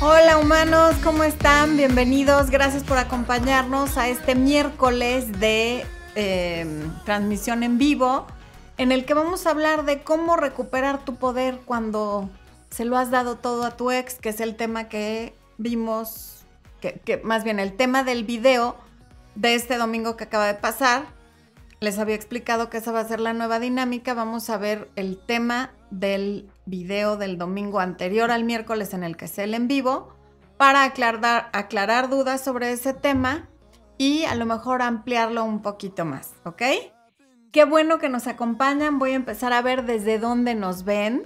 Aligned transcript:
Hola 0.00 0.38
humanos, 0.38 0.94
¿cómo 1.02 1.24
están? 1.24 1.76
Bienvenidos, 1.76 2.50
gracias 2.50 2.84
por 2.84 2.98
acompañarnos 2.98 3.98
a 3.98 4.06
este 4.06 4.36
miércoles 4.36 5.40
de 5.40 5.84
eh, 6.14 6.86
transmisión 7.04 7.64
en 7.64 7.78
vivo 7.78 8.24
en 8.76 8.92
el 8.92 9.04
que 9.04 9.14
vamos 9.14 9.44
a 9.44 9.50
hablar 9.50 9.84
de 9.86 10.04
cómo 10.04 10.36
recuperar 10.36 11.04
tu 11.04 11.16
poder 11.16 11.58
cuando 11.64 12.30
se 12.70 12.84
lo 12.84 12.96
has 12.96 13.10
dado 13.10 13.38
todo 13.38 13.64
a 13.64 13.76
tu 13.76 13.90
ex, 13.90 14.20
que 14.20 14.28
es 14.28 14.38
el 14.40 14.54
tema 14.54 14.88
que 14.88 15.34
vimos, 15.56 16.44
que, 16.80 17.00
que 17.04 17.16
más 17.16 17.42
bien 17.42 17.58
el 17.58 17.72
tema 17.72 18.04
del 18.04 18.22
video 18.22 18.76
de 19.34 19.56
este 19.56 19.78
domingo 19.78 20.16
que 20.16 20.24
acaba 20.24 20.46
de 20.46 20.54
pasar. 20.54 21.06
Les 21.80 21.98
había 21.98 22.14
explicado 22.14 22.70
que 22.70 22.76
esa 22.76 22.92
va 22.92 23.00
a 23.00 23.08
ser 23.08 23.18
la 23.18 23.32
nueva 23.32 23.58
dinámica. 23.58 24.14
Vamos 24.14 24.48
a 24.48 24.58
ver 24.58 24.88
el 24.94 25.18
tema 25.18 25.72
del 25.90 26.50
video 26.66 27.16
del 27.16 27.38
domingo 27.38 27.80
anterior 27.80 28.30
al 28.30 28.44
miércoles 28.44 28.94
en 28.94 29.04
el 29.04 29.16
que 29.16 29.26
es 29.26 29.38
el 29.38 29.54
en 29.54 29.68
vivo 29.68 30.14
para 30.56 30.84
aclarar, 30.84 31.50
aclarar 31.52 32.10
dudas 32.10 32.42
sobre 32.42 32.72
ese 32.72 32.92
tema 32.92 33.48
y 33.96 34.24
a 34.24 34.34
lo 34.34 34.46
mejor 34.46 34.82
ampliarlo 34.82 35.44
un 35.44 35.62
poquito 35.62 36.04
más, 36.04 36.34
¿ok? 36.44 36.62
Qué 37.52 37.64
bueno 37.64 37.98
que 37.98 38.08
nos 38.08 38.26
acompañan. 38.26 38.98
Voy 38.98 39.12
a 39.12 39.16
empezar 39.16 39.52
a 39.52 39.62
ver 39.62 39.84
desde 39.84 40.18
dónde 40.18 40.54
nos 40.54 40.84
ven. 40.84 41.24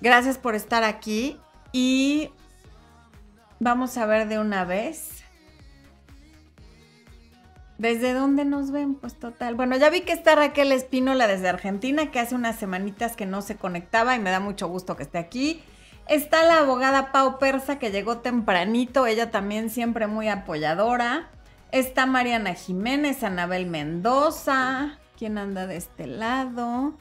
Gracias 0.00 0.38
por 0.38 0.54
estar 0.54 0.82
aquí 0.84 1.38
y 1.72 2.30
vamos 3.60 3.96
a 3.98 4.06
ver 4.06 4.26
de 4.28 4.38
una 4.38 4.64
vez. 4.64 5.13
¿Desde 7.78 8.12
dónde 8.12 8.44
nos 8.44 8.70
ven? 8.70 8.94
Pues 8.94 9.14
total. 9.18 9.56
Bueno, 9.56 9.76
ya 9.76 9.90
vi 9.90 10.02
que 10.02 10.12
está 10.12 10.36
Raquel 10.36 10.70
Espínola 10.70 11.26
desde 11.26 11.48
Argentina, 11.48 12.10
que 12.10 12.20
hace 12.20 12.34
unas 12.34 12.56
semanitas 12.56 13.16
que 13.16 13.26
no 13.26 13.42
se 13.42 13.56
conectaba 13.56 14.14
y 14.14 14.20
me 14.20 14.30
da 14.30 14.38
mucho 14.38 14.68
gusto 14.68 14.96
que 14.96 15.02
esté 15.02 15.18
aquí. 15.18 15.62
Está 16.06 16.44
la 16.44 16.58
abogada 16.58 17.10
Pau 17.10 17.38
Persa, 17.38 17.78
que 17.78 17.90
llegó 17.90 18.18
tempranito, 18.18 19.06
ella 19.06 19.30
también 19.30 19.70
siempre 19.70 20.06
muy 20.06 20.28
apoyadora. 20.28 21.30
Está 21.72 22.06
Mariana 22.06 22.54
Jiménez, 22.54 23.24
Anabel 23.24 23.66
Mendoza. 23.66 25.00
¿Quién 25.18 25.38
anda 25.38 25.66
de 25.66 25.76
este 25.76 26.06
lado? 26.06 26.96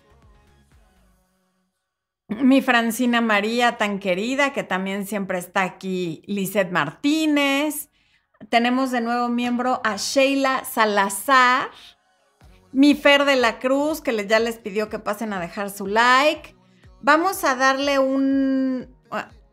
Mi 2.29 2.61
Francina 2.61 3.21
María, 3.21 3.77
tan 3.77 3.99
querida, 3.99 4.53
que 4.53 4.63
también 4.63 5.05
siempre 5.05 5.37
está 5.37 5.61
aquí. 5.61 6.23
Lizeth 6.25 6.71
Martínez 6.71 7.89
tenemos 8.49 8.91
de 8.91 9.01
nuevo 9.01 9.29
miembro 9.29 9.81
a 9.83 9.97
Sheila 9.97 10.63
Salazar, 10.65 11.69
mi 12.71 12.95
Fer 12.95 13.25
de 13.25 13.35
la 13.35 13.59
Cruz, 13.59 14.01
que 14.01 14.27
ya 14.27 14.39
les 14.39 14.57
pidió 14.57 14.89
que 14.89 14.99
pasen 14.99 15.33
a 15.33 15.39
dejar 15.39 15.69
su 15.69 15.87
like. 15.87 16.55
Vamos 17.01 17.43
a 17.43 17.55
darle 17.55 17.99
un... 17.99 18.87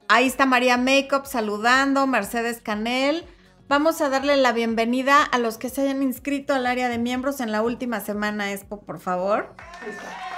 Ahí 0.08 0.26
está 0.26 0.46
María 0.46 0.76
Makeup 0.76 1.26
saludando, 1.26 2.06
Mercedes 2.06 2.60
Canel. 2.60 3.24
Vamos 3.68 4.00
a 4.00 4.08
darle 4.08 4.36
la 4.36 4.52
bienvenida 4.52 5.22
a 5.22 5.38
los 5.38 5.56
que 5.56 5.68
se 5.68 5.82
hayan 5.82 6.02
inscrito 6.02 6.54
al 6.54 6.66
área 6.66 6.88
de 6.88 6.98
miembros 6.98 7.40
en 7.40 7.52
la 7.52 7.62
última 7.62 8.00
semana, 8.00 8.50
Expo, 8.50 8.80
por 8.80 8.98
favor. 8.98 9.54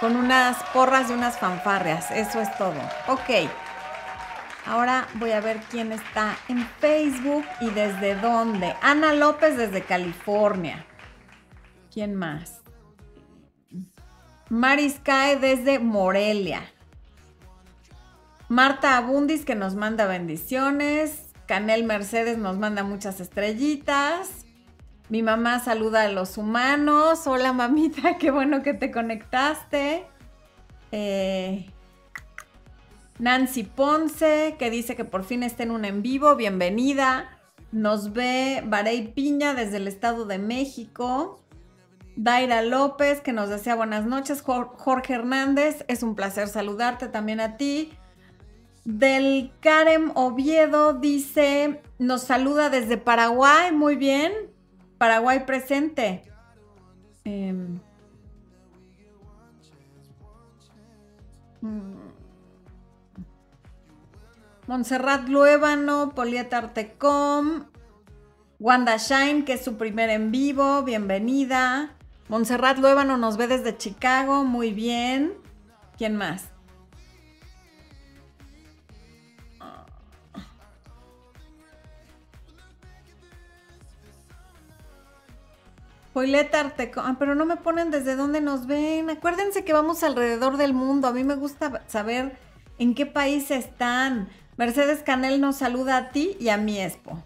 Con 0.01 0.17
unas 0.17 0.63
porras 0.75 1.09
y 1.09 1.15
unas 1.15 1.39
fanfarrias. 1.39 2.11
Eso 2.11 2.41
es 2.41 2.55
todo. 2.59 2.75
Ok. 3.09 3.49
Ahora 4.65 5.09
voy 5.15 5.33
a 5.33 5.41
ver 5.41 5.61
quién 5.71 5.93
está 5.93 6.37
en 6.49 6.67
Facebook 6.81 7.45
y 7.61 7.71
desde 7.71 8.15
dónde. 8.15 8.75
Ana 8.81 9.13
López 9.13 9.57
desde 9.57 9.83
California. 9.83 10.87
¿Quién 11.93 12.15
más? 12.15 12.63
Maris 14.49 15.01
Cae 15.03 15.37
desde 15.37 15.79
Morelia. 15.79 16.63
Marta 18.49 18.99
Abundis 18.99 19.45
que 19.45 19.55
nos 19.55 19.75
manda 19.75 20.07
bendiciones. 20.07 21.33
Canel 21.47 21.85
Mercedes 21.85 22.39
nos 22.39 22.59
manda 22.59 22.85
muchas 22.85 23.19
estrellitas. 23.21 24.47
Mi 25.09 25.23
mamá 25.23 25.59
saluda 25.59 26.03
a 26.03 26.09
los 26.09 26.39
humanos. 26.39 27.27
Hola 27.27 27.53
mamita, 27.53 28.17
qué 28.21 28.31
bueno 28.31 28.63
que 28.63 28.75
te 28.75 28.91
conectaste. 28.91 30.07
Eh, 30.93 31.71
Nancy 33.23 33.63
Ponce, 33.63 34.57
que 34.59 34.69
dice 34.69 34.97
que 34.97 35.05
por 35.05 35.23
fin 35.23 35.45
está 35.45 35.63
en 35.63 35.71
un 35.71 35.85
en 35.85 36.03
vivo, 36.03 36.35
bienvenida. 36.35 37.39
Nos 37.71 38.13
ve 38.13 38.65
Barey 38.67 39.13
Piña 39.15 39.55
desde 39.55 39.77
el 39.77 39.87
Estado 39.87 40.25
de 40.25 40.39
México. 40.39 41.41
Daira 42.17 42.63
López, 42.63 43.21
que 43.21 43.33
nos 43.33 43.49
desea 43.49 43.77
buenas 43.77 44.07
noches. 44.07 44.43
Jorge 44.43 45.15
Hernández, 45.15 45.85
es 45.87 46.03
un 46.03 46.17
placer 46.17 46.49
saludarte 46.49 47.07
también 47.07 47.39
a 47.39 47.57
ti. 47.57 47.93
Del 48.85 49.53
Karem 49.61 50.11
Oviedo 50.17 50.95
dice, 50.95 51.81
nos 52.01 52.25
saluda 52.25 52.71
desde 52.71 52.97
Paraguay, 52.97 53.71
muy 53.71 53.95
bien. 53.95 54.33
Paraguay 54.99 55.47
presente. 55.47 56.23
Eh, 57.25 57.55
Montserrat 64.73 65.29
Luébano, 65.29 66.15
Polieta 66.15 66.57
Artecom, 66.57 67.67
Wanda 68.59 68.97
Shine, 68.97 69.45
que 69.45 69.53
es 69.53 69.63
su 69.63 69.77
primer 69.77 70.09
en 70.09 70.31
vivo, 70.31 70.83
bienvenida. 70.83 71.95
Montserrat 72.29 72.79
Luébano 72.79 73.19
nos 73.19 73.37
ve 73.37 73.49
desde 73.49 73.77
Chicago, 73.77 74.45
muy 74.45 74.73
bien. 74.73 75.35
¿Quién 75.99 76.17
más? 76.17 76.49
Polieta 86.15 86.61
Artecom, 86.61 87.05
ah, 87.05 87.17
pero 87.19 87.35
no 87.35 87.45
me 87.45 87.57
ponen 87.57 87.91
desde 87.91 88.17
dónde 88.17 88.41
nos 88.41 88.67
ven. 88.67 89.11
Acuérdense 89.11 89.67
que 89.67 89.75
vamos 89.75 90.03
alrededor 90.03 90.57
del 90.57 90.73
mundo. 90.73 91.09
A 91.09 91.13
mí 91.13 91.25
me 91.25 91.35
gusta 91.35 91.83
saber 91.89 92.39
en 92.79 92.95
qué 92.95 93.05
país 93.05 93.51
están. 93.51 94.31
Mercedes 94.57 95.03
Canel 95.03 95.41
nos 95.41 95.57
saluda 95.57 95.97
a 95.97 96.09
ti 96.11 96.37
y 96.39 96.51
a 96.51 96.57
mi 96.57 96.81
Expo. 96.81 97.23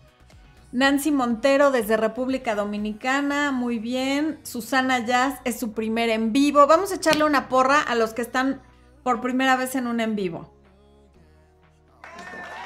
Nancy 0.73 1.11
Montero 1.11 1.71
desde 1.71 1.97
República 1.97 2.55
Dominicana, 2.55 3.51
muy 3.51 3.79
bien. 3.79 4.39
Susana 4.43 4.99
Jazz 5.01 5.41
es 5.45 5.59
su 5.59 5.73
primer 5.73 6.11
en 6.11 6.33
vivo. 6.33 6.67
Vamos 6.67 6.93
a 6.93 6.97
echarle 6.97 7.25
una 7.25 7.49
porra 7.49 7.81
a 7.81 7.95
los 7.95 8.13
que 8.13 8.23
están 8.23 8.61
por 9.03 9.21
primera 9.21 9.57
vez 9.57 9.75
en 9.75 9.87
un 9.87 10.01
en 10.01 10.17
vivo. 10.17 10.53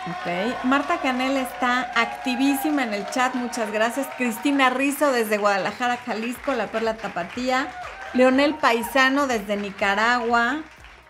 Ok. 0.06 0.64
Marta 0.64 1.00
Canel 1.00 1.36
está 1.36 1.92
activísima 1.94 2.82
en 2.82 2.94
el 2.94 3.06
chat, 3.10 3.34
muchas 3.34 3.70
gracias. 3.70 4.08
Cristina 4.16 4.70
Rizo 4.70 5.12
desde 5.12 5.38
Guadalajara, 5.38 5.98
Jalisco, 5.98 6.54
La 6.54 6.66
Perla 6.68 6.96
Tapatía. 6.96 7.68
Leonel 8.14 8.54
Paisano 8.56 9.26
desde 9.26 9.56
Nicaragua. 9.56 10.62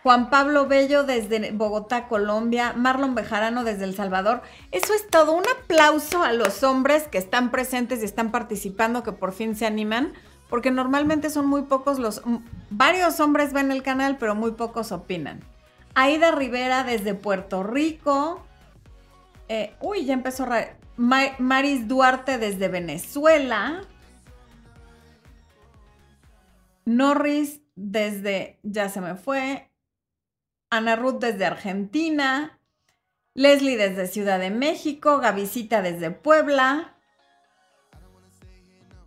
Juan 0.03 0.31
Pablo 0.31 0.66
Bello 0.66 1.05
desde 1.05 1.53
Bogotá, 1.53 2.09
Colombia, 2.09 2.72
Marlon 2.75 3.15
Bejarano 3.15 3.65
desde 3.65 3.84
El 3.84 3.94
Salvador. 3.94 4.43
Eso 4.71 4.94
es 4.94 5.06
todo. 5.09 5.33
Un 5.33 5.44
aplauso 5.61 6.22
a 6.22 6.33
los 6.33 6.62
hombres 6.62 7.06
que 7.09 7.19
están 7.19 7.50
presentes 7.50 8.00
y 8.00 8.06
están 8.06 8.31
participando, 8.31 9.03
que 9.03 9.12
por 9.12 9.33
fin 9.33 9.55
se 9.55 9.66
animan, 9.66 10.15
porque 10.49 10.71
normalmente 10.71 11.28
son 11.28 11.47
muy 11.47 11.62
pocos 11.62 11.99
los... 11.99 12.22
Varios 12.71 13.21
hombres 13.21 13.53
ven 13.53 13.71
el 13.71 13.83
canal, 13.83 14.16
pero 14.19 14.34
muy 14.34 14.53
pocos 14.53 14.91
opinan. 14.91 15.41
Aida 15.94 16.31
Rivera 16.31 16.82
desde 16.82 17.15
Puerto 17.15 17.62
Rico. 17.62 18.43
Eh, 19.49 19.75
uy, 19.81 20.06
ya 20.06 20.15
empezó... 20.15 20.47
Maris 20.97 21.88
Duarte 21.88 22.38
desde 22.38 22.69
Venezuela. 22.69 23.82
Norris 26.87 27.61
desde... 27.77 28.59
Ya 28.62 28.88
se 28.88 29.00
me 29.00 29.15
fue. 29.15 29.69
Ana 30.70 30.94
Ruth 30.94 31.19
desde 31.19 31.44
Argentina, 31.47 32.58
Leslie 33.34 33.76
desde 33.76 34.06
Ciudad 34.06 34.38
de 34.38 34.50
México, 34.50 35.19
Gavisita 35.19 35.82
desde 35.82 36.12
Puebla, 36.12 36.94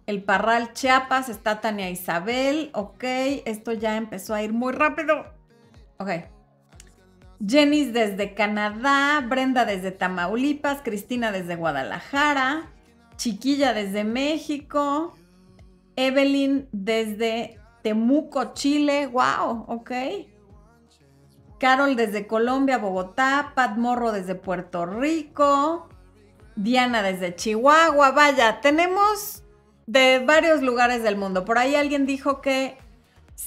El 0.05 0.21
Parral 0.23 0.73
Chiapas, 0.73 1.29
está 1.29 1.61
Tania 1.61 1.89
Isabel, 1.89 2.69
ok, 2.73 3.03
esto 3.45 3.71
ya 3.71 3.95
empezó 3.95 4.35
a 4.35 4.43
ir 4.43 4.51
muy 4.51 4.73
rápido, 4.73 5.25
ok. 5.99 6.09
Jenny 7.45 7.85
desde 7.85 8.33
Canadá, 8.33 9.21
Brenda 9.21 9.63
desde 9.63 9.91
Tamaulipas, 9.91 10.81
Cristina 10.83 11.31
desde 11.31 11.55
Guadalajara, 11.55 12.71
Chiquilla 13.15 13.73
desde 13.73 14.03
México, 14.03 15.15
Evelyn 15.95 16.67
desde 16.73 17.57
Temuco, 17.83 18.53
Chile, 18.53 19.07
wow, 19.07 19.63
ok. 19.67 19.91
Carol 21.63 21.95
desde 21.95 22.27
Colombia, 22.27 22.77
Bogotá, 22.77 23.53
Pat 23.55 23.77
Morro 23.77 24.11
desde 24.11 24.35
Puerto 24.35 24.85
Rico, 24.85 25.87
Diana 26.57 27.01
desde 27.01 27.37
Chihuahua, 27.37 28.11
vaya, 28.11 28.59
tenemos 28.59 29.43
de 29.87 30.19
varios 30.19 30.61
lugares 30.61 31.03
del 31.03 31.15
mundo. 31.15 31.45
Por 31.45 31.57
ahí 31.57 31.75
alguien 31.75 32.05
dijo 32.05 32.41
que 32.41 32.77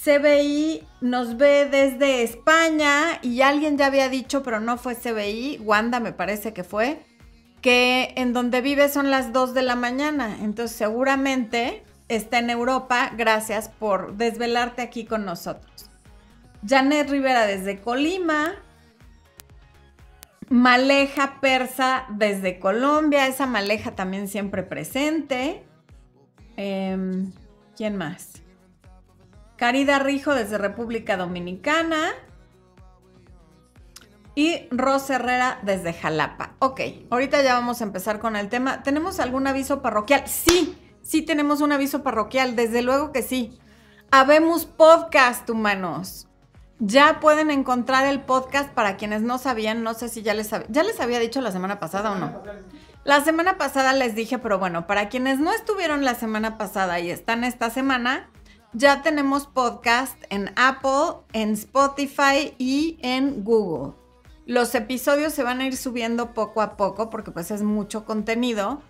CBI 0.03 0.83
nos 0.99 1.37
ve 1.37 1.67
desde 1.69 2.23
España 2.23 3.19
y 3.21 3.41
alguien 3.41 3.77
ya 3.77 3.85
había 3.85 4.09
dicho, 4.09 4.41
pero 4.41 4.59
no 4.59 4.79
fue 4.79 4.95
CBI, 4.95 5.59
Wanda 5.63 5.99
me 5.99 6.11
parece 6.11 6.53
que 6.53 6.63
fue, 6.63 7.05
que 7.61 8.15
en 8.17 8.33
donde 8.33 8.61
vive 8.61 8.89
son 8.89 9.11
las 9.11 9.31
2 9.31 9.53
de 9.53 9.61
la 9.61 9.75
mañana. 9.75 10.37
Entonces 10.41 10.75
seguramente 10.75 11.83
está 12.07 12.39
en 12.39 12.49
Europa. 12.49 13.11
Gracias 13.15 13.69
por 13.69 14.17
desvelarte 14.17 14.81
aquí 14.81 15.05
con 15.05 15.23
nosotros. 15.23 15.76
Janet 16.67 17.09
Rivera 17.09 17.45
desde 17.45 17.79
Colima. 17.79 18.53
Maleja 20.49 21.39
Persa 21.41 22.05
desde 22.09 22.59
Colombia. 22.59 23.27
Esa 23.27 23.45
Maleja 23.45 23.95
también 23.95 24.27
siempre 24.27 24.63
presente. 24.63 25.63
Em, 26.55 27.31
¿Quién 27.75 27.97
más? 27.97 28.41
Carida 29.55 29.99
Rijo 29.99 30.33
desde 30.33 30.57
República 30.57 31.17
Dominicana. 31.17 32.11
Y 34.35 34.67
Ros 34.69 35.09
Herrera 35.09 35.59
desde 35.63 35.93
Jalapa. 35.93 36.53
Ok, 36.59 36.81
ahorita 37.09 37.41
ya 37.41 37.55
vamos 37.55 37.81
a 37.81 37.85
empezar 37.85 38.19
con 38.19 38.35
el 38.35 38.49
tema. 38.49 38.83
¿Tenemos 38.83 39.19
algún 39.19 39.47
aviso 39.47 39.81
parroquial? 39.81 40.27
Sí, 40.27 40.77
sí 41.01 41.23
tenemos 41.23 41.59
un 41.61 41.71
aviso 41.71 42.03
parroquial, 42.03 42.55
desde 42.55 42.83
luego 42.83 43.11
que 43.11 43.23
sí. 43.23 43.57
Habemos 44.11 44.65
podcast, 44.65 45.49
humanos. 45.49 46.26
Ya 46.79 47.19
pueden 47.19 47.49
encontrar 47.49 48.05
el 48.05 48.21
podcast 48.21 48.69
para 48.71 48.97
quienes 48.97 49.23
no 49.23 49.39
sabían, 49.39 49.81
no 49.83 49.95
sé 49.95 50.09
si 50.09 50.21
ya 50.21 50.35
les, 50.35 50.51
ya 50.69 50.83
les 50.83 50.99
había 50.99 51.19
dicho 51.19 51.41
la 51.41 51.51
semana 51.51 51.79
pasada 51.79 52.11
o 52.11 52.15
no. 52.15 52.43
La 53.03 53.23
semana 53.23 53.57
pasada 53.57 53.93
les 53.93 54.13
dije, 54.13 54.37
pero 54.37 54.59
bueno, 54.59 54.85
para 54.85 55.09
quienes 55.09 55.39
no 55.39 55.51
estuvieron 55.53 56.05
la 56.05 56.13
semana 56.13 56.57
pasada 56.57 56.99
y 56.99 57.09
están 57.09 57.43
esta 57.43 57.71
semana, 57.71 58.29
ya 58.73 59.01
tenemos 59.01 59.47
podcast 59.47 60.21
en 60.29 60.51
Apple, 60.55 61.21
en 61.33 61.53
Spotify 61.53 62.53
y 62.59 62.99
en 63.01 63.43
Google. 63.43 63.93
Los 64.45 64.75
episodios 64.75 65.33
se 65.33 65.41
van 65.41 65.61
a 65.61 65.65
ir 65.65 65.75
subiendo 65.77 66.33
poco 66.33 66.61
a 66.61 66.77
poco 66.77 67.09
porque 67.09 67.31
pues 67.31 67.49
es 67.49 67.63
mucho 67.63 68.05
contenido 68.05 68.81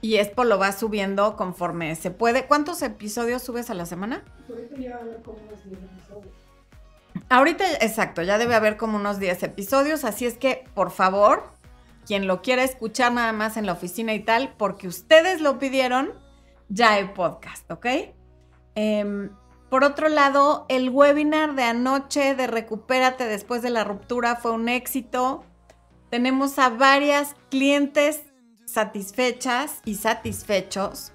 y 0.00 0.16
esto 0.16 0.44
lo 0.44 0.58
va 0.58 0.72
subiendo 0.72 1.36
conforme 1.36 1.94
se 1.94 2.10
puede. 2.10 2.46
¿Cuántos 2.46 2.80
episodios 2.80 3.42
subes 3.42 3.70
a 3.70 3.74
la 3.74 3.86
semana? 3.86 4.24
Ahorita 4.48 4.76
ya 4.76 4.98
como 5.22 5.38
unos 5.38 5.62
10 5.64 5.78
episodios. 5.78 6.43
Ahorita, 7.28 7.64
exacto, 7.80 8.22
ya 8.22 8.38
debe 8.38 8.54
haber 8.54 8.76
como 8.76 8.96
unos 8.96 9.18
10 9.18 9.42
episodios, 9.44 10.04
así 10.04 10.26
es 10.26 10.36
que 10.36 10.64
por 10.74 10.90
favor, 10.90 11.44
quien 12.06 12.26
lo 12.26 12.42
quiera 12.42 12.64
escuchar 12.64 13.12
nada 13.12 13.32
más 13.32 13.56
en 13.56 13.66
la 13.66 13.72
oficina 13.72 14.14
y 14.14 14.20
tal, 14.20 14.54
porque 14.56 14.88
ustedes 14.88 15.40
lo 15.40 15.58
pidieron, 15.58 16.12
ya 16.68 16.94
hay 16.94 17.06
podcast, 17.08 17.70
¿ok? 17.70 17.86
Eh, 18.74 19.30
por 19.74 19.82
otro 19.82 20.08
lado, 20.08 20.66
el 20.68 20.88
webinar 20.90 21.56
de 21.56 21.64
anoche 21.64 22.36
de 22.36 22.46
Recupérate 22.46 23.24
después 23.24 23.60
de 23.60 23.70
la 23.70 23.82
ruptura 23.82 24.36
fue 24.36 24.52
un 24.52 24.68
éxito. 24.68 25.44
Tenemos 26.10 26.60
a 26.60 26.68
varias 26.68 27.34
clientes 27.50 28.22
satisfechas 28.66 29.80
y 29.84 29.96
satisfechos. 29.96 31.10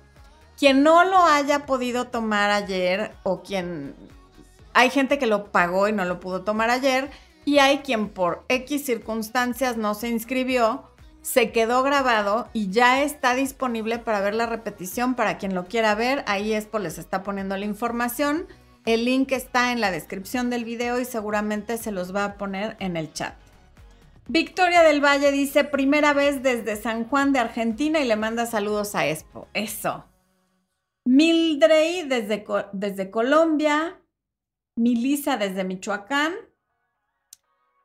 Quien 0.58 0.84
no 0.84 1.06
lo 1.06 1.20
haya 1.20 1.66
podido 1.66 2.08
tomar 2.08 2.50
ayer 2.50 3.14
o 3.24 3.44
quien... 3.44 3.96
Hay 4.80 4.92
gente 4.92 5.20
que 5.20 5.28
lo 5.28 5.52
pagó 5.52 5.90
y 5.90 5.92
no 5.92 6.06
lo 6.06 6.22
pudo 6.22 6.44
tomar 6.46 6.70
ayer 6.70 7.10
y 7.44 7.60
hay 7.60 7.80
quien 7.80 8.08
por 8.08 8.46
X 8.48 8.86
circunstancias 8.86 9.76
no 9.76 9.94
se 9.94 10.08
inscribió, 10.08 10.86
se 11.22 11.52
quedó 11.52 11.84
grabado 11.84 12.48
y 12.54 12.72
ya 12.72 13.04
está 13.04 13.36
disponible 13.36 14.00
para 14.00 14.22
ver 14.22 14.36
la 14.36 14.46
repetición 14.46 15.16
para 15.16 15.38
quien 15.38 15.54
lo 15.54 15.66
quiera 15.66 15.96
ver. 15.96 16.24
Ahí 16.28 16.54
Expo 16.54 16.80
les 16.80 16.98
está 16.98 17.24
poniendo 17.24 17.58
la 17.58 17.66
información. 17.66 18.48
El 18.86 19.04
link 19.04 19.34
está 19.34 19.74
en 19.74 19.82
la 19.82 19.92
descripción 19.92 20.50
del 20.50 20.64
video 20.64 20.98
y 20.98 21.04
seguramente 21.04 21.78
se 21.78 21.92
los 21.92 22.16
va 22.16 22.24
a 22.24 22.38
poner 22.38 22.78
en 22.80 22.96
el 22.96 23.12
chat. 23.12 23.34
Victoria 24.30 24.82
del 24.82 25.04
Valle 25.04 25.34
dice, 25.34 25.66
primera 25.66 26.14
vez 26.14 26.42
desde 26.42 26.78
San 26.78 27.04
Juan 27.04 27.34
de 27.34 27.40
Argentina 27.40 28.00
y 28.00 28.08
le 28.08 28.16
manda 28.16 28.46
saludos 28.46 28.96
a 28.96 29.06
Expo. 29.08 29.50
Eso. 29.54 30.06
Mildrey 31.04 32.08
desde, 32.08 32.46
desde 32.72 33.12
Colombia. 33.12 34.00
Milisa 34.80 35.36
desde 35.36 35.66
Michoacán. 35.66 36.34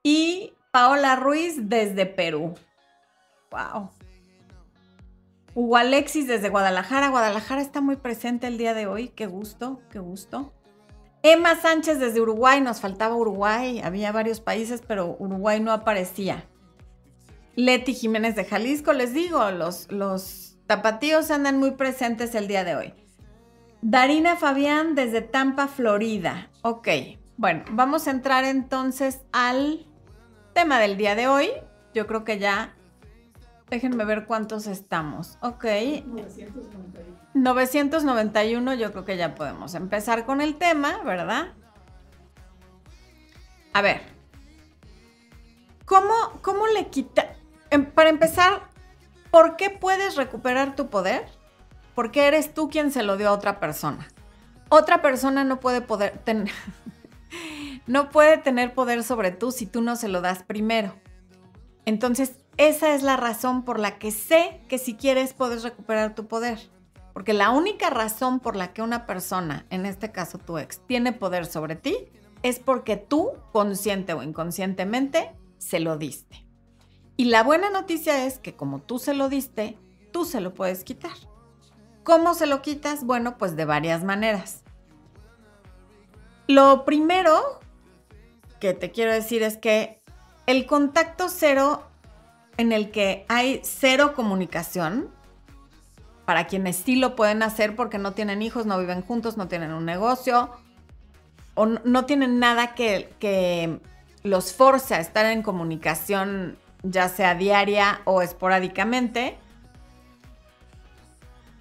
Y 0.04 0.52
Paola 0.70 1.16
Ruiz 1.16 1.68
desde 1.68 2.06
Perú. 2.06 2.54
Wow. 3.50 3.90
Hugo 5.56 5.76
Alexis 5.76 6.28
desde 6.28 6.50
Guadalajara. 6.50 7.08
Guadalajara 7.08 7.60
está 7.62 7.80
muy 7.80 7.96
presente 7.96 8.46
el 8.46 8.58
día 8.58 8.74
de 8.74 8.86
hoy. 8.86 9.08
Qué 9.08 9.26
gusto, 9.26 9.80
qué 9.90 9.98
gusto. 9.98 10.52
Emma 11.24 11.56
Sánchez 11.56 11.98
desde 11.98 12.20
Uruguay. 12.20 12.60
Nos 12.60 12.80
faltaba 12.80 13.16
Uruguay. 13.16 13.80
Había 13.80 14.12
varios 14.12 14.40
países, 14.40 14.80
pero 14.86 15.16
Uruguay 15.18 15.58
no 15.58 15.72
aparecía. 15.72 16.44
Leti 17.56 17.94
Jiménez 17.94 18.36
de 18.36 18.44
Jalisco. 18.44 18.92
Les 18.92 19.12
digo, 19.12 19.50
los, 19.50 19.90
los 19.90 20.58
tapatíos 20.68 21.32
andan 21.32 21.58
muy 21.58 21.72
presentes 21.72 22.36
el 22.36 22.46
día 22.46 22.62
de 22.62 22.76
hoy. 22.76 22.94
Darina 23.86 24.36
Fabián 24.36 24.94
desde 24.94 25.20
Tampa, 25.20 25.68
Florida. 25.68 26.48
Ok, 26.62 26.88
bueno, 27.36 27.64
vamos 27.72 28.08
a 28.08 28.12
entrar 28.12 28.44
entonces 28.44 29.20
al 29.30 29.84
tema 30.54 30.80
del 30.80 30.96
día 30.96 31.14
de 31.14 31.28
hoy. 31.28 31.50
Yo 31.92 32.06
creo 32.06 32.24
que 32.24 32.38
ya 32.38 32.74
Déjenme 33.68 34.06
ver 34.06 34.24
cuántos 34.24 34.66
estamos. 34.66 35.36
Ok. 35.42 35.64
991. 35.64 37.20
991, 37.34 38.74
yo 38.74 38.90
creo 38.92 39.04
que 39.04 39.18
ya 39.18 39.34
podemos 39.34 39.74
empezar 39.74 40.24
con 40.24 40.40
el 40.40 40.56
tema, 40.56 41.02
¿verdad? 41.04 41.52
A 43.74 43.82
ver. 43.82 44.00
¿Cómo, 45.84 46.14
cómo 46.40 46.66
le 46.68 46.86
quita? 46.86 47.36
Em, 47.68 47.84
para 47.84 48.08
empezar, 48.08 48.62
¿por 49.30 49.56
qué 49.56 49.68
puedes 49.68 50.16
recuperar 50.16 50.74
tu 50.74 50.88
poder? 50.88 51.26
Porque 51.94 52.26
eres 52.26 52.54
tú 52.54 52.68
quien 52.68 52.90
se 52.90 53.02
lo 53.02 53.16
dio 53.16 53.28
a 53.28 53.32
otra 53.32 53.60
persona. 53.60 54.08
Otra 54.68 55.02
persona 55.02 55.44
no 55.44 55.60
puede 55.60 55.80
poder 55.80 56.18
tener. 56.18 56.52
no 57.86 58.10
puede 58.10 58.38
tener 58.38 58.74
poder 58.74 59.04
sobre 59.04 59.30
tú 59.30 59.52
si 59.52 59.66
tú 59.66 59.80
no 59.80 59.96
se 59.96 60.08
lo 60.08 60.20
das 60.20 60.42
primero. 60.42 60.94
Entonces, 61.86 62.36
esa 62.56 62.94
es 62.94 63.02
la 63.02 63.16
razón 63.16 63.64
por 63.64 63.78
la 63.78 63.98
que 63.98 64.10
sé 64.10 64.60
que 64.68 64.78
si 64.78 64.94
quieres 64.94 65.34
puedes 65.34 65.62
recuperar 65.62 66.14
tu 66.14 66.26
poder. 66.26 66.58
Porque 67.12 67.32
la 67.32 67.50
única 67.50 67.90
razón 67.90 68.40
por 68.40 68.56
la 68.56 68.72
que 68.72 68.82
una 68.82 69.06
persona, 69.06 69.66
en 69.70 69.86
este 69.86 70.10
caso 70.10 70.38
tu 70.38 70.58
ex, 70.58 70.80
tiene 70.86 71.12
poder 71.12 71.46
sobre 71.46 71.76
ti 71.76 71.96
es 72.42 72.58
porque 72.58 72.96
tú, 72.96 73.30
consciente 73.52 74.12
o 74.12 74.22
inconscientemente, 74.22 75.30
se 75.58 75.80
lo 75.80 75.96
diste. 75.96 76.46
Y 77.16 77.26
la 77.26 77.42
buena 77.42 77.70
noticia 77.70 78.26
es 78.26 78.38
que 78.38 78.54
como 78.54 78.80
tú 78.80 78.98
se 78.98 79.14
lo 79.14 79.28
diste, 79.28 79.78
tú 80.12 80.24
se 80.24 80.40
lo 80.40 80.52
puedes 80.52 80.84
quitar. 80.84 81.12
¿Cómo 82.04 82.34
se 82.34 82.46
lo 82.46 82.62
quitas? 82.62 83.04
Bueno, 83.04 83.38
pues 83.38 83.56
de 83.56 83.64
varias 83.64 84.04
maneras. 84.04 84.62
Lo 86.46 86.84
primero 86.84 87.60
que 88.60 88.74
te 88.74 88.90
quiero 88.90 89.12
decir 89.12 89.42
es 89.42 89.56
que 89.56 90.02
el 90.46 90.66
contacto 90.66 91.28
cero 91.28 91.82
en 92.58 92.72
el 92.72 92.90
que 92.90 93.24
hay 93.28 93.60
cero 93.64 94.12
comunicación, 94.14 95.10
para 96.24 96.46
quienes 96.46 96.76
sí 96.76 96.96
lo 96.96 97.16
pueden 97.16 97.42
hacer 97.42 97.74
porque 97.74 97.98
no 97.98 98.12
tienen 98.12 98.42
hijos, 98.42 98.66
no 98.66 98.78
viven 98.78 99.02
juntos, 99.02 99.36
no 99.36 99.48
tienen 99.48 99.72
un 99.72 99.84
negocio 99.84 100.50
o 101.54 101.66
no 101.66 102.04
tienen 102.04 102.38
nada 102.38 102.74
que, 102.74 103.14
que 103.18 103.80
los 104.22 104.52
force 104.52 104.94
a 104.94 105.00
estar 105.00 105.26
en 105.26 105.42
comunicación, 105.42 106.58
ya 106.82 107.08
sea 107.08 107.34
diaria 107.34 108.00
o 108.04 108.22
esporádicamente. 108.22 109.38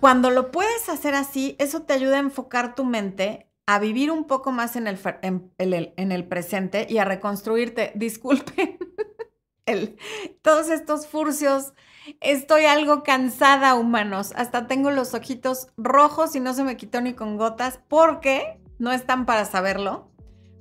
Cuando 0.03 0.31
lo 0.31 0.51
puedes 0.51 0.89
hacer 0.89 1.15
así, 1.15 1.55
eso 1.59 1.83
te 1.83 1.93
ayuda 1.93 2.17
a 2.17 2.19
enfocar 2.19 2.75
tu 2.75 2.83
mente, 2.83 3.49
a 3.65 3.79
vivir 3.79 4.11
un 4.11 4.25
poco 4.25 4.51
más 4.51 4.75
en 4.75 4.85
el, 4.85 4.99
en 5.57 6.11
el 6.11 6.27
presente 6.27 6.85
y 6.89 6.97
a 6.97 7.05
reconstruirte. 7.05 7.93
Disculpen 7.95 8.79
todos 10.41 10.69
estos 10.69 11.07
furcios. 11.07 11.71
Estoy 12.19 12.65
algo 12.65 13.01
cansada, 13.03 13.75
humanos. 13.75 14.33
Hasta 14.35 14.67
tengo 14.67 14.91
los 14.91 15.13
ojitos 15.13 15.69
rojos 15.77 16.35
y 16.35 16.41
no 16.41 16.53
se 16.53 16.65
me 16.65 16.75
quitó 16.75 16.99
ni 16.99 17.13
con 17.13 17.37
gotas 17.37 17.79
porque 17.87 18.59
no 18.79 18.91
están 18.91 19.25
para 19.25 19.45
saberlo. 19.45 20.11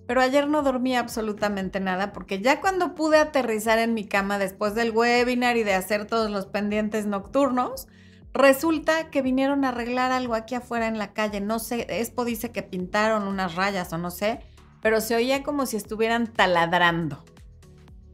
Pero 0.07 0.21
ayer 0.21 0.47
no 0.47 0.63
dormí 0.63 0.95
absolutamente 0.95 1.81
nada 1.81 2.13
porque 2.13 2.41
ya 2.41 2.61
cuando 2.61 2.95
pude 2.95 3.19
aterrizar 3.19 3.81
en 3.81 3.93
mi 3.93 4.07
cama 4.07 4.39
después 4.39 4.77
del 4.77 4.93
webinar 4.93 5.57
y 5.57 5.65
de 5.65 5.75
hacer 5.75 6.07
todos 6.07 6.31
los 6.31 6.47
pendientes 6.47 7.07
nocturnos, 7.07 7.89
resulta 8.35 9.11
que 9.11 9.23
vinieron 9.23 9.65
a 9.65 9.69
arreglar 9.71 10.13
algo 10.13 10.35
aquí 10.35 10.55
afuera 10.55 10.87
en 10.87 10.99
la 10.99 11.13
calle. 11.13 11.41
No 11.41 11.59
sé, 11.59 11.87
Expo 11.89 12.25
dice 12.25 12.51
que 12.51 12.63
pintaron 12.63 13.29
unas 13.29 13.55
rayas 13.55 13.93
o 13.93 13.99
no 13.99 14.11
sé, 14.11 14.41
pero 14.81 15.01
se 15.01 15.15
oía 15.15 15.43
como 15.43 15.67
si 15.67 15.77
estuvieran 15.77 16.27
taladrando. 16.27 17.25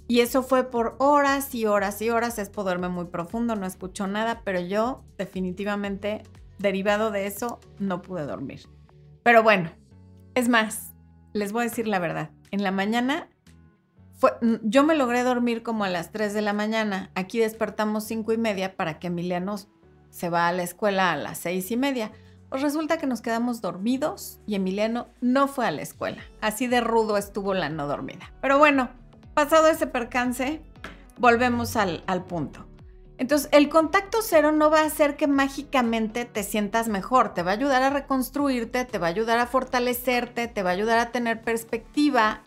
Y 0.06 0.20
eso 0.20 0.42
fue 0.42 0.70
por 0.70 0.96
horas 0.98 1.54
y 1.54 1.66
horas 1.66 2.00
y 2.00 2.10
horas. 2.10 2.38
Es 2.38 2.48
poderme 2.48 2.88
muy 2.88 3.06
profundo, 3.06 3.56
no 3.56 3.66
escucho 3.66 4.06
nada, 4.06 4.42
pero 4.42 4.60
yo 4.60 5.04
definitivamente, 5.18 6.22
derivado 6.58 7.10
de 7.10 7.26
eso, 7.26 7.60
no 7.78 8.00
pude 8.00 8.25
dormir. 8.25 8.62
Pero 9.22 9.42
bueno, 9.42 9.70
es 10.34 10.48
más, 10.48 10.94
les 11.34 11.52
voy 11.52 11.62
a 11.62 11.68
decir 11.68 11.87
la 11.87 11.98
verdad. 11.98 12.30
En 12.50 12.62
la 12.62 12.70
mañana 12.70 13.28
yo 14.62 14.82
me 14.82 14.96
logré 14.96 15.22
dormir 15.22 15.62
como 15.62 15.84
a 15.84 15.88
las 15.88 16.10
3 16.10 16.34
de 16.34 16.42
la 16.42 16.52
mañana. 16.52 17.10
Aquí 17.14 17.38
despertamos 17.38 18.04
5 18.04 18.32
y 18.32 18.38
media 18.38 18.76
para 18.76 18.98
que 18.98 19.08
Emiliano 19.08 19.56
se 20.10 20.28
va 20.28 20.48
a 20.48 20.52
la 20.52 20.62
escuela 20.62 21.12
a 21.12 21.16
las 21.16 21.38
6 21.38 21.70
y 21.70 21.76
media. 21.76 22.12
Pues 22.48 22.62
resulta 22.62 22.96
que 22.96 23.06
nos 23.06 23.20
quedamos 23.20 23.60
dormidos 23.60 24.40
y 24.46 24.54
Emiliano 24.54 25.08
no 25.20 25.48
fue 25.48 25.66
a 25.66 25.70
la 25.70 25.82
escuela. 25.82 26.22
Así 26.40 26.66
de 26.66 26.80
rudo 26.80 27.16
estuvo 27.18 27.54
la 27.54 27.68
no 27.68 27.86
dormida. 27.86 28.32
Pero 28.40 28.58
bueno, 28.58 28.90
pasado 29.34 29.68
ese 29.68 29.86
percance, 29.86 30.62
volvemos 31.18 31.76
al, 31.76 32.02
al 32.06 32.24
punto. 32.24 32.68
Entonces, 33.18 33.48
el 33.52 33.68
contacto 33.68 34.18
cero 34.22 34.52
no 34.52 34.70
va 34.70 34.82
a 34.82 34.86
hacer 34.86 35.16
que 35.16 35.26
mágicamente 35.26 36.24
te 36.24 36.44
sientas 36.44 36.88
mejor, 36.88 37.34
te 37.34 37.42
va 37.42 37.50
a 37.50 37.54
ayudar 37.54 37.82
a 37.82 37.90
reconstruirte, 37.90 38.84
te 38.84 38.98
va 38.98 39.08
a 39.08 39.10
ayudar 39.10 39.40
a 39.40 39.46
fortalecerte, 39.46 40.46
te 40.46 40.62
va 40.62 40.70
a 40.70 40.74
ayudar 40.74 41.00
a 41.00 41.10
tener 41.10 41.42
perspectiva, 41.42 42.42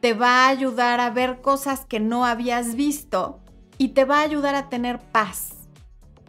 te 0.00 0.12
va 0.12 0.44
a 0.44 0.48
ayudar 0.48 1.00
a 1.00 1.08
ver 1.10 1.40
cosas 1.40 1.86
que 1.86 2.00
no 2.00 2.26
habías 2.26 2.74
visto 2.74 3.40
y 3.78 3.88
te 3.88 4.04
va 4.04 4.18
a 4.18 4.24
ayudar 4.24 4.54
a 4.54 4.68
tener 4.68 4.98
paz. 4.98 5.57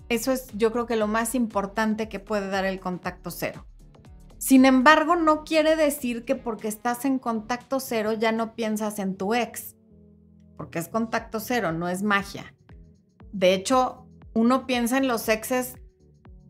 Eso 0.09 0.31
es 0.31 0.47
yo 0.53 0.71
creo 0.71 0.85
que 0.85 0.95
lo 0.95 1.07
más 1.07 1.35
importante 1.35 2.09
que 2.09 2.19
puede 2.19 2.49
dar 2.49 2.65
el 2.65 2.79
contacto 2.79 3.31
cero. 3.31 3.65
Sin 4.39 4.65
embargo, 4.65 5.15
no 5.15 5.43
quiere 5.43 5.75
decir 5.75 6.25
que 6.25 6.35
porque 6.35 6.67
estás 6.67 7.05
en 7.05 7.19
contacto 7.19 7.79
cero 7.79 8.13
ya 8.13 8.31
no 8.31 8.55
piensas 8.55 8.97
en 8.99 9.17
tu 9.17 9.33
ex, 9.33 9.75
porque 10.57 10.79
es 10.79 10.87
contacto 10.87 11.39
cero, 11.39 11.71
no 11.71 11.89
es 11.89 12.03
magia. 12.03 12.53
De 13.31 13.53
hecho, 13.53 14.07
uno 14.33 14.65
piensa 14.65 14.97
en 14.97 15.07
los 15.07 15.27
exes 15.29 15.75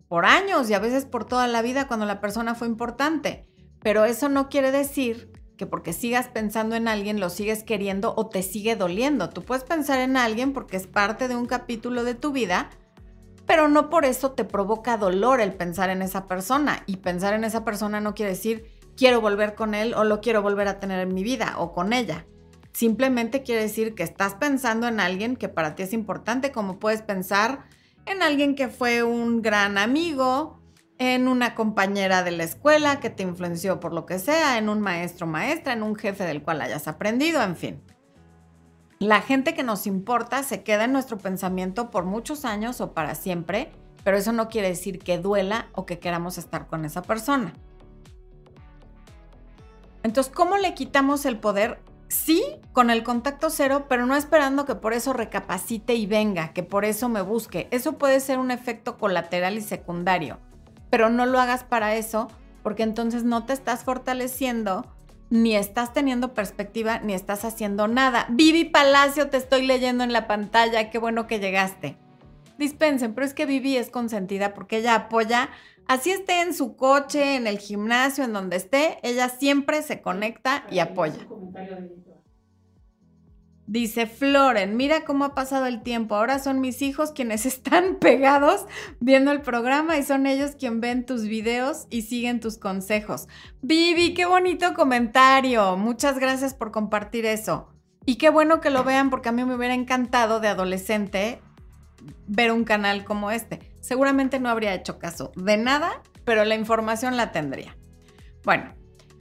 por 0.08 0.26
años 0.26 0.70
y 0.70 0.74
a 0.74 0.80
veces 0.80 1.06
por 1.06 1.26
toda 1.26 1.48
la 1.48 1.62
vida 1.62 1.88
cuando 1.88 2.06
la 2.06 2.22
persona 2.22 2.56
fue 2.56 2.68
importante, 2.68 3.48
pero 3.82 4.06
eso 4.06 4.30
no 4.30 4.50
quiere 4.50 4.72
decir 4.72 5.32
que 5.58 5.66
porque 5.66 5.92
sigas 5.92 6.28
pensando 6.30 6.76
en 6.76 6.88
alguien 6.88 7.20
lo 7.20 7.30
sigues 7.30 7.64
queriendo 7.64 8.14
o 8.16 8.30
te 8.30 8.44
sigue 8.44 8.76
doliendo. 8.76 9.30
Tú 9.30 9.44
puedes 9.44 9.64
pensar 9.64 10.00
en 10.00 10.16
alguien 10.16 10.54
porque 10.54 10.78
es 10.78 10.88
parte 10.88 11.28
de 11.28 11.36
un 11.36 11.48
capítulo 11.48 12.04
de 12.04 12.16
tu 12.16 12.32
vida, 12.32 12.70
pero 13.50 13.68
no 13.68 13.90
por 13.90 14.06
eso 14.06 14.34
te 14.34 14.46
provoca 14.46 14.96
dolor 14.96 15.42
el 15.42 15.56
pensar 15.56 15.90
en 15.90 16.04
esa 16.04 16.28
persona. 16.28 16.84
Y 16.86 16.98
pensar 16.98 17.34
en 17.34 17.44
esa 17.44 17.66
persona 17.66 18.00
no 18.00 18.14
quiere 18.14 18.34
decir 18.34 18.70
quiero 18.96 19.22
volver 19.22 19.56
con 19.56 19.74
él 19.74 19.96
o 19.96 20.04
lo 20.04 20.22
quiero 20.22 20.44
volver 20.44 20.68
a 20.68 20.80
tener 20.80 21.00
en 21.00 21.16
mi 21.16 21.24
vida 21.24 21.56
o 21.58 21.72
con 21.72 21.92
ella. 21.92 22.28
Simplemente 22.74 23.42
quiere 23.42 23.64
decir 23.64 23.96
que 23.96 24.04
estás 24.04 24.36
pensando 24.36 24.88
en 24.88 25.00
alguien 25.00 25.36
que 25.36 25.50
para 25.50 25.74
ti 25.74 25.82
es 25.82 25.94
importante, 25.94 26.52
como 26.52 26.78
puedes 26.78 27.02
pensar 27.02 27.66
en 28.06 28.22
alguien 28.22 28.54
que 28.54 28.68
fue 28.68 29.02
un 29.02 29.42
gran 29.42 29.80
amigo, 29.80 30.62
en 31.00 31.28
una 31.28 31.56
compañera 31.56 32.22
de 32.22 32.30
la 32.30 32.44
escuela 32.44 33.00
que 33.00 33.10
te 33.10 33.24
influenció 33.24 33.80
por 33.80 33.94
lo 33.94 34.06
que 34.06 34.20
sea, 34.20 34.60
en 34.60 34.70
un 34.70 34.80
maestro 34.80 35.26
maestra, 35.26 35.74
en 35.74 35.82
un 35.82 35.96
jefe 35.96 36.24
del 36.24 36.44
cual 36.44 36.62
hayas 36.62 36.88
aprendido, 36.88 37.42
en 37.42 37.56
fin. 37.56 37.82
La 39.00 39.22
gente 39.22 39.54
que 39.54 39.64
nos 39.64 39.88
importa 39.88 40.44
se 40.44 40.62
queda 40.62 40.84
en 40.84 40.92
nuestro 40.92 41.18
pensamiento 41.18 41.90
por 41.90 42.04
muchos 42.04 42.44
años 42.44 42.82
o 42.82 42.92
para 42.92 43.16
siempre, 43.16 43.72
pero 44.04 44.18
eso 44.18 44.34
no 44.34 44.50
quiere 44.50 44.68
decir 44.68 45.00
que 45.00 45.18
duela 45.18 45.68
o 45.72 45.86
que 45.86 46.00
queramos 46.00 46.38
estar 46.38 46.68
con 46.68 46.84
esa 46.84 47.02
persona. 47.02 47.54
Entonces, 50.04 50.34
¿cómo 50.36 50.58
le 50.58 50.74
quitamos 50.74 51.26
el 51.26 51.40
poder? 51.40 51.80
Sí, 52.10 52.44
con 52.74 52.90
el 52.90 53.04
contacto 53.04 53.50
cero, 53.50 53.86
pero 53.88 54.06
no 54.06 54.18
esperando 54.18 54.66
que 54.66 54.76
por 54.76 54.92
eso 54.92 55.14
recapacite 55.14 55.96
y 55.96 56.06
venga, 56.06 56.52
que 56.52 56.64
por 56.64 56.84
eso 56.84 57.08
me 57.08 57.22
busque. 57.22 57.70
Eso 57.72 57.94
puede 57.94 58.20
ser 58.20 58.38
un 58.38 58.52
efecto 58.52 58.98
colateral 58.98 59.58
y 59.58 59.62
secundario, 59.62 60.40
pero 60.90 61.10
no 61.10 61.26
lo 61.26 61.40
hagas 61.40 61.64
para 61.64 61.96
eso, 61.96 62.28
porque 62.64 62.84
entonces 62.84 63.24
no 63.24 63.46
te 63.46 63.54
estás 63.54 63.86
fortaleciendo 63.86 64.86
ni 65.30 65.56
estás 65.56 65.94
teniendo 65.94 66.34
perspectiva, 66.34 67.00
ni 67.00 67.14
estás 67.14 67.46
haciendo 67.46 67.88
nada. 67.88 68.26
Vivi 68.30 68.66
Palacio, 68.66 69.30
te 69.30 69.38
estoy 69.38 69.66
leyendo 69.66 70.04
en 70.04 70.14
la 70.14 70.28
pantalla, 70.28 70.90
qué 70.90 70.98
bueno 70.98 71.28
que 71.28 71.40
llegaste. 71.40 71.98
Dispensen, 72.58 73.14
pero 73.14 73.26
es 73.26 73.34
que 73.34 73.46
Vivi 73.46 73.78
es 73.78 73.90
consentida 73.90 74.54
porque 74.54 74.78
ella 74.78 74.96
apoya, 74.96 75.50
así 75.88 76.12
esté 76.12 76.42
en 76.42 76.54
su 76.54 76.76
coche, 76.76 77.36
en 77.36 77.48
el 77.48 77.58
gimnasio, 77.60 78.24
en 78.24 78.34
donde 78.34 78.58
esté, 78.58 78.98
ella 79.04 79.30
siempre 79.30 79.82
se 79.82 80.02
conecta 80.02 80.66
y 80.70 80.80
apoya. 80.80 81.26
Dice 83.70 84.08
Floren, 84.08 84.78
mira 84.78 85.06
cómo 85.06 85.26
ha 85.26 85.36
pasado 85.36 85.68
el 85.68 85.84
tiempo. 85.84 86.16
Ahora 86.16 86.40
son 86.40 86.60
mis 86.60 86.82
hijos 86.82 87.12
quienes 87.12 87.46
están 87.46 87.98
pegados 87.98 88.66
viendo 89.00 89.32
el 89.32 89.42
programa 89.42 89.96
y 90.00 90.04
son 90.04 90.26
ellos 90.26 90.56
quienes 90.58 90.80
ven 90.80 91.06
tus 91.06 91.28
videos 91.28 91.86
y 91.92 92.02
siguen 92.02 92.40
tus 92.40 92.58
consejos. 92.58 93.28
Vivi, 93.62 94.16
qué 94.16 94.26
bonito 94.26 94.74
comentario. 94.74 95.78
Muchas 95.78 96.18
gracias 96.18 96.56
por 96.56 96.72
compartir 96.72 97.28
eso. 97.28 97.70
Y 98.08 98.16
qué 98.16 98.30
bueno 98.30 98.60
que 98.60 98.72
lo 98.72 98.84
vean 98.84 99.12
porque 99.12 99.30
a 99.30 99.34
mí 99.34 99.46
me 99.46 99.54
hubiera 99.54 99.76
encantado 99.76 100.40
de 100.40 100.48
adolescente 100.48 101.40
ver 102.26 102.52
un 102.52 102.64
canal 102.64 103.06
como 103.06 103.30
este. 103.30 103.60
Seguramente 103.82 104.40
no 104.40 104.50
habría 104.50 104.74
hecho 104.74 104.98
caso 104.98 105.32
de 105.36 105.58
nada, 105.58 106.02
pero 106.26 106.44
la 106.44 106.56
información 106.56 107.18
la 107.18 107.32
tendría. 107.32 107.78
Bueno, 108.44 108.74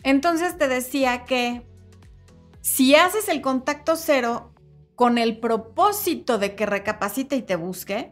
entonces 0.05 0.57
te 0.57 0.69
decía 0.69 1.27
que 1.27 1.68
si 2.61 2.95
haces 2.95 3.29
el 3.29 3.41
contacto 3.41 3.97
cero 3.97 4.53
con 4.95 5.19
el 5.19 5.39
propósito 5.39 6.39
de 6.39 6.55
que 6.55 6.67
recapacite 6.67 7.37
y 7.37 7.43
te 7.43 7.57
busque, 7.57 8.11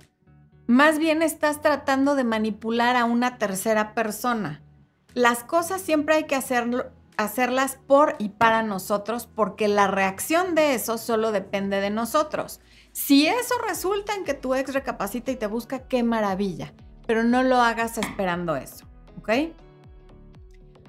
más 0.66 0.98
bien 0.98 1.22
estás 1.22 1.60
tratando 1.60 2.14
de 2.14 2.24
manipular 2.24 2.96
a 2.96 3.04
una 3.04 3.38
tercera 3.38 3.94
persona. 3.94 4.62
Las 5.14 5.44
cosas 5.44 5.80
siempre 5.80 6.16
hay 6.16 6.24
que 6.24 6.36
hacerlas 6.36 7.78
por 7.86 8.16
y 8.18 8.30
para 8.30 8.62
nosotros 8.62 9.28
porque 9.32 9.68
la 9.68 9.86
reacción 9.86 10.54
de 10.54 10.74
eso 10.74 10.98
solo 10.98 11.32
depende 11.32 11.80
de 11.80 11.90
nosotros. 11.90 12.60
Si 12.92 13.26
eso 13.26 13.54
resulta 13.66 14.14
en 14.14 14.24
que 14.24 14.34
tu 14.34 14.54
ex 14.54 14.72
recapacita 14.72 15.30
y 15.30 15.36
te 15.36 15.46
busca, 15.46 15.86
qué 15.88 16.02
maravilla, 16.02 16.72
pero 17.06 17.24
no 17.24 17.42
lo 17.42 17.56
hagas 17.56 17.98
esperando 17.98 18.56
eso, 18.56 18.86
¿ok? 19.18 19.30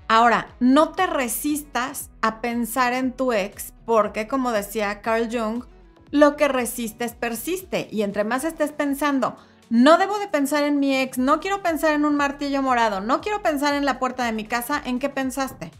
Ahora, 0.07 0.55
no 0.59 0.93
te 0.93 1.05
resistas 1.05 2.09
a 2.21 2.39
pensar 2.39 2.93
en 2.93 3.11
tu 3.11 3.33
ex 3.33 3.73
porque, 3.85 4.27
como 4.27 4.51
decía 4.51 5.01
Carl 5.01 5.29
Jung, 5.29 5.65
lo 6.11 6.37
que 6.37 6.47
resistes 6.47 7.13
persiste 7.13 7.89
y 7.91 8.03
entre 8.03 8.23
más 8.23 8.45
estés 8.45 8.71
pensando, 8.71 9.35
no 9.69 9.97
debo 9.97 10.17
de 10.19 10.29
pensar 10.29 10.63
en 10.63 10.79
mi 10.79 10.95
ex, 10.95 11.17
no 11.17 11.41
quiero 11.41 11.61
pensar 11.61 11.93
en 11.93 12.05
un 12.05 12.15
martillo 12.15 12.61
morado, 12.61 13.01
no 13.01 13.19
quiero 13.19 13.41
pensar 13.41 13.73
en 13.73 13.83
la 13.83 13.99
puerta 13.99 14.23
de 14.23 14.31
mi 14.31 14.45
casa, 14.45 14.81
¿en 14.85 14.99
qué 14.99 15.09
pensaste? 15.09 15.71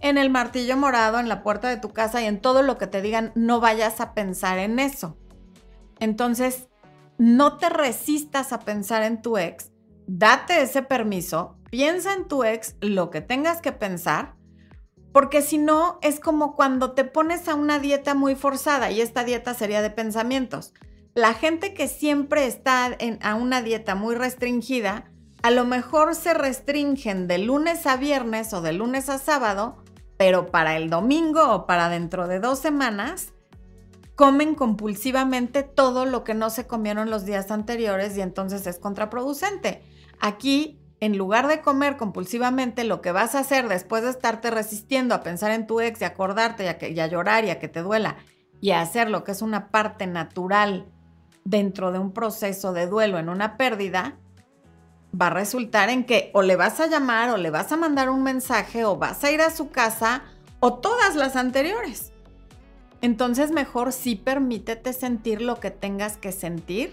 En 0.00 0.18
el 0.18 0.28
martillo 0.28 0.76
morado, 0.76 1.18
en 1.18 1.28
la 1.30 1.42
puerta 1.42 1.68
de 1.68 1.78
tu 1.78 1.90
casa 1.90 2.20
y 2.20 2.26
en 2.26 2.40
todo 2.40 2.62
lo 2.62 2.76
que 2.76 2.86
te 2.86 3.00
digan, 3.00 3.32
no 3.34 3.60
vayas 3.60 4.00
a 4.00 4.12
pensar 4.12 4.58
en 4.58 4.78
eso. 4.78 5.16
Entonces, 6.00 6.68
no 7.16 7.56
te 7.56 7.70
resistas 7.70 8.52
a 8.52 8.60
pensar 8.60 9.02
en 9.02 9.22
tu 9.22 9.38
ex, 9.38 9.72
date 10.06 10.60
ese 10.60 10.82
permiso, 10.82 11.56
piensa 11.70 12.12
en 12.12 12.26
tu 12.26 12.44
ex 12.44 12.76
lo 12.80 13.10
que 13.10 13.20
tengas 13.20 13.60
que 13.60 13.72
pensar, 13.72 14.34
porque 15.12 15.42
si 15.42 15.58
no 15.58 15.98
es 16.02 16.20
como 16.20 16.54
cuando 16.54 16.92
te 16.92 17.04
pones 17.04 17.48
a 17.48 17.54
una 17.54 17.78
dieta 17.78 18.14
muy 18.14 18.34
forzada 18.34 18.90
y 18.90 19.00
esta 19.00 19.24
dieta 19.24 19.54
sería 19.54 19.82
de 19.82 19.90
pensamientos. 19.90 20.72
La 21.14 21.34
gente 21.34 21.74
que 21.74 21.88
siempre 21.88 22.46
está 22.46 22.94
en, 22.98 23.18
a 23.22 23.34
una 23.34 23.62
dieta 23.62 23.94
muy 23.94 24.14
restringida, 24.14 25.10
a 25.42 25.50
lo 25.50 25.64
mejor 25.64 26.14
se 26.14 26.34
restringen 26.34 27.26
de 27.26 27.38
lunes 27.38 27.86
a 27.86 27.96
viernes 27.96 28.52
o 28.52 28.60
de 28.60 28.72
lunes 28.72 29.08
a 29.08 29.18
sábado, 29.18 29.82
pero 30.16 30.50
para 30.50 30.76
el 30.76 30.90
domingo 30.90 31.54
o 31.54 31.66
para 31.66 31.88
dentro 31.88 32.28
de 32.28 32.40
dos 32.40 32.58
semanas, 32.58 33.32
comen 34.14 34.54
compulsivamente 34.54 35.62
todo 35.62 36.04
lo 36.04 36.24
que 36.24 36.34
no 36.34 36.50
se 36.50 36.66
comieron 36.66 37.08
los 37.08 37.24
días 37.24 37.50
anteriores 37.50 38.16
y 38.16 38.20
entonces 38.20 38.66
es 38.66 38.78
contraproducente. 38.78 39.82
Aquí 40.20 40.79
en 41.00 41.16
lugar 41.16 41.48
de 41.48 41.62
comer 41.62 41.96
compulsivamente, 41.96 42.84
lo 42.84 43.00
que 43.00 43.12
vas 43.12 43.34
a 43.34 43.40
hacer 43.40 43.68
después 43.68 44.02
de 44.02 44.10
estarte 44.10 44.50
resistiendo 44.50 45.14
a 45.14 45.22
pensar 45.22 45.50
en 45.50 45.66
tu 45.66 45.80
ex 45.80 46.00
y 46.00 46.04
acordarte 46.04 46.64
y 46.64 46.68
a, 46.68 46.78
que, 46.78 46.90
y 46.90 46.94
llorar 46.94 47.44
y 47.44 47.50
a 47.50 47.58
que 47.58 47.68
te 47.68 47.82
duela 47.82 48.16
y 48.60 48.72
a 48.72 48.82
hacer 48.82 49.08
lo 49.08 49.24
que 49.24 49.32
es 49.32 49.40
una 49.40 49.68
parte 49.68 50.06
natural 50.06 50.86
dentro 51.44 51.92
de 51.92 51.98
un 51.98 52.12
proceso 52.12 52.74
de 52.74 52.86
duelo 52.86 53.18
en 53.18 53.30
una 53.30 53.56
pérdida, 53.56 54.18
va 55.18 55.28
a 55.28 55.30
resultar 55.30 55.88
en 55.88 56.04
que 56.04 56.30
o 56.34 56.42
le 56.42 56.56
vas 56.56 56.78
a 56.80 56.86
llamar 56.86 57.30
o 57.30 57.38
le 57.38 57.50
vas 57.50 57.72
a 57.72 57.78
mandar 57.78 58.10
un 58.10 58.22
mensaje 58.22 58.84
o 58.84 58.96
vas 58.96 59.24
a 59.24 59.30
ir 59.30 59.40
a 59.40 59.50
su 59.50 59.70
casa 59.70 60.22
o 60.60 60.74
todas 60.74 61.16
las 61.16 61.34
anteriores. 61.34 62.12
Entonces 63.00 63.50
mejor 63.50 63.92
sí 63.92 64.16
permítete 64.16 64.92
sentir 64.92 65.40
lo 65.40 65.58
que 65.58 65.70
tengas 65.70 66.18
que 66.18 66.32
sentir 66.32 66.92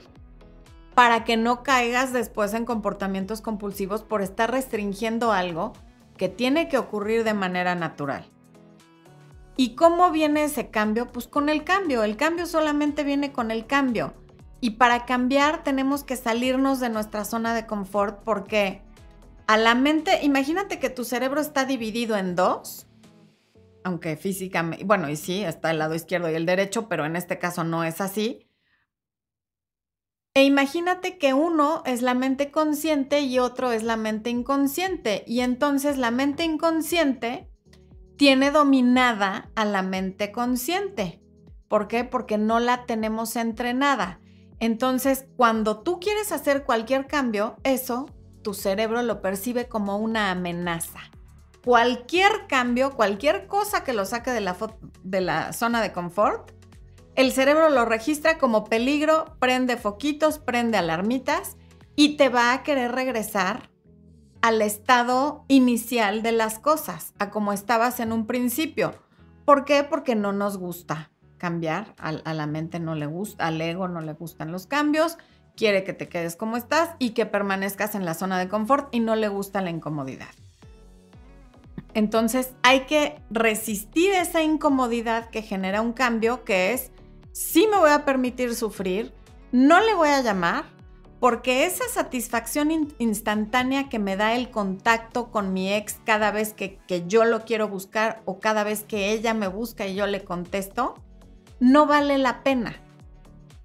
para 0.98 1.26
que 1.26 1.38
no 1.38 1.62
caigas 1.62 2.12
después 2.12 2.56
en 2.56 2.66
comportamientos 2.66 3.42
compulsivos 3.42 4.02
por 4.02 4.24
estar 4.24 4.50
restringiendo 4.50 5.32
algo 5.32 5.74
que 6.18 6.28
tiene 6.28 6.70
que 6.70 6.80
ocurrir 6.80 7.24
de 7.24 7.36
manera 7.36 7.76
natural. 7.76 8.26
¿Y 9.56 9.76
cómo 9.76 10.10
viene 10.10 10.44
ese 10.44 10.72
cambio? 10.72 11.12
Pues 11.12 11.28
con 11.28 11.50
el 11.50 11.64
cambio. 11.64 12.04
El 12.04 12.18
cambio 12.18 12.48
solamente 12.48 13.04
viene 13.04 13.32
con 13.32 13.52
el 13.52 13.68
cambio. 13.68 14.16
Y 14.60 14.72
para 14.72 15.06
cambiar 15.06 15.64
tenemos 15.64 16.04
que 16.04 16.16
salirnos 16.16 16.80
de 16.80 16.90
nuestra 16.90 17.26
zona 17.26 17.54
de 17.54 17.68
confort 17.68 18.24
porque 18.24 18.82
a 19.46 19.56
la 19.58 19.76
mente, 19.76 20.22
imagínate 20.24 20.80
que 20.80 20.90
tu 20.90 21.04
cerebro 21.04 21.42
está 21.42 21.66
dividido 21.66 22.18
en 22.18 22.36
dos. 22.36 22.88
aunque 23.84 24.18
físicamente, 24.18 24.84
bueno, 24.84 25.10
y 25.10 25.16
sí, 25.16 25.44
está 25.44 25.70
el 25.70 25.78
lado 25.78 25.94
izquierdo 25.94 26.28
y 26.32 26.34
el 26.34 26.48
derecho, 26.48 26.90
pero 26.90 27.06
en 27.06 27.16
este 27.16 27.38
caso 27.38 27.64
no 27.64 27.84
es 27.84 28.02
así. 28.02 28.47
E 30.38 30.44
imagínate 30.44 31.18
que 31.18 31.34
uno 31.34 31.82
es 31.88 32.04
la 32.04 32.14
mente 32.14 32.52
consciente 32.52 33.22
y 33.22 33.40
otro 33.40 33.72
es 33.72 33.82
la 33.82 33.98
mente 33.98 34.30
inconsciente. 34.30 35.24
Y 35.26 35.40
entonces 35.40 35.98
la 35.98 36.12
mente 36.12 36.44
inconsciente 36.44 37.50
tiene 38.18 38.52
dominada 38.52 39.50
a 39.56 39.66
la 39.66 39.82
mente 39.82 40.32
consciente. 40.32 41.24
¿Por 41.68 41.88
qué? 41.88 42.04
Porque 42.04 42.38
no 42.38 42.60
la 42.60 42.86
tenemos 42.86 43.36
entrenada. 43.36 44.20
Entonces, 44.60 45.26
cuando 45.38 45.80
tú 45.80 46.00
quieres 46.00 46.32
hacer 46.32 46.66
cualquier 46.66 47.08
cambio, 47.08 47.56
eso 47.64 48.06
tu 48.44 48.54
cerebro 48.54 49.02
lo 49.02 49.24
percibe 49.24 49.68
como 49.68 49.98
una 49.98 50.30
amenaza. 50.30 51.00
Cualquier 51.66 52.46
cambio, 52.48 52.92
cualquier 52.92 53.48
cosa 53.48 53.84
que 53.84 53.94
lo 53.94 54.06
saque 54.06 54.30
de 54.30 54.42
la, 54.42 54.56
de 55.02 55.22
la 55.22 55.52
zona 55.52 55.82
de 55.82 55.94
confort, 55.94 56.52
el 57.18 57.32
cerebro 57.32 57.70
lo 57.70 57.84
registra 57.84 58.38
como 58.38 58.66
peligro, 58.66 59.36
prende 59.40 59.76
foquitos, 59.76 60.38
prende 60.38 60.78
alarmitas 60.78 61.58
y 61.96 62.16
te 62.16 62.30
va 62.30 62.54
a 62.54 62.62
querer 62.62 62.92
regresar 62.92 63.72
al 64.42 64.62
estado 64.62 65.44
inicial 65.48 66.22
de 66.22 66.32
las 66.32 66.60
cosas, 66.60 67.16
a 67.18 67.32
como 67.32 67.54
estabas 67.54 68.00
en 68.00 68.12
un 68.12 68.28
principio. 68.28 68.94
¿Por 69.46 69.66
qué? 69.66 69.84
Porque 69.84 70.14
no 70.14 70.32
nos 70.32 70.58
gusta 70.58 71.10
cambiar, 71.40 71.96
a, 71.98 72.12
la 72.12 72.46
mente 72.46 72.80
no 72.80 72.94
le 72.94 73.08
gusta, 73.08 73.48
al 73.48 73.60
ego 73.62 73.88
no 73.88 74.02
le 74.02 74.14
gustan 74.14 74.52
los 74.52 74.68
cambios, 74.68 75.18
quiere 75.56 75.84
que 75.84 75.94
te 75.94 76.08
quedes 76.08 76.36
como 76.36 76.56
estás 76.56 76.92
y 77.00 77.12
que 77.12 77.26
permanezcas 77.26 77.96
en 77.96 78.06
la 78.06 78.14
zona 78.14 78.38
de 78.38 78.48
confort 78.48 78.94
y 78.94 79.00
no 79.00 79.16
le 79.16 79.28
gusta 79.28 79.62
la 79.62 79.72
incomodidad. 79.72 80.30
Entonces 81.96 82.54
hay 82.62 82.82
que 82.82 83.20
resistir 83.32 84.14
esa 84.14 84.44
incomodidad 84.44 85.32
que 85.32 85.42
genera 85.42 85.82
un 85.82 85.94
cambio 85.94 86.44
que 86.44 86.74
es 86.74 86.92
sí 87.38 87.68
me 87.70 87.78
voy 87.78 87.92
a 87.92 88.04
permitir 88.04 88.56
sufrir, 88.56 89.14
no 89.52 89.80
le 89.80 89.94
voy 89.94 90.10
a 90.10 90.22
llamar, 90.22 90.66
porque 91.20 91.66
esa 91.66 91.88
satisfacción 91.88 92.72
instantánea 92.98 93.90
que 93.90 94.00
me 94.00 94.18
da 94.18 94.34
el 94.34 94.50
contacto 94.50 95.30
con 95.30 95.54
mi 95.54 95.72
ex 95.72 96.00
cada 96.04 96.32
vez 96.32 96.54
que, 96.54 96.80
que, 96.88 97.06
yo 97.06 97.26
lo 97.26 97.46
quiero 97.46 97.68
buscar 97.68 98.24
o 98.26 98.40
cada 98.40 98.64
vez 98.64 98.84
que 98.84 99.12
ella 99.12 99.36
me 99.36 99.48
busca 99.48 99.86
y 99.86 99.94
yo 99.94 100.08
le 100.08 100.24
contesto, 100.24 100.96
no 101.60 101.86
vale 101.86 102.18
la 102.18 102.42
pena, 102.42 102.82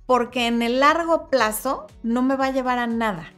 porque 0.04 0.48
en 0.48 0.60
el 0.60 0.80
largo 0.80 1.30
plazo 1.30 1.86
no 2.02 2.20
me 2.20 2.36
va 2.36 2.46
a 2.46 2.52
llevar 2.52 2.78
a 2.78 2.86
nada. 2.86 3.32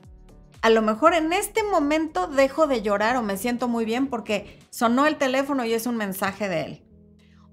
A 0.62 0.70
lo 0.70 0.82
mejor 0.82 1.14
en 1.14 1.32
este 1.32 1.62
momento 1.62 2.26
dejo 2.26 2.66
de 2.66 2.82
llorar 2.82 3.16
o 3.16 3.22
me 3.22 3.36
siento 3.36 3.68
muy 3.68 3.84
bien 3.84 4.08
porque 4.08 4.58
sonó 4.70 5.06
el 5.06 5.16
teléfono 5.16 5.64
y 5.64 5.74
es 5.74 5.86
un 5.86 5.96
mensaje 5.96 6.48
de 6.48 6.62
él 6.62 6.84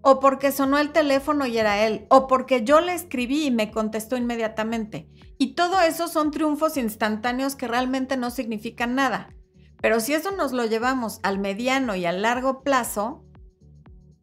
o 0.01 0.19
porque 0.19 0.51
sonó 0.51 0.77
el 0.79 0.91
teléfono 0.91 1.45
y 1.45 1.57
era 1.57 1.85
él, 1.85 2.05
o 2.09 2.27
porque 2.27 2.63
yo 2.63 2.81
le 2.81 2.93
escribí 2.93 3.45
y 3.45 3.51
me 3.51 3.71
contestó 3.71 4.17
inmediatamente. 4.17 5.07
Y 5.37 5.53
todo 5.53 5.81
eso 5.81 6.07
son 6.07 6.31
triunfos 6.31 6.77
instantáneos 6.77 7.55
que 7.55 7.67
realmente 7.67 8.17
no 8.17 8.31
significan 8.31 8.95
nada. 8.95 9.33
Pero 9.81 9.99
si 9.99 10.13
eso 10.13 10.31
nos 10.31 10.51
lo 10.51 10.65
llevamos 10.65 11.19
al 11.23 11.39
mediano 11.39 11.95
y 11.95 12.05
al 12.05 12.21
largo 12.21 12.61
plazo, 12.61 13.23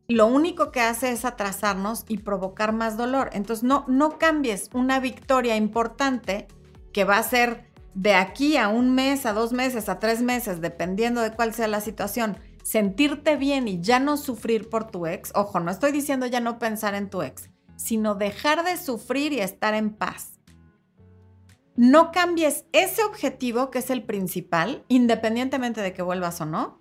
lo 0.08 0.26
único 0.26 0.70
que 0.70 0.80
hace 0.80 1.11
es 1.11 1.25
atrasarnos 1.25 2.04
y 2.08 2.18
provocar 2.18 2.73
más 2.73 2.97
dolor. 2.97 3.30
Entonces 3.32 3.62
no, 3.62 3.85
no 3.88 4.18
cambies 4.18 4.70
una 4.73 5.00
victoria 5.00 5.56
importante 5.56 6.49
que 6.92 7.04
va 7.04 7.18
a 7.18 7.23
ser 7.23 7.68
de 7.94 8.14
aquí 8.14 8.56
a 8.56 8.68
un 8.68 8.94
mes, 8.94 9.26
a 9.26 9.32
dos 9.32 9.52
meses, 9.52 9.88
a 9.88 9.99
tres 9.99 10.23
meses, 10.23 10.61
dependiendo 10.61 11.20
de 11.20 11.32
cuál 11.32 11.52
sea 11.52 11.66
la 11.66 11.80
situación, 11.80 12.38
sentirte 12.62 13.37
bien 13.37 13.69
y 13.69 13.81
ya 13.81 14.00
no 14.00 14.17
sufrir 14.17 14.69
por 14.69 14.91
tu 14.91 15.07
ex, 15.07 15.33
ojo, 15.35 15.61
no 15.61 15.71
estoy 15.71 15.93
diciendo 15.93 16.27
ya 16.27 16.41
no 16.41 16.59
pensar 16.59 16.95
en 16.95 17.11
tu 17.11 17.23
ex, 17.23 17.50
sino 17.77 18.15
dejar 18.15 18.65
de 18.65 18.77
sufrir 18.77 19.33
y 19.33 19.41
estar 19.41 19.75
en 19.75 19.91
paz. 19.91 20.38
No 21.77 22.11
cambies 22.11 22.65
ese 22.73 23.05
objetivo, 23.05 23.71
que 23.71 23.79
es 23.79 23.91
el 23.91 24.03
principal, 24.03 24.85
independientemente 24.88 25.81
de 25.81 25.93
que 25.93 26.03
vuelvas 26.03 26.41
o 26.41 26.45
no, 26.45 26.80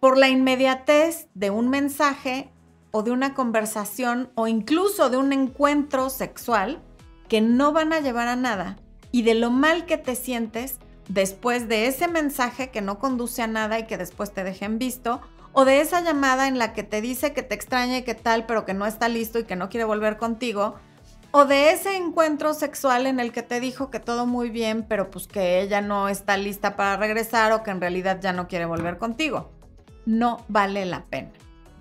por 0.00 0.16
la 0.16 0.28
inmediatez 0.28 1.28
de 1.34 1.50
un 1.50 1.68
mensaje 1.68 2.52
o 2.92 3.02
de 3.02 3.10
una 3.10 3.34
conversación 3.34 4.30
o 4.36 4.46
incluso 4.46 5.10
de 5.10 5.16
un 5.16 5.32
encuentro 5.32 6.08
sexual 6.08 6.80
que 7.28 7.40
no 7.40 7.72
van 7.72 7.92
a 7.92 8.00
llevar 8.00 8.28
a 8.28 8.36
nada 8.36 8.78
y 9.10 9.22
de 9.22 9.34
lo 9.34 9.50
mal 9.50 9.86
que 9.86 9.98
te 9.98 10.14
sientes 10.14 10.78
después 11.08 11.68
de 11.68 11.86
ese 11.86 12.08
mensaje 12.08 12.70
que 12.70 12.80
no 12.80 12.98
conduce 12.98 13.42
a 13.42 13.46
nada 13.46 13.78
y 13.78 13.86
que 13.86 13.98
después 13.98 14.32
te 14.32 14.44
dejen 14.44 14.78
visto, 14.78 15.20
o 15.52 15.64
de 15.64 15.80
esa 15.80 16.00
llamada 16.00 16.48
en 16.48 16.58
la 16.58 16.72
que 16.72 16.82
te 16.82 17.00
dice 17.00 17.32
que 17.32 17.42
te 17.42 17.54
extraña 17.54 17.98
y 17.98 18.02
que 18.02 18.14
tal, 18.14 18.46
pero 18.46 18.64
que 18.64 18.74
no 18.74 18.86
está 18.86 19.08
listo 19.08 19.38
y 19.38 19.44
que 19.44 19.56
no 19.56 19.68
quiere 19.68 19.84
volver 19.84 20.18
contigo, 20.18 20.76
o 21.30 21.44
de 21.44 21.70
ese 21.72 21.96
encuentro 21.96 22.54
sexual 22.54 23.06
en 23.06 23.20
el 23.20 23.32
que 23.32 23.42
te 23.42 23.60
dijo 23.60 23.90
que 23.90 24.00
todo 24.00 24.26
muy 24.26 24.50
bien, 24.50 24.84
pero 24.88 25.10
pues 25.10 25.26
que 25.26 25.60
ella 25.60 25.80
no 25.80 26.08
está 26.08 26.36
lista 26.36 26.76
para 26.76 26.96
regresar 26.96 27.52
o 27.52 27.62
que 27.62 27.70
en 27.70 27.80
realidad 27.80 28.20
ya 28.20 28.32
no 28.32 28.48
quiere 28.48 28.64
volver 28.64 28.98
contigo. 28.98 29.50
No 30.06 30.44
vale 30.48 30.86
la 30.86 31.04
pena. 31.04 31.32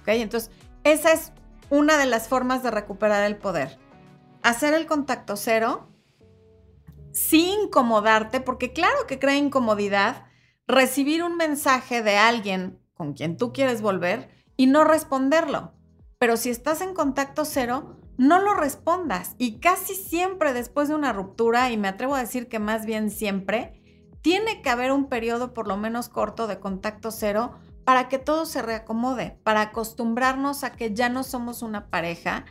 Entonces, 0.05 0.51
esa 0.83 1.13
es 1.13 1.31
una 1.69 1.97
de 1.97 2.05
las 2.05 2.27
formas 2.27 2.63
de 2.63 2.71
recuperar 2.71 3.23
el 3.23 3.37
poder. 3.37 3.77
Hacer 4.43 4.73
el 4.73 4.85
contacto 4.87 5.35
cero 5.35 5.87
sin 7.15 7.61
incomodarte, 7.61 8.41
porque 8.41 8.73
claro 8.73 9.07
que 9.07 9.19
crea 9.19 9.37
incomodidad 9.37 10.25
recibir 10.67 11.23
un 11.23 11.37
mensaje 11.37 12.03
de 12.03 12.17
alguien 12.17 12.77
con 12.93 13.13
quien 13.13 13.37
tú 13.37 13.53
quieres 13.53 13.81
volver 13.81 14.29
y 14.57 14.67
no 14.67 14.83
responderlo. 14.83 15.71
Pero 16.19 16.35
si 16.35 16.49
estás 16.49 16.81
en 16.81 16.93
contacto 16.93 17.45
cero, 17.45 17.95
no 18.17 18.41
lo 18.41 18.53
respondas. 18.53 19.35
Y 19.37 19.59
casi 19.59 19.95
siempre 19.95 20.51
después 20.51 20.89
de 20.89 20.95
una 20.95 21.13
ruptura, 21.13 21.71
y 21.71 21.77
me 21.77 21.87
atrevo 21.87 22.15
a 22.15 22.19
decir 22.19 22.49
que 22.49 22.59
más 22.59 22.85
bien 22.85 23.09
siempre, 23.09 23.81
tiene 24.21 24.61
que 24.61 24.69
haber 24.69 24.91
un 24.91 25.07
periodo 25.07 25.53
por 25.53 25.69
lo 25.69 25.77
menos 25.77 26.09
corto 26.09 26.47
de 26.47 26.59
contacto 26.59 27.11
cero 27.11 27.53
para 27.85 28.09
que 28.09 28.19
todo 28.19 28.45
se 28.45 28.61
reacomode, 28.61 29.39
para 29.43 29.61
acostumbrarnos 29.61 30.65
a 30.65 30.73
que 30.73 30.93
ya 30.93 31.07
no 31.07 31.23
somos 31.23 31.61
una 31.61 31.89
pareja 31.89 32.43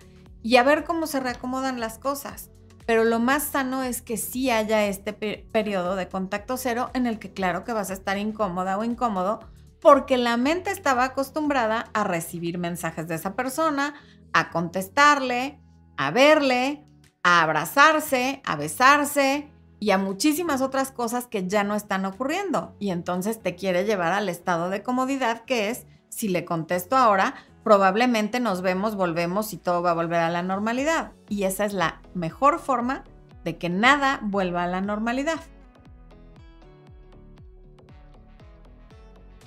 y 0.42 0.56
a 0.56 0.62
ver 0.62 0.84
cómo 0.84 1.06
se 1.06 1.20
reacomodan 1.20 1.80
las 1.80 1.98
cosas 1.98 2.50
pero 2.86 3.04
lo 3.04 3.18
más 3.18 3.44
sano 3.44 3.82
es 3.82 4.02
que 4.02 4.16
sí 4.16 4.50
haya 4.50 4.86
este 4.86 5.12
periodo 5.12 5.96
de 5.96 6.08
contacto 6.08 6.56
cero 6.56 6.90
en 6.94 7.06
el 7.06 7.18
que 7.18 7.32
claro 7.32 7.64
que 7.64 7.72
vas 7.72 7.90
a 7.90 7.94
estar 7.94 8.18
incómoda 8.18 8.78
o 8.78 8.84
incómodo 8.84 9.40
porque 9.80 10.16
la 10.16 10.36
mente 10.38 10.70
estaba 10.70 11.04
acostumbrada 11.04 11.90
a 11.92 12.04
recibir 12.04 12.56
mensajes 12.56 13.06
de 13.06 13.16
esa 13.16 13.36
persona, 13.36 13.94
a 14.32 14.50
contestarle, 14.50 15.60
a 15.98 16.10
verle, 16.10 16.86
a 17.22 17.42
abrazarse, 17.42 18.40
a 18.46 18.56
besarse 18.56 19.50
y 19.80 19.90
a 19.90 19.98
muchísimas 19.98 20.62
otras 20.62 20.90
cosas 20.90 21.26
que 21.26 21.46
ya 21.46 21.64
no 21.64 21.74
están 21.74 22.06
ocurriendo. 22.06 22.74
Y 22.78 22.90
entonces 22.90 23.42
te 23.42 23.56
quiere 23.56 23.84
llevar 23.84 24.14
al 24.14 24.30
estado 24.30 24.70
de 24.70 24.82
comodidad 24.82 25.44
que 25.44 25.68
es, 25.68 25.86
si 26.08 26.28
le 26.28 26.46
contesto 26.46 26.96
ahora, 26.96 27.34
probablemente 27.64 28.38
nos 28.38 28.62
vemos, 28.62 28.94
volvemos 28.94 29.52
y 29.52 29.56
todo 29.56 29.82
va 29.82 29.90
a 29.90 29.94
volver 29.94 30.20
a 30.20 30.30
la 30.30 30.42
normalidad. 30.42 31.12
Y 31.28 31.44
esa 31.44 31.64
es 31.64 31.72
la 31.72 32.00
mejor 32.14 32.60
forma 32.60 33.02
de 33.42 33.58
que 33.58 33.68
nada 33.68 34.20
vuelva 34.22 34.64
a 34.64 34.68
la 34.68 34.80
normalidad. 34.80 35.40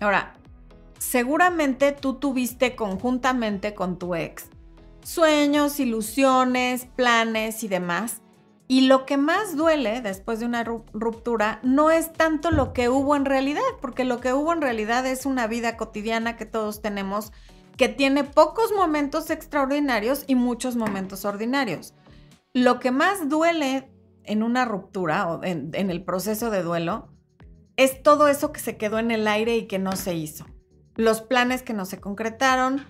Ahora, 0.02 0.34
seguramente 1.00 1.94
tú 1.94 2.16
tuviste 2.16 2.76
conjuntamente 2.76 3.74
con 3.74 3.98
tu 3.98 4.14
ex 4.16 4.50
sueños, 5.08 5.80
ilusiones, 5.80 6.86
planes 6.98 7.64
y 7.64 7.70
demás. 7.70 8.22
Y 8.68 8.82
lo 8.82 9.06
que 9.06 9.16
más 9.16 9.56
duele 9.56 10.02
después 10.02 10.42
de 10.42 10.46
una 10.46 10.66
ruptura 10.66 11.60
no 11.64 11.92
es 11.92 12.12
tanto 12.12 12.52
lo 12.52 12.74
que 12.74 12.90
hubo 12.90 13.16
en 13.16 13.24
realidad, 13.24 13.62
porque 13.80 14.04
lo 14.04 14.20
que 14.20 14.34
hubo 14.34 14.52
en 14.52 14.62
realidad 14.62 15.06
es 15.06 15.26
una 15.26 15.48
vida 15.48 15.78
cotidiana 15.78 16.36
que 16.36 16.46
todos 16.46 16.82
tenemos 16.82 17.32
que 17.78 17.88
tiene 17.88 18.24
pocos 18.24 18.72
momentos 18.76 19.30
extraordinarios 19.30 20.24
y 20.28 20.36
muchos 20.36 20.76
momentos 20.76 21.26
ordinarios. 21.26 21.94
Lo 22.54 22.80
que 22.80 22.92
más 22.92 23.30
duele 23.30 23.92
en 24.24 24.44
una 24.44 24.66
ruptura 24.66 25.28
o 25.28 25.44
en, 25.44 25.72
el 25.74 26.04
proceso 26.04 26.50
de 26.50 26.64
duelo 26.64 27.10
es 27.78 28.02
todo 28.02 28.28
eso 28.28 28.52
que 28.52 28.60
se 28.60 28.78
quedó 28.78 28.98
en 28.98 29.12
el 29.12 29.28
aire 29.28 29.56
y 29.56 29.68
que 29.68 29.78
no 29.78 29.96
se 29.96 30.16
hizo. 30.16 30.46
Los 30.96 31.22
planes 31.22 31.62
que 31.62 31.74
no 31.74 31.86
se 31.86 32.00
concretaron, 32.00 32.84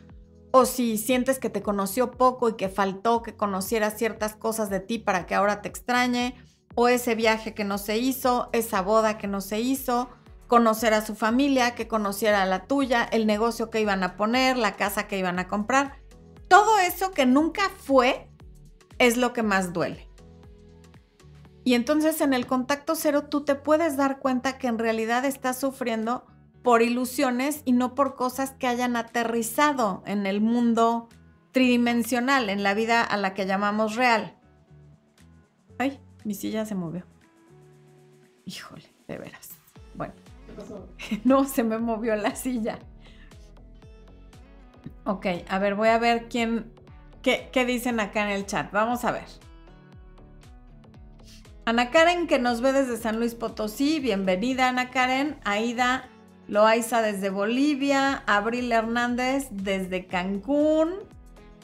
o 0.52 0.66
si 0.66 0.98
sientes 0.98 1.40
que 1.40 1.50
te 1.50 1.62
conoció 1.62 2.12
poco 2.12 2.48
y 2.48 2.56
que 2.56 2.70
faltó 2.70 3.22
que 3.22 3.36
conociera 3.36 3.92
ciertas 3.92 4.36
cosas 4.36 4.70
de 4.70 4.80
ti 4.80 4.98
para 4.98 5.26
que 5.26 5.36
ahora 5.36 5.62
te 5.62 5.68
extrañe, 5.68 6.36
o 6.76 6.88
ese 6.88 7.16
viaje 7.16 7.54
que 7.54 7.66
no 7.66 7.78
se 7.78 7.98
hizo, 7.98 8.50
esa 8.54 8.82
boda 8.82 9.18
que 9.18 9.28
no 9.28 9.42
se 9.42 9.60
hizo, 9.60 10.10
conocer 10.48 10.94
a 10.94 11.06
su 11.06 11.16
familia, 11.16 11.76
que 11.76 11.88
conociera 11.88 12.42
a 12.42 12.46
la 12.46 12.66
tuya, 12.66 13.04
el 13.04 13.28
negocio 13.28 13.70
que 13.70 13.82
iban 13.82 14.04
a 14.04 14.16
poner, 14.16 14.58
la 14.58 14.76
casa 14.76 15.08
que 15.08 15.20
iban 15.20 15.40
a 15.40 15.48
comprar. 15.48 16.00
Todo 16.48 16.80
eso 16.80 17.12
que 17.12 17.26
nunca 17.26 17.70
fue 17.78 18.30
es 18.98 19.18
lo 19.18 19.34
que 19.34 19.44
más 19.44 19.74
duele. 19.74 20.08
Y 21.64 21.74
entonces 21.74 22.22
en 22.22 22.34
el 22.34 22.48
contacto 22.48 22.96
cero 22.96 23.26
tú 23.26 23.44
te 23.44 23.56
puedes 23.56 23.98
dar 23.98 24.20
cuenta 24.20 24.58
que 24.58 24.68
en 24.68 24.80
realidad 24.80 25.26
estás 25.26 25.60
sufriendo 25.60 26.26
por 26.64 26.82
ilusiones 26.82 27.62
y 27.66 27.74
no 27.74 27.94
por 27.94 28.16
cosas 28.16 28.52
que 28.52 28.68
hayan 28.68 28.96
aterrizado 28.96 30.02
en 30.06 30.26
el 30.26 30.40
mundo 30.40 31.10
tridimensional, 31.52 32.50
en 32.50 32.64
la 32.64 32.74
vida 32.74 33.04
a 33.04 33.18
la 33.18 33.34
que 33.34 33.46
llamamos 33.46 33.96
real. 33.96 34.38
Ay, 35.78 36.00
mi 36.24 36.34
silla 36.34 36.66
se 36.66 36.76
movió. 36.76 37.04
Híjole, 38.46 38.94
de 39.08 39.18
veras. 39.18 39.57
No, 41.24 41.46
se 41.46 41.64
me 41.64 41.78
movió 41.78 42.16
la 42.16 42.36
silla. 42.36 42.80
Ok, 45.06 45.26
a 45.48 45.60
ver, 45.60 45.76
voy 45.76 45.90
a 45.90 45.98
ver 46.00 46.28
quién, 46.28 46.72
qué, 47.22 47.50
qué 47.52 47.66
dicen 47.66 48.00
acá 48.00 48.24
en 48.24 48.32
el 48.32 48.46
chat. 48.46 48.72
Vamos 48.72 49.06
a 49.06 49.12
ver. 49.12 49.26
Ana 51.66 51.92
Karen, 51.92 52.28
que 52.28 52.40
nos 52.40 52.62
ve 52.62 52.72
desde 52.72 52.98
San 52.98 53.18
Luis 53.20 53.36
Potosí. 53.36 54.00
Bienvenida, 54.00 54.70
Ana 54.70 54.90
Karen. 54.90 55.38
Aida 55.44 56.10
Loaiza 56.48 57.02
desde 57.02 57.30
Bolivia. 57.30 58.24
Abril 58.26 58.72
Hernández 58.72 59.50
desde 59.52 60.08
Cancún. 60.08 60.94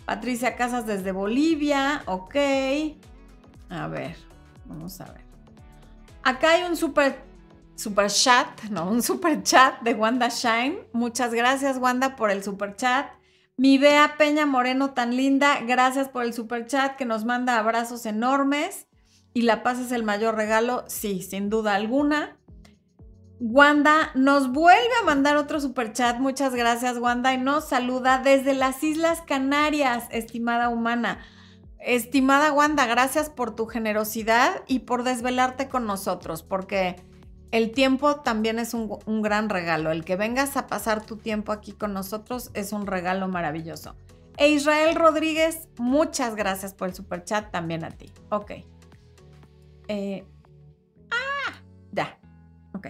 Patricia 0.05 0.55
Casas 0.57 0.85
desde 0.85 1.13
Bolivia. 1.13 2.03
Ok. 2.05 2.35
A 3.69 3.87
ver, 3.87 4.17
vamos 4.65 4.99
a 4.99 5.05
ver. 5.05 5.21
Acá 6.23 6.51
hay 6.51 6.63
un 6.63 6.75
super, 6.75 7.21
super 7.75 8.09
chat, 8.09 8.63
no, 8.69 8.89
un 8.89 9.01
super 9.01 9.41
chat 9.43 9.81
de 9.81 9.93
Wanda 9.93 10.29
Shine. 10.29 10.79
Muchas 10.93 11.33
gracias, 11.33 11.77
Wanda, 11.77 12.15
por 12.15 12.31
el 12.31 12.43
super 12.43 12.75
chat. 12.75 13.07
Mi 13.57 13.77
Bea 13.77 14.15
Peña 14.17 14.45
Moreno 14.45 14.93
tan 14.93 15.15
linda, 15.15 15.59
gracias 15.61 16.09
por 16.09 16.23
el 16.23 16.33
super 16.33 16.65
chat 16.65 16.95
que 16.95 17.05
nos 17.05 17.25
manda 17.25 17.57
abrazos 17.57 18.05
enormes. 18.05 18.87
Y 19.33 19.43
la 19.43 19.63
paz 19.63 19.79
es 19.79 19.91
el 19.91 20.03
mayor 20.03 20.35
regalo, 20.35 20.83
sí, 20.87 21.21
sin 21.21 21.49
duda 21.49 21.75
alguna. 21.75 22.37
Wanda 23.39 24.11
nos 24.15 24.51
vuelve 24.51 24.93
a 25.01 25.05
mandar 25.05 25.37
otro 25.37 25.59
super 25.59 25.91
chat. 25.91 26.19
Muchas 26.19 26.55
gracias, 26.55 26.97
Wanda, 26.97 27.33
y 27.33 27.37
nos 27.37 27.67
saluda 27.67 28.19
desde 28.19 28.53
las 28.53 28.83
Islas 28.83 29.21
Canarias, 29.21 30.05
estimada 30.11 30.69
humana. 30.69 31.19
Estimada 31.79 32.53
Wanda, 32.53 32.85
gracias 32.85 33.29
por 33.29 33.53
tu 33.55 33.65
generosidad 33.65 34.63
y 34.67 34.79
por 34.79 35.03
desvelarte 35.03 35.67
con 35.67 35.85
nosotros, 35.85 36.41
porque 36.41 36.95
el 37.53 37.69
tiempo 37.69 38.15
también 38.15 38.57
es 38.57 38.73
un, 38.73 39.21
gran 39.21 39.47
regalo. 39.47 39.91
El 39.91 40.03
que 40.03 40.15
vengas 40.15 40.57
a 40.57 40.65
pasar 40.65 41.05
tu 41.05 41.17
tiempo 41.17 41.51
aquí 41.51 41.71
con 41.71 41.93
nosotros 41.93 42.49
es 42.55 42.73
un 42.73 42.87
regalo 42.87 43.27
maravilloso. 43.27 43.95
E 44.37 44.49
Israel 44.49 44.95
Rodríguez, 44.95 45.67
muchas 45.77 46.35
gracias 46.35 46.73
por 46.73 46.87
el 46.87 46.95
super 46.95 47.23
chat 47.23 47.51
también 47.51 47.83
a 47.83 47.91
ti. 47.91 48.11
Ok. 48.29 48.53
Eh, 49.87 50.25
ah, 51.11 51.53
ya. 51.91 52.17
Ok. 52.73 52.87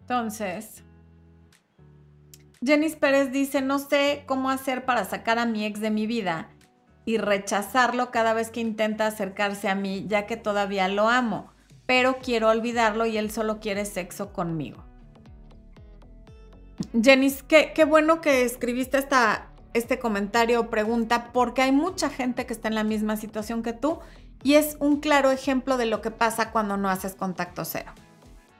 Entonces, 0.00 0.82
Jenis 2.64 2.96
Pérez 2.96 3.30
dice, 3.30 3.60
no 3.60 3.78
sé 3.78 4.24
cómo 4.26 4.48
hacer 4.48 4.86
para 4.86 5.04
sacar 5.04 5.38
a 5.38 5.44
mi 5.44 5.66
ex 5.66 5.80
de 5.80 5.90
mi 5.90 6.06
vida 6.06 6.48
y 7.04 7.18
rechazarlo 7.18 8.10
cada 8.10 8.32
vez 8.32 8.50
que 8.50 8.60
intenta 8.60 9.06
acercarse 9.06 9.68
a 9.68 9.74
mí, 9.74 10.06
ya 10.08 10.24
que 10.24 10.38
todavía 10.38 10.88
lo 10.88 11.06
amo 11.10 11.50
pero 11.90 12.18
quiero 12.18 12.50
olvidarlo 12.50 13.04
y 13.04 13.18
él 13.18 13.32
solo 13.32 13.58
quiere 13.58 13.84
sexo 13.84 14.32
conmigo. 14.32 14.84
Qué, 17.48 17.72
qué 17.74 17.84
bueno 17.84 18.20
que 18.20 18.44
escribiste 18.44 18.96
esta, 18.96 19.48
este 19.74 19.98
comentario 19.98 20.60
o 20.60 20.70
pregunta, 20.70 21.32
porque 21.32 21.62
hay 21.62 21.72
mucha 21.72 22.08
gente 22.08 22.46
que 22.46 22.52
está 22.52 22.68
en 22.68 22.76
la 22.76 22.84
misma 22.84 23.16
situación 23.16 23.64
que 23.64 23.72
tú 23.72 23.98
y 24.44 24.54
es 24.54 24.76
un 24.78 25.00
claro 25.00 25.32
ejemplo 25.32 25.76
de 25.76 25.86
lo 25.86 26.00
que 26.00 26.12
pasa 26.12 26.52
cuando 26.52 26.76
no 26.76 26.88
haces 26.88 27.16
contacto 27.16 27.64
cero. 27.64 27.90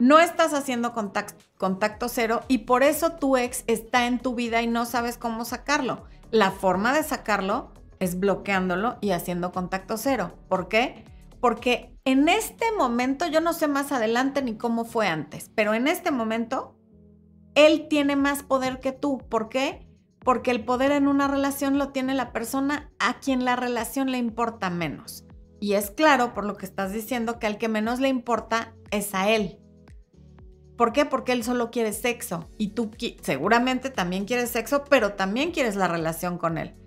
No 0.01 0.19
estás 0.19 0.53
haciendo 0.53 0.93
contacto, 0.93 1.45
contacto 1.57 2.09
cero 2.09 2.43
y 2.49 2.59
por 2.59 2.83
eso 2.83 3.13
tu 3.13 3.37
ex 3.37 3.63
está 3.69 4.09
en 4.09 4.19
tu 4.19 4.35
vida 4.35 4.61
y 4.61 4.67
no 4.67 4.87
sabes 4.87 5.17
cómo 5.17 5.45
sacarlo. 5.45 6.03
La 6.33 6.51
forma 6.51 6.93
de 6.93 7.05
sacarlo 7.05 7.71
es 8.01 8.19
bloqueándolo 8.19 8.99
y 9.01 9.13
haciendo 9.13 9.53
contacto 9.53 9.99
cero. 9.99 10.33
¿Por 10.49 10.67
qué? 10.67 11.05
Porque 11.41 11.90
en 12.05 12.29
este 12.29 12.65
momento, 12.77 13.27
yo 13.27 13.41
no 13.41 13.53
sé 13.53 13.69
más 13.69 13.93
adelante 13.93 14.43
ni 14.43 14.57
cómo 14.57 14.85
fue 14.85 15.07
antes, 15.07 15.51
pero 15.55 15.75
en 15.75 15.87
este 15.87 16.11
momento, 16.11 16.77
él 17.55 17.89
tiene 17.89 18.17
más 18.17 18.43
poder 18.43 18.81
que 18.81 18.93
tú. 18.93 19.19
¿Por 19.29 19.49
qué? 19.49 19.87
Porque 20.21 20.51
el 20.51 20.65
poder 20.65 20.93
en 20.93 21.09
una 21.09 21.29
relación 21.29 21.79
lo 21.79 21.91
tiene 21.91 22.15
la 22.15 22.33
persona 22.33 22.93
a 22.99 23.21
quien 23.21 23.45
la 23.45 23.57
relación 23.57 24.11
le 24.11 24.19
importa 24.19 24.71
menos. 24.71 25.25
Y 25.61 25.75
es 25.75 25.91
claro, 25.91 26.33
por 26.33 26.45
lo 26.45 26.57
que 26.57 26.67
estás 26.67 26.93
diciendo, 26.93 27.39
que 27.39 27.47
al 27.47 27.59
que 27.59 27.69
menos 27.69 28.01
le 28.01 28.09
importa 28.09 28.75
es 28.91 29.15
a 29.15 29.29
él. 29.29 29.59
¿Por 30.77 30.93
qué? 30.95 31.05
Porque 31.05 31.33
él 31.33 31.45
solo 31.45 31.71
quiere 31.71 31.93
sexo 31.93 32.49
y 32.57 32.69
tú 32.69 32.91
seguramente 33.21 33.91
también 33.91 34.25
quieres 34.25 34.49
sexo, 34.49 34.85
pero 34.89 35.13
también 35.13 35.51
quieres 35.51 35.77
la 35.77 35.89
relación 35.89 36.39
con 36.39 36.57
él. 36.57 36.80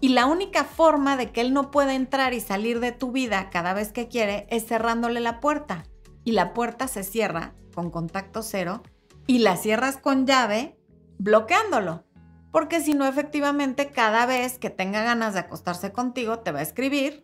Y 0.00 0.10
la 0.10 0.26
única 0.26 0.64
forma 0.64 1.16
de 1.16 1.30
que 1.30 1.42
él 1.42 1.52
no 1.52 1.70
pueda 1.70 1.94
entrar 1.94 2.32
y 2.32 2.40
salir 2.40 2.80
de 2.80 2.92
tu 2.92 3.12
vida 3.12 3.50
cada 3.50 3.74
vez 3.74 3.92
que 3.92 4.08
quiere 4.08 4.46
es 4.50 4.66
cerrándole 4.66 5.20
la 5.20 5.40
puerta. 5.40 5.84
Y 6.24 6.32
la 6.32 6.54
puerta 6.54 6.88
se 6.88 7.02
cierra 7.02 7.54
con 7.74 7.90
contacto 7.90 8.42
cero 8.42 8.82
y 9.26 9.38
la 9.38 9.56
cierras 9.56 9.98
con 9.98 10.26
llave 10.26 10.78
bloqueándolo. 11.18 12.04
Porque 12.50 12.80
si 12.80 12.94
no, 12.94 13.06
efectivamente, 13.06 13.90
cada 13.90 14.26
vez 14.26 14.58
que 14.58 14.70
tenga 14.70 15.02
ganas 15.02 15.34
de 15.34 15.40
acostarse 15.40 15.92
contigo, 15.92 16.40
te 16.40 16.50
va 16.50 16.60
a 16.60 16.62
escribir, 16.62 17.22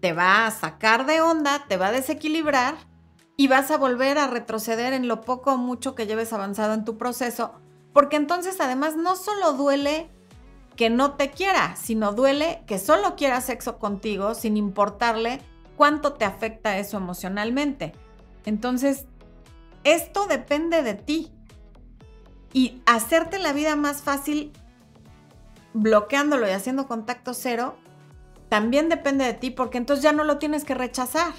te 0.00 0.12
va 0.12 0.46
a 0.46 0.50
sacar 0.50 1.06
de 1.06 1.20
onda, 1.20 1.66
te 1.68 1.76
va 1.76 1.88
a 1.88 1.92
desequilibrar 1.92 2.76
y 3.36 3.48
vas 3.48 3.70
a 3.70 3.76
volver 3.76 4.18
a 4.18 4.28
retroceder 4.28 4.92
en 4.92 5.08
lo 5.08 5.20
poco 5.20 5.52
o 5.52 5.56
mucho 5.56 5.94
que 5.94 6.06
lleves 6.06 6.32
avanzado 6.32 6.72
en 6.74 6.84
tu 6.84 6.96
proceso. 6.96 7.54
Porque 7.92 8.16
entonces 8.16 8.60
además 8.60 8.96
no 8.96 9.16
solo 9.16 9.52
duele 9.52 10.10
que 10.76 10.90
no 10.90 11.12
te 11.12 11.30
quiera, 11.30 11.76
sino 11.76 12.12
duele 12.12 12.62
que 12.66 12.78
solo 12.78 13.16
quiera 13.16 13.40
sexo 13.40 13.78
contigo 13.78 14.34
sin 14.34 14.56
importarle 14.56 15.40
cuánto 15.76 16.14
te 16.14 16.24
afecta 16.24 16.78
eso 16.78 16.96
emocionalmente. 16.96 17.92
Entonces, 18.44 19.06
esto 19.84 20.26
depende 20.26 20.82
de 20.82 20.94
ti. 20.94 21.30
Y 22.52 22.82
hacerte 22.86 23.38
la 23.38 23.52
vida 23.52 23.74
más 23.74 24.02
fácil 24.02 24.52
bloqueándolo 25.72 26.46
y 26.48 26.52
haciendo 26.52 26.86
contacto 26.86 27.34
cero, 27.34 27.76
también 28.48 28.88
depende 28.88 29.24
de 29.24 29.34
ti, 29.34 29.50
porque 29.50 29.78
entonces 29.78 30.04
ya 30.04 30.12
no 30.12 30.22
lo 30.22 30.38
tienes 30.38 30.64
que 30.64 30.74
rechazar. 30.74 31.32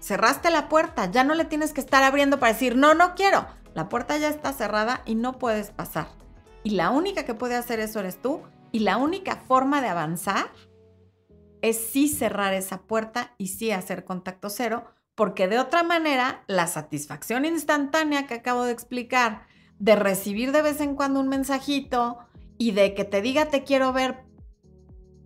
Cerraste 0.00 0.50
la 0.50 0.70
puerta, 0.70 1.10
ya 1.10 1.24
no 1.24 1.34
le 1.34 1.44
tienes 1.44 1.74
que 1.74 1.82
estar 1.82 2.02
abriendo 2.02 2.40
para 2.40 2.54
decir, 2.54 2.74
no, 2.74 2.94
no 2.94 3.14
quiero. 3.14 3.46
La 3.74 3.90
puerta 3.90 4.16
ya 4.16 4.28
está 4.28 4.52
cerrada 4.54 5.02
y 5.04 5.14
no 5.14 5.38
puedes 5.38 5.70
pasar. 5.70 6.08
Y 6.64 6.70
la 6.70 6.90
única 6.90 7.24
que 7.24 7.34
puede 7.34 7.56
hacer 7.56 7.78
eso 7.80 8.00
eres 8.00 8.20
tú 8.20 8.42
y 8.72 8.80
la 8.80 8.96
única 8.96 9.36
forma 9.36 9.80
de 9.80 9.88
avanzar 9.88 10.50
es 11.60 11.76
sí 11.76 12.08
cerrar 12.08 12.54
esa 12.54 12.82
puerta 12.82 13.34
y 13.38 13.48
sí 13.48 13.70
hacer 13.70 14.04
contacto 14.04 14.50
cero, 14.50 14.84
porque 15.14 15.46
de 15.46 15.58
otra 15.58 15.82
manera 15.82 16.42
la 16.48 16.66
satisfacción 16.66 17.44
instantánea 17.44 18.26
que 18.26 18.34
acabo 18.34 18.64
de 18.64 18.72
explicar, 18.72 19.46
de 19.78 19.94
recibir 19.94 20.52
de 20.52 20.62
vez 20.62 20.80
en 20.80 20.96
cuando 20.96 21.20
un 21.20 21.28
mensajito 21.28 22.18
y 22.58 22.72
de 22.72 22.94
que 22.94 23.04
te 23.04 23.22
diga 23.22 23.46
te 23.46 23.62
quiero 23.62 23.92
ver, 23.92 24.24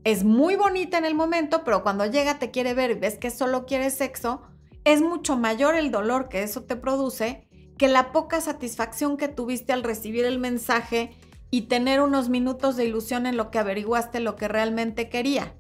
es 0.04 0.24
muy 0.24 0.56
bonita 0.56 0.98
en 0.98 1.04
el 1.04 1.14
momento, 1.14 1.64
pero 1.64 1.82
cuando 1.82 2.06
llega 2.06 2.38
te 2.38 2.50
quiere 2.50 2.74
ver 2.74 2.90
y 2.90 2.94
ves 2.94 3.18
que 3.18 3.30
solo 3.30 3.66
quiere 3.66 3.90
sexo, 3.90 4.42
es 4.84 5.00
mucho 5.00 5.36
mayor 5.36 5.74
el 5.74 5.90
dolor 5.90 6.28
que 6.28 6.42
eso 6.42 6.64
te 6.64 6.76
produce 6.76 7.48
que 7.76 7.88
la 7.88 8.12
poca 8.12 8.40
satisfacción 8.40 9.16
que 9.16 9.28
tuviste 9.28 9.72
al 9.72 9.82
recibir 9.82 10.24
el 10.24 10.38
mensaje 10.38 11.16
y 11.50 11.62
tener 11.62 12.00
unos 12.00 12.28
minutos 12.28 12.76
de 12.76 12.84
ilusión 12.84 13.26
en 13.26 13.36
lo 13.36 13.50
que 13.50 13.58
averiguaste 13.58 14.20
lo 14.20 14.36
que 14.36 14.48
realmente 14.48 15.08
quería. 15.08 15.54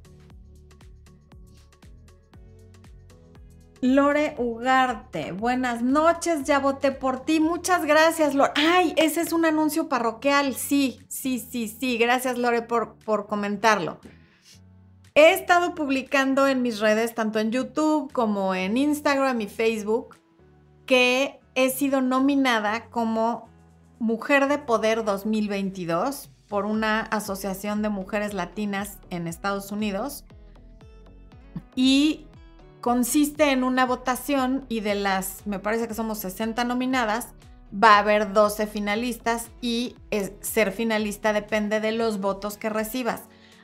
Lore 3.82 4.34
Ugarte, 4.38 5.32
buenas 5.32 5.82
noches, 5.82 6.44
ya 6.44 6.58
voté 6.58 6.92
por 6.92 7.24
ti. 7.24 7.40
Muchas 7.40 7.84
gracias, 7.84 8.34
Lore. 8.34 8.52
Ay, 8.56 8.94
ese 8.96 9.20
es 9.20 9.32
un 9.32 9.44
anuncio 9.44 9.88
parroquial. 9.88 10.54
Sí, 10.54 10.98
sí, 11.08 11.38
sí, 11.38 11.68
sí. 11.68 11.98
Gracias, 11.98 12.38
Lore, 12.38 12.62
por, 12.62 12.96
por 13.04 13.26
comentarlo. 13.26 14.00
He 15.14 15.34
estado 15.34 15.74
publicando 15.74 16.46
en 16.46 16.62
mis 16.62 16.80
redes, 16.80 17.14
tanto 17.14 17.38
en 17.38 17.50
YouTube 17.50 18.12
como 18.12 18.54
en 18.54 18.76
Instagram 18.76 19.40
y 19.42 19.46
Facebook, 19.46 20.16
que 20.84 21.40
he 21.54 21.70
sido 21.70 22.00
nominada 22.00 22.86
como 22.90 23.48
Mujer 23.98 24.48
de 24.48 24.58
Poder 24.58 25.04
2022 25.04 26.28
por 26.48 26.66
una 26.66 27.00
asociación 27.00 27.82
de 27.82 27.88
mujeres 27.88 28.34
latinas 28.34 28.98
en 29.10 29.26
Estados 29.26 29.72
Unidos 29.72 30.24
y 31.74 32.26
consiste 32.80 33.50
en 33.50 33.64
una 33.64 33.86
votación 33.86 34.66
y 34.68 34.80
de 34.80 34.94
las, 34.94 35.46
me 35.46 35.58
parece 35.58 35.88
que 35.88 35.94
somos 35.94 36.18
60 36.18 36.64
nominadas, 36.64 37.28
va 37.72 37.96
a 37.96 37.98
haber 37.98 38.32
12 38.32 38.66
finalistas 38.66 39.48
y 39.60 39.96
ser 40.40 40.72
finalista 40.72 41.32
depende 41.32 41.80
de 41.80 41.92
los 41.92 42.20
votos 42.20 42.58
que 42.58 42.68
recibas. 42.68 43.22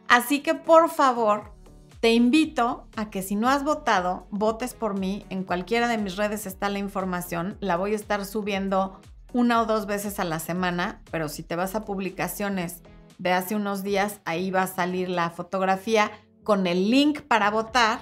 Así 0.08 0.40
que 0.40 0.54
por 0.54 0.90
favor, 0.90 1.52
te 2.00 2.12
invito 2.14 2.88
a 2.96 3.10
que 3.10 3.22
si 3.22 3.36
no 3.36 3.48
has 3.48 3.62
votado, 3.62 4.26
votes 4.30 4.74
por 4.74 4.98
mí. 4.98 5.24
En 5.30 5.44
cualquiera 5.44 5.86
de 5.86 5.98
mis 5.98 6.16
redes 6.16 6.46
está 6.46 6.68
la 6.68 6.80
información. 6.80 7.56
La 7.60 7.76
voy 7.76 7.92
a 7.92 7.96
estar 7.96 8.24
subiendo 8.24 9.00
una 9.32 9.62
o 9.62 9.66
dos 9.66 9.86
veces 9.86 10.18
a 10.18 10.24
la 10.24 10.38
semana, 10.38 11.02
pero 11.10 11.28
si 11.28 11.42
te 11.42 11.56
vas 11.56 11.74
a 11.74 11.84
publicaciones 11.84 12.82
de 13.18 13.32
hace 13.32 13.54
unos 13.54 13.82
días, 13.82 14.20
ahí 14.24 14.50
va 14.50 14.62
a 14.62 14.66
salir 14.66 15.08
la 15.08 15.30
fotografía 15.30 16.10
con 16.42 16.66
el 16.66 16.90
link 16.90 17.20
para 17.22 17.50
votar. 17.50 18.00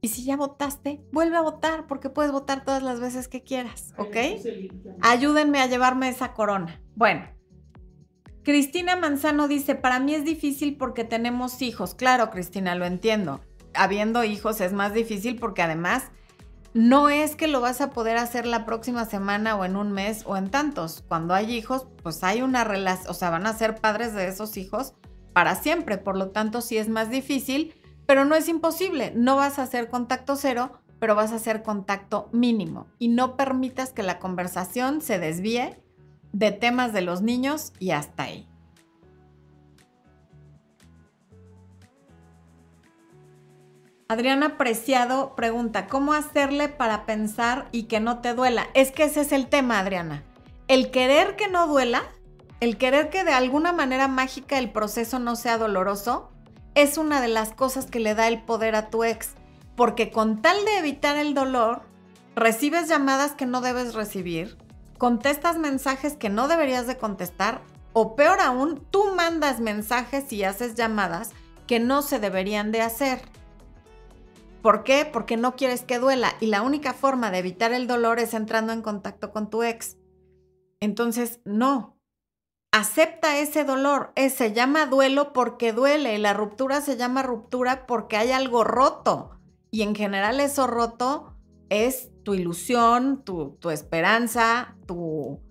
Y 0.00 0.08
si 0.08 0.24
ya 0.24 0.36
votaste, 0.36 1.02
vuelve 1.12 1.36
a 1.36 1.42
votar 1.42 1.86
porque 1.86 2.10
puedes 2.10 2.30
votar 2.30 2.64
todas 2.64 2.82
las 2.82 3.00
veces 3.00 3.26
que 3.26 3.42
quieras, 3.42 3.94
¿ok? 3.96 4.16
Ayúdenme 5.00 5.60
a 5.60 5.66
llevarme 5.66 6.08
esa 6.08 6.34
corona. 6.34 6.80
Bueno, 6.94 7.26
Cristina 8.44 8.96
Manzano 8.96 9.48
dice, 9.48 9.74
para 9.74 10.00
mí 10.00 10.14
es 10.14 10.24
difícil 10.24 10.76
porque 10.76 11.04
tenemos 11.04 11.62
hijos. 11.62 11.94
Claro, 11.94 12.30
Cristina, 12.30 12.74
lo 12.74 12.84
entiendo. 12.84 13.40
Habiendo 13.72 14.22
hijos 14.22 14.60
es 14.60 14.74
más 14.74 14.92
difícil 14.92 15.36
porque 15.36 15.62
además 15.62 16.04
no 16.74 17.08
es 17.08 17.36
que 17.36 17.46
lo 17.46 17.60
vas 17.60 17.80
a 17.80 17.90
poder 17.90 18.16
hacer 18.16 18.46
la 18.46 18.66
próxima 18.66 19.04
semana 19.04 19.54
o 19.56 19.64
en 19.64 19.76
un 19.76 19.92
mes 19.92 20.24
o 20.26 20.36
en 20.36 20.50
tantos. 20.50 21.04
Cuando 21.06 21.32
hay 21.32 21.54
hijos, 21.54 21.86
pues 22.02 22.24
hay 22.24 22.42
una 22.42 22.64
relación, 22.64 23.10
o 23.10 23.14
sea, 23.14 23.30
van 23.30 23.46
a 23.46 23.52
ser 23.52 23.76
padres 23.76 24.12
de 24.12 24.26
esos 24.26 24.56
hijos 24.56 24.94
para 25.32 25.54
siempre. 25.54 25.98
Por 25.98 26.16
lo 26.16 26.30
tanto, 26.30 26.60
sí 26.60 26.76
es 26.76 26.88
más 26.88 27.10
difícil, 27.10 27.74
pero 28.06 28.24
no 28.24 28.34
es 28.34 28.48
imposible. 28.48 29.12
No 29.14 29.36
vas 29.36 29.60
a 29.60 29.62
hacer 29.62 29.88
contacto 29.88 30.34
cero, 30.34 30.72
pero 30.98 31.14
vas 31.14 31.30
a 31.30 31.36
hacer 31.36 31.62
contacto 31.62 32.28
mínimo. 32.32 32.88
Y 32.98 33.06
no 33.06 33.36
permitas 33.36 33.92
que 33.92 34.02
la 34.02 34.18
conversación 34.18 35.00
se 35.00 35.20
desvíe 35.20 35.80
de 36.32 36.50
temas 36.50 36.92
de 36.92 37.02
los 37.02 37.22
niños 37.22 37.72
y 37.78 37.92
hasta 37.92 38.24
ahí. 38.24 38.48
Adriana 44.06 44.58
Preciado 44.58 45.34
pregunta, 45.34 45.86
¿cómo 45.86 46.12
hacerle 46.12 46.68
para 46.68 47.06
pensar 47.06 47.68
y 47.72 47.84
que 47.84 48.00
no 48.00 48.18
te 48.20 48.34
duela? 48.34 48.66
Es 48.74 48.92
que 48.92 49.04
ese 49.04 49.22
es 49.22 49.32
el 49.32 49.46
tema, 49.46 49.78
Adriana. 49.78 50.22
El 50.68 50.90
querer 50.90 51.36
que 51.36 51.48
no 51.48 51.66
duela, 51.66 52.02
el 52.60 52.76
querer 52.76 53.08
que 53.08 53.24
de 53.24 53.32
alguna 53.32 53.72
manera 53.72 54.06
mágica 54.06 54.58
el 54.58 54.70
proceso 54.70 55.18
no 55.18 55.36
sea 55.36 55.56
doloroso, 55.56 56.30
es 56.74 56.98
una 56.98 57.22
de 57.22 57.28
las 57.28 57.52
cosas 57.52 57.86
que 57.86 57.98
le 57.98 58.14
da 58.14 58.28
el 58.28 58.42
poder 58.42 58.74
a 58.74 58.90
tu 58.90 59.04
ex. 59.04 59.30
Porque 59.74 60.10
con 60.10 60.42
tal 60.42 60.62
de 60.66 60.78
evitar 60.78 61.16
el 61.16 61.32
dolor, 61.32 61.80
recibes 62.36 62.88
llamadas 62.88 63.32
que 63.32 63.46
no 63.46 63.62
debes 63.62 63.94
recibir, 63.94 64.58
contestas 64.98 65.56
mensajes 65.56 66.14
que 66.14 66.28
no 66.28 66.46
deberías 66.46 66.86
de 66.86 66.98
contestar, 66.98 67.62
o 67.94 68.16
peor 68.16 68.40
aún, 68.40 68.84
tú 68.90 69.14
mandas 69.16 69.60
mensajes 69.60 70.30
y 70.30 70.44
haces 70.44 70.74
llamadas 70.74 71.30
que 71.66 71.80
no 71.80 72.02
se 72.02 72.18
deberían 72.18 72.70
de 72.70 72.82
hacer. 72.82 73.22
¿Por 74.64 74.82
qué? 74.82 75.04
Porque 75.04 75.36
no 75.36 75.56
quieres 75.56 75.82
que 75.82 75.98
duela 75.98 76.32
y 76.40 76.46
la 76.46 76.62
única 76.62 76.94
forma 76.94 77.30
de 77.30 77.36
evitar 77.36 77.74
el 77.74 77.86
dolor 77.86 78.18
es 78.18 78.32
entrando 78.32 78.72
en 78.72 78.80
contacto 78.80 79.30
con 79.30 79.50
tu 79.50 79.62
ex. 79.62 79.98
Entonces, 80.80 81.40
no. 81.44 82.00
Acepta 82.72 83.36
ese 83.36 83.64
dolor. 83.64 84.14
se 84.16 84.54
llama 84.54 84.86
duelo 84.86 85.34
porque 85.34 85.74
duele 85.74 86.16
la 86.16 86.32
ruptura 86.32 86.80
se 86.80 86.96
llama 86.96 87.22
ruptura 87.22 87.86
porque 87.86 88.16
hay 88.16 88.32
algo 88.32 88.64
roto. 88.64 89.38
Y 89.70 89.82
en 89.82 89.94
general 89.94 90.40
eso 90.40 90.66
roto 90.66 91.36
es 91.68 92.10
tu 92.22 92.32
ilusión, 92.32 93.22
tu 93.22 93.68
esperanza, 93.68 94.78
tu 94.86 95.42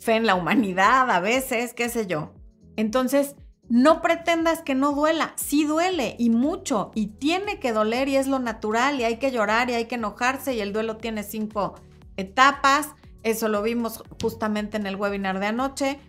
fe 0.00 0.16
en 0.16 0.26
la 0.26 0.34
humanidad 0.34 1.08
a 1.12 1.20
veces, 1.20 1.74
qué 1.74 1.88
sé 1.88 2.08
yo. 2.08 2.34
Entonces, 2.74 3.36
no 3.70 4.02
pretendas 4.02 4.62
que 4.62 4.74
no 4.74 4.92
duela, 4.92 5.32
sí 5.36 5.64
duele 5.64 6.16
y 6.18 6.28
mucho 6.28 6.90
y 6.96 7.06
tiene 7.06 7.60
que 7.60 7.72
doler 7.72 8.08
y 8.08 8.16
es 8.16 8.26
lo 8.26 8.40
natural 8.40 8.98
y 8.98 9.04
hay 9.04 9.18
que 9.18 9.30
llorar 9.30 9.70
y 9.70 9.74
hay 9.74 9.84
que 9.84 9.94
enojarse 9.94 10.54
y 10.54 10.60
el 10.60 10.72
duelo 10.72 10.96
tiene 10.96 11.22
cinco 11.22 11.76
etapas, 12.16 12.88
eso 13.22 13.46
lo 13.46 13.62
vimos 13.62 14.02
justamente 14.20 14.76
en 14.76 14.88
el 14.88 14.96
webinar 14.96 15.38
de 15.38 15.46
anoche. 15.46 16.00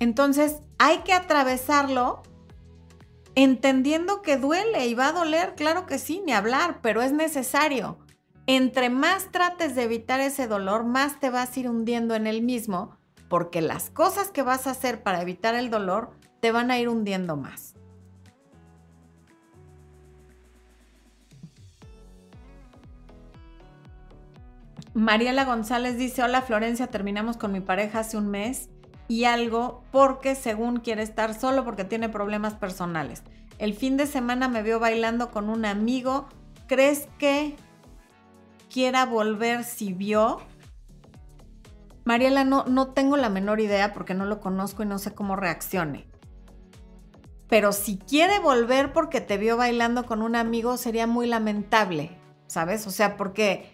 Entonces 0.00 0.56
hay 0.78 0.98
que 0.98 1.12
atravesarlo 1.12 2.24
entendiendo 3.36 4.20
que 4.20 4.36
duele 4.36 4.88
y 4.88 4.94
va 4.94 5.08
a 5.08 5.12
doler, 5.12 5.54
claro 5.54 5.86
que 5.86 6.00
sí, 6.00 6.20
ni 6.26 6.32
hablar, 6.32 6.80
pero 6.82 7.02
es 7.02 7.12
necesario. 7.12 7.98
Entre 8.48 8.90
más 8.90 9.30
trates 9.30 9.76
de 9.76 9.84
evitar 9.84 10.18
ese 10.18 10.48
dolor, 10.48 10.84
más 10.84 11.20
te 11.20 11.30
vas 11.30 11.56
a 11.56 11.60
ir 11.60 11.68
hundiendo 11.68 12.16
en 12.16 12.26
el 12.26 12.42
mismo, 12.42 12.96
porque 13.28 13.60
las 13.60 13.90
cosas 13.90 14.30
que 14.30 14.42
vas 14.42 14.66
a 14.66 14.72
hacer 14.72 15.04
para 15.04 15.22
evitar 15.22 15.54
el 15.54 15.70
dolor 15.70 16.10
te 16.40 16.52
van 16.52 16.70
a 16.70 16.78
ir 16.78 16.88
hundiendo 16.88 17.36
más. 17.36 17.74
Mariela 24.96 25.44
González 25.44 25.98
dice, 25.98 26.22
hola 26.22 26.40
Florencia, 26.40 26.86
terminamos 26.86 27.36
con 27.36 27.52
mi 27.52 27.60
pareja 27.60 27.98
hace 27.98 28.16
un 28.16 28.28
mes 28.28 28.70
y 29.08 29.24
algo 29.24 29.84
porque 29.92 30.34
según 30.34 30.80
quiere 30.80 31.02
estar 31.02 31.34
solo 31.34 31.64
porque 31.64 31.84
tiene 31.84 32.08
problemas 32.08 32.54
personales. 32.54 33.22
El 33.58 33.74
fin 33.74 33.98
de 33.98 34.06
semana 34.06 34.48
me 34.48 34.62
vio 34.62 34.80
bailando 34.80 35.30
con 35.30 35.50
un 35.50 35.66
amigo. 35.66 36.28
¿Crees 36.66 37.08
que 37.18 37.56
quiera 38.72 39.04
volver 39.04 39.64
si 39.64 39.92
vio? 39.92 40.38
Mariela, 42.04 42.44
no, 42.44 42.64
no 42.64 42.88
tengo 42.88 43.18
la 43.18 43.28
menor 43.28 43.60
idea 43.60 43.92
porque 43.92 44.14
no 44.14 44.24
lo 44.24 44.40
conozco 44.40 44.82
y 44.82 44.86
no 44.86 44.98
sé 44.98 45.14
cómo 45.14 45.36
reaccione. 45.36 46.06
Pero 47.48 47.72
si 47.72 47.98
quiere 47.98 48.40
volver 48.40 48.92
porque 48.92 49.20
te 49.20 49.38
vio 49.38 49.56
bailando 49.56 50.04
con 50.04 50.22
un 50.22 50.34
amigo, 50.34 50.76
sería 50.76 51.06
muy 51.06 51.26
lamentable, 51.26 52.10
¿sabes? 52.48 52.86
O 52.86 52.90
sea, 52.90 53.16
porque 53.16 53.72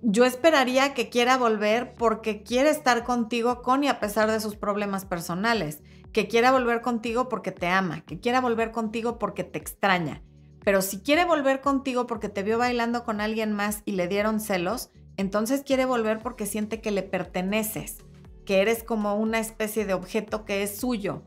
yo 0.00 0.24
esperaría 0.24 0.94
que 0.94 1.10
quiera 1.10 1.36
volver 1.36 1.92
porque 1.94 2.42
quiere 2.42 2.70
estar 2.70 3.04
contigo 3.04 3.62
con 3.62 3.84
y 3.84 3.88
a 3.88 4.00
pesar 4.00 4.30
de 4.30 4.40
sus 4.40 4.56
problemas 4.56 5.04
personales. 5.04 5.82
Que 6.12 6.28
quiera 6.28 6.52
volver 6.52 6.80
contigo 6.80 7.28
porque 7.28 7.50
te 7.50 7.66
ama, 7.66 8.02
que 8.02 8.20
quiera 8.20 8.40
volver 8.40 8.70
contigo 8.70 9.18
porque 9.18 9.42
te 9.42 9.58
extraña. 9.58 10.22
Pero 10.64 10.80
si 10.80 11.00
quiere 11.00 11.24
volver 11.24 11.60
contigo 11.60 12.06
porque 12.06 12.28
te 12.28 12.44
vio 12.44 12.56
bailando 12.56 13.02
con 13.04 13.20
alguien 13.20 13.52
más 13.52 13.82
y 13.84 13.92
le 13.92 14.06
dieron 14.06 14.40
celos, 14.40 14.90
entonces 15.16 15.62
quiere 15.64 15.86
volver 15.86 16.20
porque 16.20 16.46
siente 16.46 16.80
que 16.80 16.92
le 16.92 17.02
perteneces, 17.02 17.98
que 18.46 18.60
eres 18.60 18.84
como 18.84 19.16
una 19.16 19.40
especie 19.40 19.84
de 19.86 19.94
objeto 19.94 20.44
que 20.44 20.62
es 20.62 20.78
suyo 20.78 21.22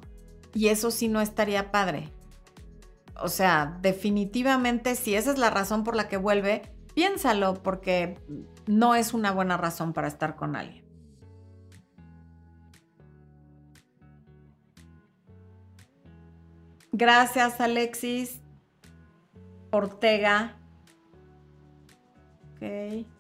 y 0.58 0.70
eso 0.70 0.90
sí 0.90 1.08
no 1.08 1.22
estaría 1.22 1.72
padre. 1.72 2.12
O 3.22 3.28
sea, 3.28 3.78
definitivamente 3.80 4.96
si 4.96 5.14
esa 5.14 5.30
es 5.32 5.38
la 5.38 5.52
razón 5.52 5.84
por 5.84 5.96
la 5.96 6.08
que 6.08 6.18
vuelve, 6.18 6.64
piénsalo 6.96 7.62
porque 7.62 8.20
no 8.66 8.96
es 8.96 9.14
una 9.14 9.32
buena 9.32 9.56
razón 9.56 9.94
para 9.94 10.08
estar 10.08 10.36
con 10.36 10.56
alguien. 10.56 10.84
Gracias 16.92 17.62
Alexis 17.62 18.42
Ortega. 19.70 20.58
Ok. 22.56 23.17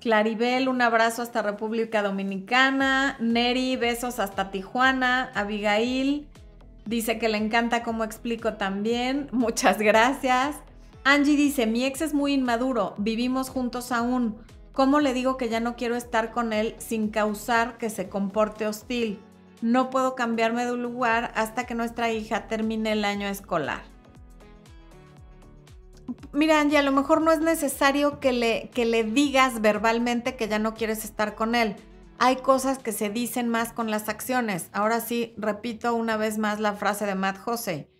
Claribel, 0.00 0.68
un 0.68 0.80
abrazo 0.80 1.22
hasta 1.22 1.42
República 1.42 2.02
Dominicana. 2.02 3.16
Neri, 3.18 3.76
besos 3.76 4.20
hasta 4.20 4.50
Tijuana. 4.52 5.32
Abigail 5.34 6.28
dice 6.86 7.18
que 7.18 7.28
le 7.28 7.38
encanta 7.38 7.82
cómo 7.82 8.04
explico 8.04 8.54
también. 8.54 9.28
Muchas 9.32 9.78
gracias. 9.78 10.56
Angie 11.04 11.36
dice, 11.36 11.66
mi 11.66 11.84
ex 11.84 12.00
es 12.02 12.14
muy 12.14 12.34
inmaduro, 12.34 12.94
vivimos 12.98 13.48
juntos 13.48 13.92
aún. 13.92 14.36
¿Cómo 14.72 15.00
le 15.00 15.14
digo 15.14 15.36
que 15.36 15.48
ya 15.48 15.58
no 15.58 15.74
quiero 15.74 15.96
estar 15.96 16.30
con 16.30 16.52
él 16.52 16.76
sin 16.78 17.08
causar 17.08 17.78
que 17.78 17.90
se 17.90 18.08
comporte 18.08 18.66
hostil? 18.66 19.18
No 19.62 19.90
puedo 19.90 20.14
cambiarme 20.14 20.64
de 20.64 20.76
lugar 20.76 21.32
hasta 21.34 21.66
que 21.66 21.74
nuestra 21.74 22.12
hija 22.12 22.46
termine 22.46 22.92
el 22.92 23.04
año 23.04 23.26
escolar 23.26 23.97
mira 26.32 26.60
Angie, 26.60 26.78
a 26.78 26.82
lo 26.82 26.92
mejor 26.92 27.20
no 27.20 27.32
es 27.32 27.40
necesario 27.40 28.20
que 28.20 28.32
le, 28.32 28.70
que 28.70 28.84
le 28.84 29.04
digas 29.04 29.60
verbalmente 29.60 30.36
que 30.36 30.48
ya 30.48 30.58
no 30.58 30.74
quieres 30.74 31.04
estar 31.04 31.34
con 31.34 31.54
él. 31.54 31.76
Hay 32.18 32.36
cosas 32.36 32.78
que 32.78 32.92
se 32.92 33.10
dicen 33.10 33.48
más 33.48 33.72
con 33.72 33.90
las 33.90 34.08
acciones. 34.08 34.70
Ahora 34.72 35.00
sí, 35.00 35.34
repito 35.36 35.94
una 35.94 36.16
vez 36.16 36.38
más 36.38 36.58
la 36.58 36.74
frase 36.74 37.06
de 37.06 37.14
Matt 37.14 37.38
Jose. 37.38 37.90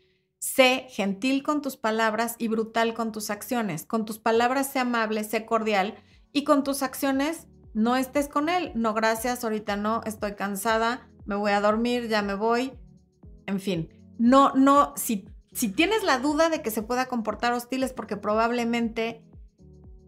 Sé 0.40 0.86
gentil 0.90 1.42
con 1.42 1.62
tus 1.62 1.76
palabras 1.76 2.34
y 2.38 2.48
brutal 2.48 2.94
con 2.94 3.12
tus 3.12 3.30
acciones. 3.30 3.84
Con 3.84 4.04
tus 4.04 4.18
palabras 4.18 4.72
sé 4.72 4.78
amable, 4.78 5.22
sé 5.24 5.46
cordial 5.46 5.96
y 6.32 6.44
con 6.44 6.64
tus 6.64 6.82
acciones 6.82 7.46
no 7.74 7.96
estés 7.96 8.28
con 8.28 8.48
él. 8.48 8.72
No, 8.74 8.94
gracias, 8.94 9.44
ahorita 9.44 9.76
no, 9.76 10.02
estoy 10.04 10.34
cansada, 10.34 11.08
me 11.24 11.36
voy 11.36 11.52
a 11.52 11.60
dormir, 11.60 12.08
ya 12.08 12.22
me 12.22 12.34
voy. 12.34 12.72
En 13.46 13.60
fin, 13.60 13.88
no, 14.18 14.52
no, 14.54 14.94
si 14.96 15.28
si 15.58 15.68
tienes 15.68 16.04
la 16.04 16.20
duda 16.20 16.50
de 16.50 16.62
que 16.62 16.70
se 16.70 16.82
pueda 16.82 17.06
comportar 17.06 17.52
hostil 17.52 17.82
es 17.82 17.92
porque 17.92 18.16
probablemente 18.16 19.24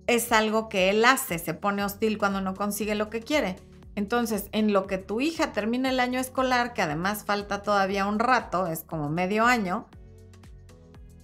es 0.07 0.31
algo 0.31 0.69
que 0.69 0.91
él 0.91 1.05
hace, 1.05 1.41
se 1.41 1.55
pone 1.55 1.83
hostil 1.83 2.19
cuando 2.19 2.41
no 2.41 2.55
consigue 2.55 2.95
lo 2.95 3.11
que 3.11 3.19
quiere. 3.19 3.57
Entonces, 3.97 4.49
en 4.53 4.73
lo 4.73 4.87
que 4.87 4.99
tu 4.99 5.21
hija 5.21 5.51
termine 5.51 5.89
el 5.89 5.99
año 5.99 6.21
escolar, 6.21 6.73
que 6.73 6.83
además 6.83 7.25
falta 7.25 7.63
todavía 7.63 8.07
un 8.07 8.21
rato, 8.21 8.69
es 8.69 8.85
como 8.85 9.09
medio 9.11 9.45
año, 9.45 9.89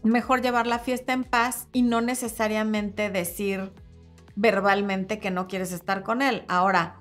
mejor 0.03 0.43
llevar 0.43 0.67
la 0.67 0.81
fiesta 0.81 1.13
en 1.13 1.23
paz 1.23 1.69
y 1.73 1.83
no 1.83 2.01
necesariamente 2.01 3.11
decir 3.11 3.73
verbalmente 4.35 5.21
que 5.21 5.31
no 5.31 5.47
quieres 5.47 5.71
estar 5.71 6.03
con 6.03 6.21
él. 6.21 6.45
Ahora, 6.49 7.01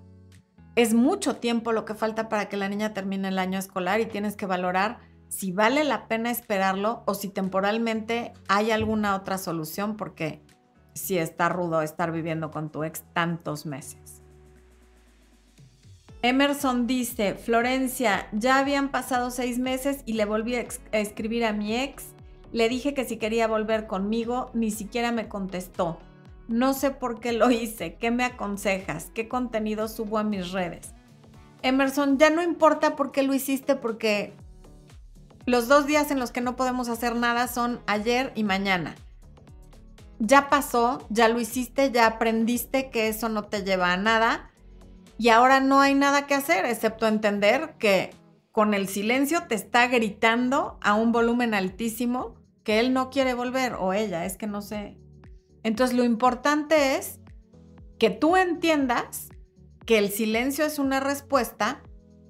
es 0.76 0.94
mucho 0.94 1.38
tiempo 1.38 1.72
lo 1.72 1.86
que 1.86 1.96
falta 1.96 2.30
para 2.30 2.50
que 2.50 2.58
la 2.58 2.70
niña 2.70 2.94
termine 2.94 3.30
el 3.30 3.40
año 3.40 3.58
escolar 3.58 4.00
y 4.00 4.06
tienes 4.06 4.36
que 4.36 4.46
valorar 4.46 5.00
si 5.30 5.52
vale 5.52 5.84
la 5.84 6.08
pena 6.08 6.32
esperarlo 6.32 7.04
o 7.06 7.14
si 7.14 7.30
temporalmente 7.30 8.34
hay 8.48 8.72
alguna 8.72 9.16
otra 9.16 9.38
solución 9.38 9.98
porque 9.98 10.42
si 10.94 11.18
está 11.18 11.50
rudo 11.50 11.82
estar 11.82 12.12
viviendo 12.12 12.52
con 12.52 12.72
tu 12.72 12.84
ex 12.84 13.04
tantos 13.14 13.66
meses. 13.66 14.24
Emerson 16.22 16.88
dice, 16.88 17.36
Florencia, 17.36 18.28
ya 18.32 18.58
habían 18.58 18.90
pasado 18.90 19.30
seis 19.30 19.60
meses 19.60 20.02
y 20.08 20.14
le 20.14 20.26
volví 20.26 20.56
a, 20.56 20.66
escribir 20.92 21.46
a 21.46 21.54
mi 21.54 21.76
ex. 21.76 22.16
Le 22.52 22.68
dije 22.68 22.96
que 22.96 23.06
si 23.06 23.18
quería 23.18 23.48
volver 23.48 23.86
conmigo, 23.86 24.50
ni 24.54 24.72
siquiera 24.72 25.12
me 25.12 25.28
contestó. 25.28 26.00
No 26.48 26.74
sé 26.74 26.90
por 26.90 27.20
qué 27.20 27.32
lo 27.32 27.52
hice. 27.52 27.96
¿Qué 27.96 28.10
me 28.10 28.24
aconsejas? 28.24 29.12
¿Qué 29.14 29.28
contenido 29.28 29.88
subo 29.88 30.18
a 30.18 30.24
mis 30.24 30.52
redes? 30.52 30.96
Emerson, 31.62 32.18
ya 32.18 32.32
no 32.32 32.42
importa 32.42 32.96
por 32.96 33.12
qué 33.12 33.22
lo 33.22 33.36
hiciste 33.36 33.76
porque 33.76 34.34
los 35.46 35.68
dos 35.68 35.86
días 35.86 36.12
en 36.12 36.20
los 36.20 36.32
que 36.32 36.42
no 36.42 36.56
podemos 36.56 36.90
hacer 36.90 37.16
nada 37.16 37.48
son 37.48 37.82
ayer 37.88 38.32
y 38.36 38.44
mañana. 38.44 38.96
Ya 40.20 40.50
pasó, 40.50 41.06
ya 41.10 41.28
lo 41.28 41.40
hiciste, 41.40 41.92
ya 41.92 42.08
aprendiste 42.08 42.90
que 42.90 43.10
eso 43.10 43.30
no 43.30 43.44
te 43.44 43.64
lleva 43.64 43.92
a 43.92 43.98
nada 43.98 44.52
y 45.18 45.30
ahora 45.30 45.60
no 45.60 45.82
hay 45.82 45.94
nada 45.94 46.28
que 46.28 46.36
hacer 46.36 46.66
excepto 46.66 47.08
entender 47.08 47.76
que 47.78 48.12
con 48.52 48.74
el 48.74 48.88
silencio 48.88 49.44
te 49.48 49.56
está 49.56 49.88
gritando 49.88 50.78
a 50.82 50.94
un 50.94 51.12
volumen 51.12 51.54
altísimo 51.54 52.36
que 52.64 52.80
él 52.80 52.94
no 52.94 53.10
quiere 53.10 53.34
volver 53.34 53.74
o 53.74 53.94
ella, 53.94 54.26
es 54.26 54.38
que 54.38 54.48
no 54.48 54.62
sé 54.62 54.98
entonces 55.66 55.98
lo 55.98 56.04
importante 56.04 56.96
es 56.96 57.20
que 57.98 58.12
tú 58.12 58.38
entiendas 58.38 59.30
que 59.88 59.98
el 59.98 60.12
silencio 60.12 60.64
es 60.64 60.78
una 60.78 61.00
respuesta 61.00 61.82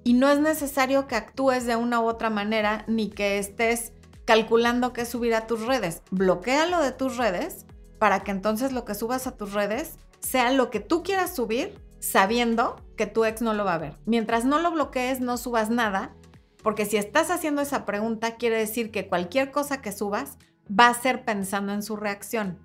y 0.06 0.12
no 0.12 0.30
es 0.30 0.38
necesario 0.38 1.08
que 1.08 1.16
actúes 1.16 1.66
de 1.66 1.74
una 1.74 2.00
u 2.00 2.04
otra 2.04 2.30
manera 2.30 2.84
ni 2.86 3.10
que 3.10 3.40
estés 3.40 3.92
calculando 4.24 4.92
qué 4.92 5.04
subir 5.04 5.34
a 5.34 5.48
tus 5.48 5.66
redes. 5.66 6.04
Bloquéalo 6.12 6.80
de 6.80 6.92
tus 6.92 7.16
redes 7.16 7.66
para 7.98 8.20
que 8.20 8.30
entonces 8.30 8.70
lo 8.70 8.84
que 8.84 8.94
subas 8.94 9.26
a 9.26 9.36
tus 9.36 9.52
redes 9.52 9.98
sea 10.20 10.52
lo 10.52 10.70
que 10.70 10.78
tú 10.78 11.02
quieras 11.02 11.34
subir 11.34 11.82
sabiendo 11.98 12.76
que 12.96 13.08
tu 13.08 13.24
ex 13.24 13.42
no 13.42 13.52
lo 13.52 13.64
va 13.64 13.74
a 13.74 13.78
ver. 13.78 13.98
Mientras 14.04 14.44
no 14.44 14.60
lo 14.60 14.70
bloquees, 14.70 15.18
no 15.18 15.36
subas 15.38 15.70
nada, 15.70 16.14
porque 16.62 16.86
si 16.86 16.98
estás 16.98 17.32
haciendo 17.32 17.60
esa 17.60 17.84
pregunta, 17.84 18.36
quiere 18.36 18.58
decir 18.58 18.92
que 18.92 19.08
cualquier 19.08 19.50
cosa 19.50 19.82
que 19.82 19.90
subas 19.90 20.38
va 20.68 20.86
a 20.86 20.94
ser 20.94 21.24
pensando 21.24 21.72
en 21.72 21.82
su 21.82 21.96
reacción. 21.96 22.60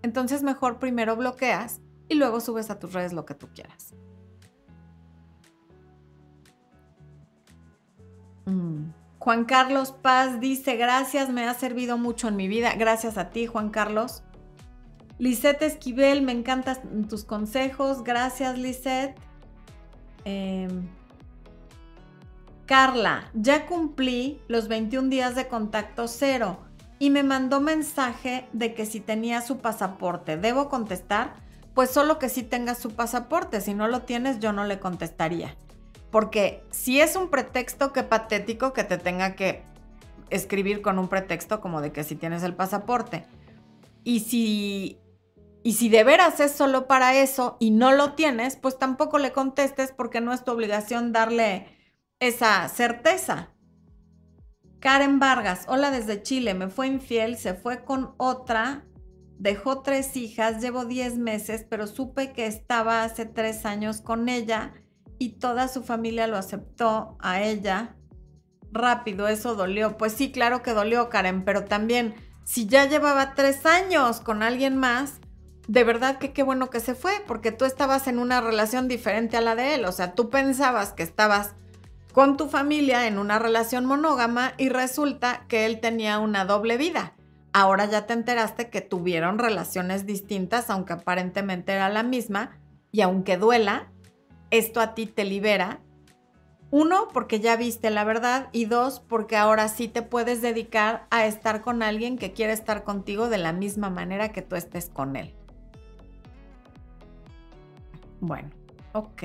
Entonces 0.00 0.42
mejor 0.42 0.78
primero 0.78 1.14
bloqueas 1.14 1.82
y 2.08 2.14
luego 2.14 2.40
subes 2.40 2.70
a 2.70 2.78
tus 2.78 2.94
redes 2.94 3.12
lo 3.12 3.26
que 3.26 3.34
tú 3.34 3.48
quieras. 3.54 3.92
Mm. 8.46 8.92
Juan 9.18 9.44
Carlos 9.44 9.92
Paz 9.92 10.40
dice, 10.40 10.76
gracias, 10.76 11.30
me 11.30 11.44
ha 11.44 11.54
servido 11.54 11.98
mucho 11.98 12.28
en 12.28 12.36
mi 12.36 12.48
vida. 12.48 12.74
Gracias 12.76 13.18
a 13.18 13.30
ti, 13.30 13.46
Juan 13.46 13.70
Carlos. 13.70 14.22
Lisette 15.18 15.62
Esquivel, 15.62 16.22
me 16.22 16.32
encantan 16.32 17.08
tus 17.08 17.24
consejos. 17.24 18.04
Gracias, 18.04 18.58
Lisette. 18.58 19.16
Em, 20.24 20.86
Carla, 22.66 23.30
ya 23.34 23.66
cumplí 23.66 24.40
los 24.48 24.68
21 24.68 25.08
días 25.08 25.34
de 25.34 25.48
contacto 25.48 26.08
cero 26.08 26.58
y 26.98 27.10
me 27.10 27.22
mandó 27.22 27.60
mensaje 27.60 28.48
de 28.52 28.74
que 28.74 28.86
si 28.86 29.00
tenía 29.00 29.40
su 29.40 29.58
pasaporte. 29.58 30.36
¿Debo 30.36 30.68
contestar? 30.68 31.34
Pues 31.74 31.90
solo 31.90 32.18
que 32.18 32.28
si 32.28 32.42
tengas 32.42 32.78
su 32.78 32.90
pasaporte. 32.90 33.60
Si 33.60 33.74
no 33.74 33.88
lo 33.88 34.02
tienes, 34.02 34.40
yo 34.40 34.52
no 34.52 34.64
le 34.64 34.80
contestaría. 34.80 35.56
Porque 36.10 36.64
si 36.70 37.00
es 37.00 37.16
un 37.16 37.28
pretexto, 37.28 37.92
qué 37.92 38.02
patético 38.02 38.72
que 38.72 38.84
te 38.84 38.98
tenga 38.98 39.34
que 39.34 39.62
escribir 40.30 40.82
con 40.82 40.98
un 40.98 41.08
pretexto 41.08 41.60
como 41.60 41.80
de 41.80 41.92
que 41.92 42.04
si 42.04 42.16
tienes 42.16 42.42
el 42.42 42.54
pasaporte. 42.54 43.24
Y 44.04 44.20
si, 44.20 44.98
y 45.62 45.74
si 45.74 45.88
de 45.88 46.04
veras 46.04 46.40
es 46.40 46.52
solo 46.52 46.86
para 46.86 47.16
eso 47.16 47.56
y 47.58 47.70
no 47.70 47.92
lo 47.92 48.14
tienes, 48.14 48.56
pues 48.56 48.78
tampoco 48.78 49.18
le 49.18 49.32
contestes 49.32 49.92
porque 49.92 50.20
no 50.20 50.32
es 50.32 50.44
tu 50.44 50.52
obligación 50.52 51.12
darle 51.12 51.66
esa 52.20 52.68
certeza. 52.68 53.50
Karen 54.78 55.18
Vargas, 55.18 55.64
hola 55.68 55.90
desde 55.90 56.22
Chile, 56.22 56.54
me 56.54 56.68
fue 56.68 56.86
infiel, 56.86 57.36
se 57.36 57.54
fue 57.54 57.84
con 57.84 58.14
otra, 58.18 58.84
dejó 59.38 59.82
tres 59.82 60.16
hijas, 60.16 60.62
llevo 60.62 60.84
diez 60.84 61.18
meses, 61.18 61.66
pero 61.68 61.86
supe 61.86 62.32
que 62.32 62.46
estaba 62.46 63.02
hace 63.02 63.26
tres 63.26 63.66
años 63.66 64.00
con 64.00 64.28
ella 64.28 64.74
y 65.18 65.38
toda 65.38 65.68
su 65.68 65.82
familia 65.82 66.26
lo 66.26 66.36
aceptó 66.36 67.16
a 67.20 67.42
ella. 67.42 67.96
Rápido, 68.72 69.28
eso 69.28 69.54
dolió. 69.54 69.96
Pues 69.96 70.12
sí, 70.12 70.32
claro 70.32 70.62
que 70.62 70.72
dolió, 70.72 71.08
Karen, 71.08 71.44
pero 71.44 71.64
también 71.64 72.14
si 72.44 72.66
ya 72.66 72.86
llevaba 72.86 73.34
tres 73.34 73.66
años 73.66 74.20
con 74.20 74.42
alguien 74.42 74.76
más, 74.76 75.20
de 75.68 75.84
verdad 75.84 76.18
que 76.18 76.32
qué 76.32 76.42
bueno 76.42 76.70
que 76.70 76.80
se 76.80 76.94
fue, 76.94 77.12
porque 77.26 77.52
tú 77.52 77.64
estabas 77.64 78.06
en 78.06 78.18
una 78.18 78.40
relación 78.40 78.88
diferente 78.88 79.36
a 79.36 79.40
la 79.40 79.54
de 79.54 79.74
él. 79.74 79.84
O 79.84 79.92
sea, 79.92 80.14
tú 80.14 80.30
pensabas 80.30 80.92
que 80.92 81.02
estabas 81.02 81.54
con 82.12 82.36
tu 82.36 82.48
familia 82.48 83.06
en 83.06 83.18
una 83.18 83.38
relación 83.38 83.84
monógama 83.84 84.52
y 84.56 84.68
resulta 84.68 85.44
que 85.48 85.66
él 85.66 85.80
tenía 85.80 86.18
una 86.18 86.44
doble 86.44 86.76
vida. 86.76 87.14
Ahora 87.52 87.86
ya 87.86 88.06
te 88.06 88.12
enteraste 88.12 88.70
que 88.70 88.80
tuvieron 88.80 89.38
relaciones 89.38 90.06
distintas, 90.06 90.70
aunque 90.70 90.92
aparentemente 90.92 91.72
era 91.72 91.88
la 91.88 92.02
misma, 92.02 92.58
y 92.92 93.00
aunque 93.00 93.36
duela, 93.36 93.92
esto 94.50 94.80
a 94.80 94.94
ti 94.94 95.06
te 95.06 95.24
libera. 95.24 95.80
Uno, 96.70 97.08
porque 97.12 97.40
ya 97.40 97.56
viste 97.56 97.90
la 97.90 98.04
verdad 98.04 98.48
y 98.52 98.64
dos, 98.64 99.00
porque 99.00 99.36
ahora 99.36 99.68
sí 99.68 99.88
te 99.88 100.02
puedes 100.02 100.42
dedicar 100.42 101.06
a 101.10 101.26
estar 101.26 101.62
con 101.62 101.82
alguien 101.82 102.18
que 102.18 102.32
quiere 102.32 102.52
estar 102.52 102.82
contigo 102.82 103.28
de 103.28 103.38
la 103.38 103.52
misma 103.52 103.88
manera 103.88 104.32
que 104.32 104.42
tú 104.42 104.56
estés 104.56 104.90
con 104.90 105.14
él. 105.16 105.34
Bueno, 108.20 108.50
ok. 108.92 109.22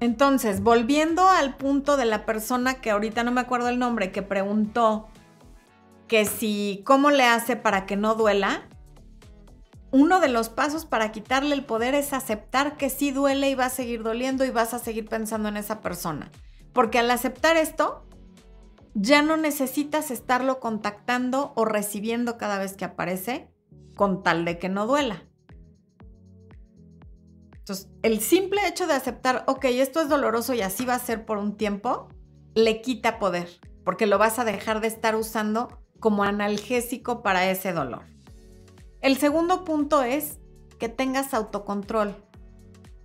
Entonces, 0.00 0.62
volviendo 0.62 1.28
al 1.28 1.56
punto 1.56 1.96
de 1.96 2.04
la 2.04 2.24
persona 2.24 2.74
que 2.74 2.90
ahorita 2.90 3.24
no 3.24 3.32
me 3.32 3.40
acuerdo 3.40 3.68
el 3.68 3.80
nombre, 3.80 4.12
que 4.12 4.22
preguntó 4.22 5.08
que 6.06 6.24
si, 6.24 6.82
¿cómo 6.86 7.10
le 7.10 7.24
hace 7.24 7.56
para 7.56 7.84
que 7.84 7.96
no 7.96 8.14
duela? 8.14 8.68
Uno 9.90 10.20
de 10.20 10.28
los 10.28 10.50
pasos 10.50 10.84
para 10.84 11.12
quitarle 11.12 11.54
el 11.54 11.64
poder 11.64 11.94
es 11.94 12.12
aceptar 12.12 12.76
que 12.76 12.90
sí 12.90 13.10
duele 13.10 13.48
y 13.48 13.54
va 13.54 13.66
a 13.66 13.70
seguir 13.70 14.02
doliendo 14.02 14.44
y 14.44 14.50
vas 14.50 14.74
a 14.74 14.78
seguir 14.78 15.08
pensando 15.08 15.48
en 15.48 15.56
esa 15.56 15.80
persona. 15.80 16.30
Porque 16.74 16.98
al 16.98 17.10
aceptar 17.10 17.56
esto, 17.56 18.04
ya 18.94 19.22
no 19.22 19.36
necesitas 19.36 20.10
estarlo 20.10 20.60
contactando 20.60 21.52
o 21.56 21.64
recibiendo 21.64 22.36
cada 22.36 22.58
vez 22.58 22.74
que 22.74 22.84
aparece 22.84 23.48
con 23.96 24.22
tal 24.22 24.44
de 24.44 24.58
que 24.58 24.68
no 24.68 24.86
duela. 24.86 25.22
Entonces, 27.52 27.88
el 28.02 28.20
simple 28.20 28.66
hecho 28.66 28.86
de 28.86 28.94
aceptar, 28.94 29.44
ok, 29.46 29.66
esto 29.66 30.00
es 30.00 30.08
doloroso 30.08 30.54
y 30.54 30.62
así 30.62 30.84
va 30.84 30.94
a 30.94 30.98
ser 30.98 31.24
por 31.24 31.38
un 31.38 31.56
tiempo, 31.56 32.08
le 32.54 32.80
quita 32.80 33.18
poder, 33.18 33.48
porque 33.84 34.06
lo 34.06 34.18
vas 34.18 34.38
a 34.38 34.44
dejar 34.44 34.80
de 34.80 34.88
estar 34.88 35.16
usando 35.16 35.68
como 36.00 36.24
analgésico 36.24 37.22
para 37.22 37.50
ese 37.50 37.72
dolor. 37.72 38.04
El 39.00 39.16
segundo 39.16 39.64
punto 39.64 40.02
es 40.02 40.38
que 40.78 40.88
tengas 40.88 41.34
autocontrol. 41.34 42.16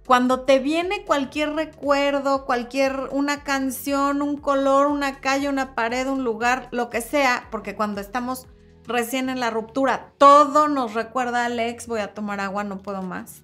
Cuando 0.06 0.42
te 0.42 0.60
viene 0.60 1.06
cualquier 1.06 1.54
recuerdo, 1.54 2.46
cualquier 2.46 3.10
una 3.12 3.44
canción, 3.44 4.22
un 4.22 4.38
color, 4.38 4.88
una 4.88 5.22
calle, 5.22 5.48
una 5.48 5.76
pared, 5.76 6.08
un 6.08 6.24
lugar, 6.24 6.68
lo 6.72 6.90
que 6.90 7.00
sea, 7.00 7.48
porque 7.52 7.76
cuando 7.76 8.02
estamos 8.02 8.48
recién 8.86 9.30
en 9.30 9.40
la 9.40 9.50
ruptura, 9.50 10.12
todo 10.18 10.68
nos 10.68 10.94
recuerda 10.94 11.46
al 11.46 11.58
ex, 11.60 11.88
voy 11.88 12.02
a 12.02 12.14
tomar 12.14 12.42
agua, 12.42 12.66
no 12.66 12.80
puedo 12.80 13.02
más. 13.02 13.44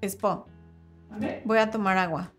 Expo. 0.00 0.46
Voy 1.44 1.58
a 1.58 1.70
tomar 1.70 1.98
agua. 1.98 2.32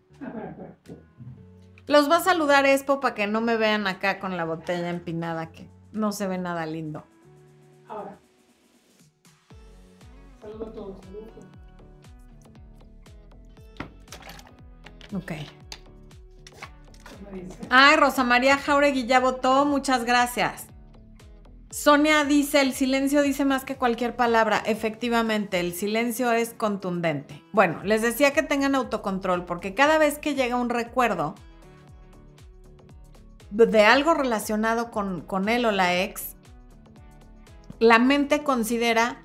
Los 1.85 2.09
va 2.09 2.17
a 2.17 2.21
saludar 2.21 2.65
Expo 2.65 2.99
para 2.99 3.13
que 3.13 3.27
no 3.27 3.39
me 3.39 3.55
vean 3.55 3.87
acá 3.87 4.19
con 4.19 4.35
la 4.35 4.45
botella 4.45 4.89
empinada, 4.89 5.51
que 5.51 5.69
no 5.91 6.11
se 6.11 6.27
ve 6.27 6.37
nada 6.37 6.65
lindo. 6.65 7.05
Ahora. 7.87 8.17
Saludo 10.41 10.65
a 10.65 10.71
todos. 10.71 10.97
Ok. 15.15 15.31
Ay, 17.69 17.95
Rosa 17.97 18.23
María 18.23 18.57
Jauregui 18.57 19.05
ya 19.05 19.19
votó. 19.19 19.65
Muchas 19.65 20.03
gracias. 20.05 20.67
Sonia 21.69 22.23
dice, 22.23 22.61
el 22.61 22.73
silencio 22.73 23.21
dice 23.21 23.45
más 23.45 23.63
que 23.63 23.75
cualquier 23.75 24.15
palabra. 24.15 24.61
Efectivamente, 24.65 25.59
el 25.59 25.73
silencio 25.73 26.31
es 26.31 26.53
contundente. 26.53 27.43
Bueno, 27.51 27.83
les 27.83 28.01
decía 28.01 28.31
que 28.31 28.41
tengan 28.41 28.73
autocontrol 28.73 29.45
porque 29.45 29.73
cada 29.73 29.97
vez 29.97 30.17
que 30.17 30.33
llega 30.33 30.55
un 30.55 30.69
recuerdo 30.69 31.35
de 33.51 33.85
algo 33.85 34.13
relacionado 34.13 34.91
con, 34.91 35.21
con 35.21 35.49
él 35.49 35.65
o 35.65 35.71
la 35.71 36.01
ex, 36.01 36.36
la 37.79 37.99
mente 37.99 38.43
considera 38.43 39.21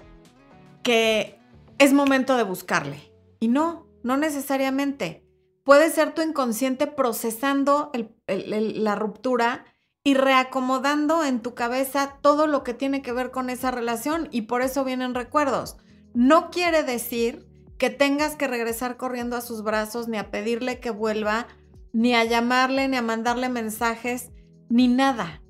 que 0.83 1.39
es 1.79 1.93
momento 1.93 2.37
de 2.37 2.45
buscarle. 2.45 3.13
Y 3.41 3.49
no, 3.49 3.87
no 4.03 4.17
necesariamente. 4.17 5.27
Puede 5.65 5.91
ser 5.91 6.13
tu 6.15 6.23
inconsciente 6.23 6.87
procesando 6.87 7.93
la 8.27 8.95
ruptura 8.97 9.65
y 10.05 10.15
reacomodando 10.15 11.25
en 11.25 11.41
tu 11.41 11.55
cabeza 11.55 12.19
todo 12.21 12.47
lo 12.49 12.65
que 12.65 12.75
tiene 12.75 13.03
que 13.03 13.13
ver 13.13 13.31
con 13.31 13.51
esa 13.51 13.71
relación 13.71 14.29
y 14.33 14.43
por 14.43 14.63
eso 14.63 14.85
vienen 14.85 15.15
recuerdos. 15.15 15.77
No 16.15 16.51
quiere 16.51 16.83
decir 16.83 17.47
que 17.79 17.91
tengas 17.91 18.35
que 18.35 18.49
regresar 18.49 18.97
corriendo 18.97 19.37
a 19.37 19.41
sus 19.41 19.63
brazos 19.63 20.09
ni 20.09 20.19
a 20.19 20.31
pedirle 20.31 20.81
que 20.81 20.91
vuelva, 20.91 21.47
ni 21.93 22.15
a 22.15 22.25
llamarle, 22.25 22.89
ni 22.89 22.97
a 22.97 23.03
mandarle 23.03 23.49
mensajes, 23.49 24.31
ni 24.69 24.89
nada. 24.89 25.43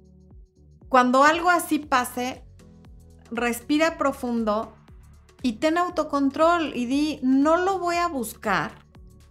Cuando 0.88 1.24
algo 1.24 1.48
así 1.48 1.78
pase, 1.78 2.44
respira 3.32 3.98
profundo 3.98 4.72
y 5.42 5.54
ten 5.54 5.78
autocontrol 5.78 6.76
y 6.76 6.86
di, 6.86 7.20
no 7.22 7.56
lo 7.56 7.78
voy 7.78 7.96
a 7.96 8.06
buscar 8.06 8.72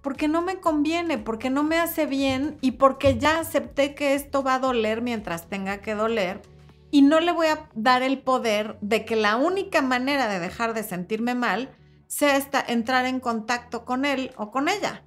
porque 0.01 0.27
no 0.27 0.41
me 0.41 0.59
conviene, 0.59 1.17
porque 1.17 1.49
no 1.49 1.63
me 1.63 1.77
hace 1.77 2.05
bien 2.07 2.57
y 2.61 2.71
porque 2.71 3.17
ya 3.17 3.39
acepté 3.39 3.93
que 3.93 4.15
esto 4.15 4.43
va 4.43 4.55
a 4.55 4.59
doler 4.59 5.01
mientras 5.01 5.47
tenga 5.47 5.81
que 5.81 5.95
doler 5.95 6.41
y 6.89 7.03
no 7.03 7.19
le 7.19 7.31
voy 7.31 7.47
a 7.47 7.69
dar 7.73 8.03
el 8.03 8.19
poder 8.19 8.77
de 8.81 9.05
que 9.05 9.15
la 9.15 9.37
única 9.37 9.81
manera 9.81 10.27
de 10.27 10.39
dejar 10.39 10.73
de 10.73 10.83
sentirme 10.83 11.35
mal 11.35 11.69
sea 12.07 12.35
esta, 12.35 12.59
entrar 12.67 13.05
en 13.05 13.19
contacto 13.19 13.85
con 13.85 14.03
él 14.03 14.31
o 14.35 14.51
con 14.51 14.67
ella. 14.67 15.03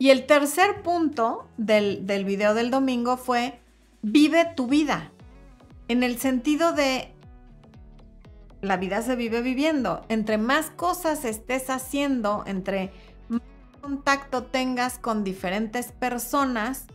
Y 0.00 0.08
el 0.08 0.24
tercer 0.24 0.82
punto 0.82 1.46
del, 1.58 2.06
del 2.06 2.24
video 2.24 2.54
del 2.54 2.70
domingo 2.70 3.18
fue, 3.18 3.60
vive 4.00 4.46
tu 4.56 4.66
vida, 4.66 5.12
en 5.88 6.02
el 6.02 6.18
sentido 6.18 6.72
de 6.72 7.12
la 8.62 8.78
vida 8.78 9.02
se 9.02 9.14
vive 9.14 9.42
viviendo. 9.42 10.06
Entre 10.08 10.38
más 10.38 10.70
cosas 10.70 11.26
estés 11.26 11.68
haciendo, 11.68 12.44
entre 12.46 12.92
más 13.28 13.42
contacto 13.82 14.44
tengas 14.44 14.98
con 14.98 15.22
diferentes 15.22 15.92
personas, 15.92 16.86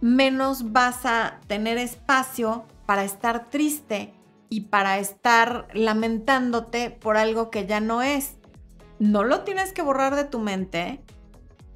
menos 0.00 0.72
vas 0.72 1.06
a 1.06 1.38
tener 1.46 1.78
espacio 1.78 2.64
para 2.84 3.04
estar 3.04 3.48
triste 3.48 4.12
y 4.48 4.62
para 4.62 4.98
estar 4.98 5.68
lamentándote 5.72 6.90
por 6.90 7.16
algo 7.16 7.48
que 7.48 7.66
ya 7.66 7.78
no 7.78 8.02
es. 8.02 8.38
No 8.98 9.22
lo 9.22 9.42
tienes 9.42 9.72
que 9.72 9.82
borrar 9.82 10.16
de 10.16 10.24
tu 10.24 10.40
mente, 10.40 11.00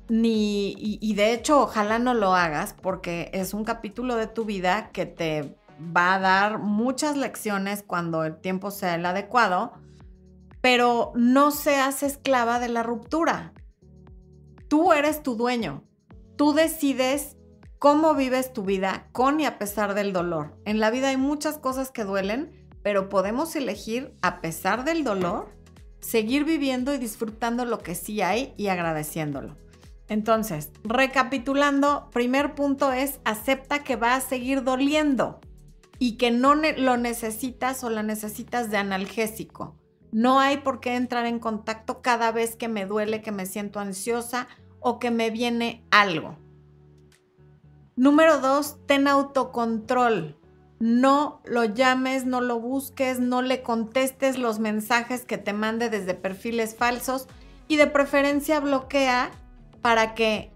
ni, 0.08 0.72
y, 0.72 0.98
y 1.00 1.14
de 1.14 1.32
hecho 1.32 1.62
ojalá 1.62 1.98
no 1.98 2.14
lo 2.14 2.34
hagas 2.34 2.74
porque 2.74 3.30
es 3.32 3.54
un 3.54 3.64
capítulo 3.64 4.16
de 4.16 4.26
tu 4.26 4.44
vida 4.44 4.90
que 4.92 5.06
te 5.06 5.56
va 5.78 6.14
a 6.14 6.20
dar 6.20 6.58
muchas 6.58 7.16
lecciones 7.16 7.82
cuando 7.82 8.24
el 8.24 8.36
tiempo 8.36 8.70
sea 8.70 8.94
el 8.94 9.06
adecuado, 9.06 9.72
pero 10.60 11.12
no 11.14 11.50
seas 11.50 12.02
esclava 12.02 12.58
de 12.58 12.68
la 12.68 12.82
ruptura. 12.82 13.52
Tú 14.68 14.92
eres 14.92 15.22
tu 15.22 15.36
dueño. 15.36 15.84
Tú 16.36 16.52
decides 16.52 17.36
cómo 17.78 18.14
vives 18.14 18.52
tu 18.52 18.62
vida 18.62 19.08
con 19.12 19.40
y 19.40 19.46
a 19.46 19.58
pesar 19.58 19.94
del 19.94 20.12
dolor. 20.12 20.58
En 20.64 20.80
la 20.80 20.90
vida 20.90 21.08
hay 21.08 21.16
muchas 21.16 21.58
cosas 21.58 21.90
que 21.90 22.04
duelen, 22.04 22.50
pero 22.82 23.08
podemos 23.08 23.54
elegir, 23.56 24.14
a 24.22 24.40
pesar 24.40 24.84
del 24.84 25.04
dolor, 25.04 25.48
seguir 26.00 26.44
viviendo 26.44 26.94
y 26.94 26.98
disfrutando 26.98 27.64
lo 27.64 27.78
que 27.78 27.94
sí 27.94 28.22
hay 28.22 28.54
y 28.56 28.68
agradeciéndolo. 28.68 29.56
Entonces, 30.08 30.70
recapitulando, 30.82 32.10
primer 32.12 32.54
punto 32.54 32.92
es 32.92 33.20
acepta 33.24 33.82
que 33.84 33.96
va 33.96 34.14
a 34.14 34.20
seguir 34.20 34.62
doliendo 34.62 35.40
y 35.98 36.16
que 36.16 36.30
no 36.30 36.54
lo 36.54 36.96
necesitas 36.96 37.82
o 37.84 37.90
la 37.90 38.02
necesitas 38.02 38.70
de 38.70 38.76
analgésico. 38.76 39.76
No 40.12 40.40
hay 40.40 40.58
por 40.58 40.80
qué 40.80 40.94
entrar 40.94 41.26
en 41.26 41.38
contacto 41.38 42.02
cada 42.02 42.30
vez 42.32 42.54
que 42.54 42.68
me 42.68 42.86
duele, 42.86 43.22
que 43.22 43.32
me 43.32 43.46
siento 43.46 43.80
ansiosa 43.80 44.46
o 44.80 44.98
que 44.98 45.10
me 45.10 45.30
viene 45.30 45.84
algo. 45.90 46.36
Número 47.96 48.40
dos, 48.40 48.76
ten 48.86 49.08
autocontrol. 49.08 50.36
No 50.78 51.40
lo 51.44 51.64
llames, 51.64 52.26
no 52.26 52.40
lo 52.40 52.60
busques, 52.60 53.20
no 53.20 53.40
le 53.40 53.62
contestes 53.62 54.38
los 54.38 54.58
mensajes 54.58 55.24
que 55.24 55.38
te 55.38 55.52
mande 55.52 55.88
desde 55.88 56.14
perfiles 56.14 56.76
falsos 56.76 57.26
y 57.68 57.76
de 57.76 57.86
preferencia 57.86 58.60
bloquea 58.60 59.30
para 59.84 60.14
que 60.14 60.50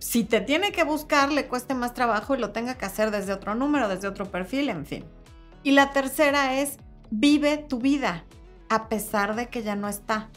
si 0.00 0.24
te 0.24 0.40
tiene 0.40 0.72
que 0.72 0.82
buscar, 0.82 1.30
le 1.30 1.46
cueste 1.46 1.72
más 1.76 1.94
trabajo 1.94 2.34
y 2.34 2.38
lo 2.38 2.50
tenga 2.50 2.74
que 2.74 2.84
hacer 2.84 3.12
desde 3.12 3.32
otro 3.32 3.54
número, 3.54 3.88
desde 3.88 4.08
otro 4.08 4.28
perfil, 4.28 4.70
en 4.70 4.84
fin. 4.84 5.04
Y 5.62 5.70
la 5.70 5.92
tercera 5.92 6.58
es, 6.58 6.78
vive 7.08 7.58
tu 7.58 7.78
vida, 7.78 8.24
a 8.68 8.88
pesar 8.88 9.36
de 9.36 9.46
que 9.46 9.62
ya 9.62 9.76
no 9.76 9.88
está. 9.88 10.30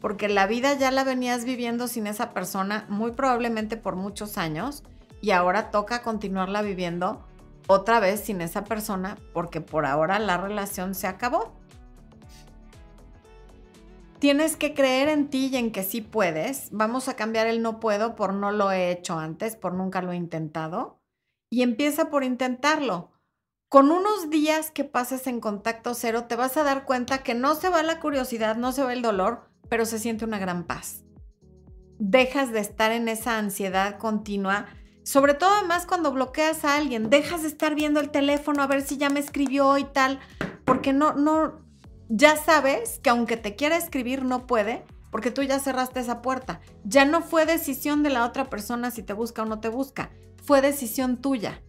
Porque 0.00 0.28
la 0.28 0.46
vida 0.46 0.74
ya 0.74 0.92
la 0.92 1.02
venías 1.02 1.44
viviendo 1.44 1.88
sin 1.88 2.06
esa 2.06 2.30
persona, 2.30 2.86
muy 2.88 3.10
probablemente 3.10 3.76
por 3.76 3.96
muchos 3.96 4.38
años, 4.38 4.84
y 5.20 5.32
ahora 5.32 5.72
toca 5.72 6.02
continuarla 6.02 6.62
viviendo 6.62 7.26
otra 7.66 7.98
vez 7.98 8.20
sin 8.20 8.42
esa 8.42 8.62
persona, 8.62 9.18
porque 9.32 9.60
por 9.60 9.86
ahora 9.86 10.20
la 10.20 10.36
relación 10.36 10.94
se 10.94 11.08
acabó. 11.08 11.52
Tienes 14.22 14.56
que 14.56 14.72
creer 14.72 15.08
en 15.08 15.30
ti 15.30 15.50
y 15.52 15.56
en 15.56 15.72
que 15.72 15.82
sí 15.82 16.00
puedes. 16.00 16.68
Vamos 16.70 17.08
a 17.08 17.16
cambiar 17.16 17.48
el 17.48 17.60
no 17.60 17.80
puedo 17.80 18.14
por 18.14 18.32
no 18.32 18.52
lo 18.52 18.70
he 18.70 18.92
hecho 18.92 19.18
antes, 19.18 19.56
por 19.56 19.74
nunca 19.74 20.00
lo 20.00 20.12
he 20.12 20.16
intentado. 20.16 21.02
Y 21.50 21.62
empieza 21.62 22.08
por 22.08 22.22
intentarlo. 22.22 23.10
Con 23.68 23.90
unos 23.90 24.30
días 24.30 24.70
que 24.70 24.84
pases 24.84 25.26
en 25.26 25.40
contacto 25.40 25.94
cero, 25.94 26.26
te 26.28 26.36
vas 26.36 26.56
a 26.56 26.62
dar 26.62 26.84
cuenta 26.84 27.24
que 27.24 27.34
no 27.34 27.56
se 27.56 27.68
va 27.68 27.82
la 27.82 27.98
curiosidad, 27.98 28.54
no 28.54 28.70
se 28.70 28.84
va 28.84 28.92
el 28.92 29.02
dolor, 29.02 29.50
pero 29.68 29.86
se 29.86 29.98
siente 29.98 30.24
una 30.24 30.38
gran 30.38 30.68
paz. 30.68 31.02
Dejas 31.98 32.52
de 32.52 32.60
estar 32.60 32.92
en 32.92 33.08
esa 33.08 33.38
ansiedad 33.38 33.98
continua, 33.98 34.66
sobre 35.02 35.34
todo 35.34 35.50
además 35.50 35.84
cuando 35.84 36.12
bloqueas 36.12 36.64
a 36.64 36.76
alguien, 36.76 37.10
dejas 37.10 37.42
de 37.42 37.48
estar 37.48 37.74
viendo 37.74 37.98
el 37.98 38.10
teléfono 38.10 38.62
a 38.62 38.68
ver 38.68 38.82
si 38.82 38.98
ya 38.98 39.10
me 39.10 39.18
escribió 39.18 39.78
y 39.78 39.84
tal, 39.84 40.20
porque 40.64 40.92
no, 40.92 41.14
no, 41.14 41.61
ya 42.14 42.36
sabes 42.36 42.98
que 42.98 43.08
aunque 43.08 43.38
te 43.38 43.56
quiera 43.56 43.78
escribir 43.78 44.22
no 44.22 44.46
puede, 44.46 44.84
porque 45.10 45.30
tú 45.30 45.42
ya 45.42 45.58
cerraste 45.58 46.00
esa 46.00 46.20
puerta. 46.20 46.60
Ya 46.84 47.06
no 47.06 47.22
fue 47.22 47.46
decisión 47.46 48.02
de 48.02 48.10
la 48.10 48.26
otra 48.26 48.50
persona 48.50 48.90
si 48.90 49.02
te 49.02 49.14
busca 49.14 49.42
o 49.42 49.46
no 49.46 49.60
te 49.60 49.70
busca, 49.70 50.10
fue 50.44 50.60
decisión 50.60 51.22
tuya. 51.22 51.62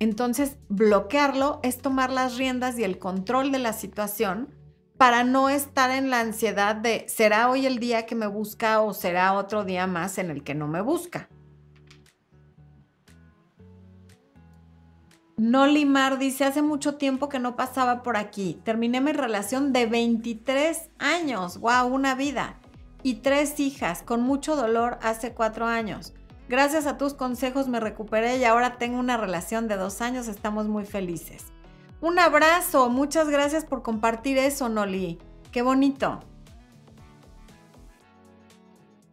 Entonces, 0.00 0.56
bloquearlo 0.68 1.60
es 1.62 1.78
tomar 1.78 2.10
las 2.10 2.36
riendas 2.36 2.76
y 2.76 2.82
el 2.82 2.98
control 2.98 3.52
de 3.52 3.60
la 3.60 3.72
situación 3.72 4.52
para 4.98 5.22
no 5.22 5.48
estar 5.48 5.90
en 5.90 6.10
la 6.10 6.20
ansiedad 6.20 6.74
de 6.74 7.06
será 7.08 7.48
hoy 7.48 7.66
el 7.66 7.78
día 7.78 8.04
que 8.04 8.16
me 8.16 8.26
busca 8.26 8.80
o 8.80 8.94
será 8.94 9.32
otro 9.34 9.64
día 9.64 9.86
más 9.86 10.18
en 10.18 10.30
el 10.30 10.42
que 10.42 10.56
no 10.56 10.66
me 10.66 10.80
busca. 10.80 11.28
No 15.38 15.66
Limar 15.66 16.16
dice, 16.16 16.46
hace 16.46 16.62
mucho 16.62 16.94
tiempo 16.94 17.28
que 17.28 17.38
no 17.38 17.56
pasaba 17.56 18.02
por 18.02 18.16
aquí. 18.16 18.58
Terminé 18.64 19.02
mi 19.02 19.12
relación 19.12 19.74
de 19.74 19.84
23 19.84 20.88
años, 20.98 21.58
wow, 21.60 21.86
una 21.86 22.14
vida. 22.14 22.58
Y 23.02 23.16
tres 23.16 23.60
hijas, 23.60 24.02
con 24.02 24.22
mucho 24.22 24.56
dolor 24.56 24.98
hace 25.02 25.34
cuatro 25.34 25.66
años. 25.66 26.14
Gracias 26.48 26.86
a 26.86 26.96
tus 26.96 27.12
consejos 27.12 27.68
me 27.68 27.80
recuperé 27.80 28.38
y 28.38 28.44
ahora 28.44 28.78
tengo 28.78 28.98
una 28.98 29.18
relación 29.18 29.68
de 29.68 29.76
dos 29.76 30.00
años, 30.00 30.26
estamos 30.26 30.68
muy 30.68 30.86
felices. 30.86 31.52
Un 32.00 32.18
abrazo, 32.18 32.88
muchas 32.88 33.28
gracias 33.28 33.66
por 33.66 33.82
compartir 33.82 34.38
eso, 34.38 34.70
Noli. 34.70 35.18
Qué 35.52 35.60
bonito. 35.60 36.20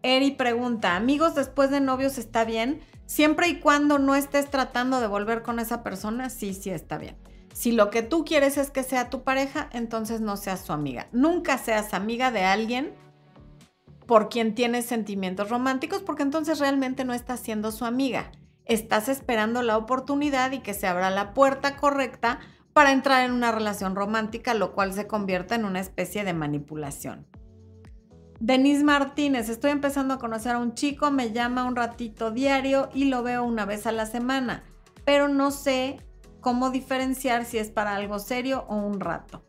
Eri 0.04 0.32
pregunta, 0.32 0.96
amigos 0.96 1.36
después 1.36 1.70
de 1.70 1.82
novios 1.82 2.18
está 2.18 2.46
bien? 2.46 2.82
Siempre 3.06 3.48
y 3.48 3.60
cuando 3.60 4.00
no 4.00 4.16
estés 4.16 4.50
tratando 4.50 5.00
de 5.00 5.08
volver 5.08 5.42
con 5.42 5.60
esa 5.60 5.84
persona, 5.84 6.30
sí, 6.30 6.54
sí 6.54 6.70
está 6.70 6.98
bien. 6.98 7.18
Si 7.54 7.72
lo 7.72 7.92
que 7.92 8.02
tú 8.02 8.26
quieres 8.26 8.58
es 8.58 8.72
que 8.72 8.84
sea 8.84 9.10
tu 9.10 9.24
pareja, 9.24 9.70
entonces 9.72 10.22
no 10.22 10.38
seas 10.38 10.62
su 10.62 10.74
amiga. 10.74 11.08
Nunca 11.12 11.58
seas 11.58 11.94
amiga 11.94 12.32
de 12.32 12.44
alguien 12.44 12.94
por 14.08 14.30
quien 14.30 14.56
tienes 14.56 14.86
sentimientos 14.86 15.50
románticos, 15.50 16.02
porque 16.02 16.24
entonces 16.24 16.60
realmente 16.60 17.06
no 17.06 17.14
estás 17.14 17.40
siendo 17.40 17.72
su 17.72 17.86
amiga. 17.86 18.32
Estás 18.66 19.08
esperando 19.08 19.62
la 19.62 19.78
oportunidad 19.78 20.52
y 20.52 20.60
que 20.60 20.74
se 20.74 20.88
abra 20.88 21.10
la 21.10 21.34
puerta 21.34 21.76
correcta 21.76 22.40
para 22.74 22.92
entrar 22.92 23.24
en 23.24 23.32
una 23.32 23.52
relación 23.52 23.96
romántica, 23.96 24.54
lo 24.56 24.74
cual 24.74 24.94
se 24.94 25.06
convierte 25.06 25.56
en 25.56 25.66
una 25.66 25.80
especie 25.80 26.24
de 26.24 26.34
manipulación. 26.34 27.28
Denise 28.40 28.84
Martínez, 28.84 29.48
estoy 29.50 29.72
empezando 29.72 30.16
a 30.16 30.20
conocer 30.20 30.56
a 30.56 30.60
un 30.60 30.74
chico, 30.74 31.12
me 31.12 31.32
llama 31.32 31.66
un 31.66 31.76
ratito 31.76 32.32
diario 32.32 32.90
y 32.94 33.06
lo 33.06 33.24
veo 33.24 33.44
una 33.44 33.66
vez 33.66 33.88
a 33.88 33.92
la 33.92 34.06
semana, 34.06 34.64
pero 35.06 35.28
no 35.28 35.52
sé 35.52 35.98
cómo 36.42 36.70
diferenciar 36.70 37.46
si 37.46 37.58
es 37.58 37.70
para 37.70 37.96
algo 37.96 38.20
serio 38.20 38.66
o 38.68 38.76
un 38.76 39.00
rato. 39.00 39.46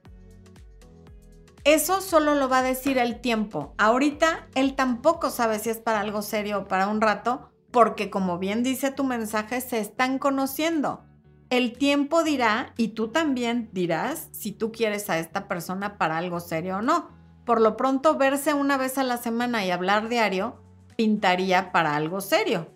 Eso 1.64 2.00
solo 2.02 2.34
lo 2.34 2.48
va 2.48 2.58
a 2.58 2.62
decir 2.62 2.98
el 2.98 3.20
tiempo. 3.20 3.74
Ahorita 3.78 4.46
él 4.54 4.74
tampoco 4.76 5.30
sabe 5.30 5.58
si 5.58 5.70
es 5.70 5.78
para 5.78 6.00
algo 6.00 6.20
serio 6.22 6.58
o 6.58 6.68
para 6.68 6.88
un 6.88 7.00
rato, 7.00 7.50
porque 7.72 8.10
como 8.10 8.38
bien 8.38 8.62
dice 8.62 8.92
tu 8.92 9.02
mensaje, 9.02 9.60
se 9.60 9.80
están 9.80 10.18
conociendo. 10.18 11.04
el 11.50 11.76
tiempo 11.78 12.24
dirá 12.24 12.72
y 12.76 12.88
tú 12.88 13.08
también 13.08 13.70
dirás 13.72 14.28
si 14.32 14.50
tú 14.52 14.72
quieres 14.72 15.08
a 15.08 15.18
esta 15.18 15.46
persona 15.46 15.98
para 15.98 16.18
algo 16.18 16.40
serio 16.40 16.78
o 16.78 16.82
no. 16.82 17.10
Por 17.44 17.60
lo 17.60 17.76
pronto, 17.76 18.16
verse 18.16 18.54
una 18.54 18.76
vez 18.76 18.98
a 18.98 19.04
la 19.04 19.18
semana 19.18 19.64
y 19.64 19.70
hablar 19.70 20.08
diario 20.08 20.62
pintaría 20.96 21.72
para 21.72 21.96
algo 21.96 22.20
serio. 22.20 22.68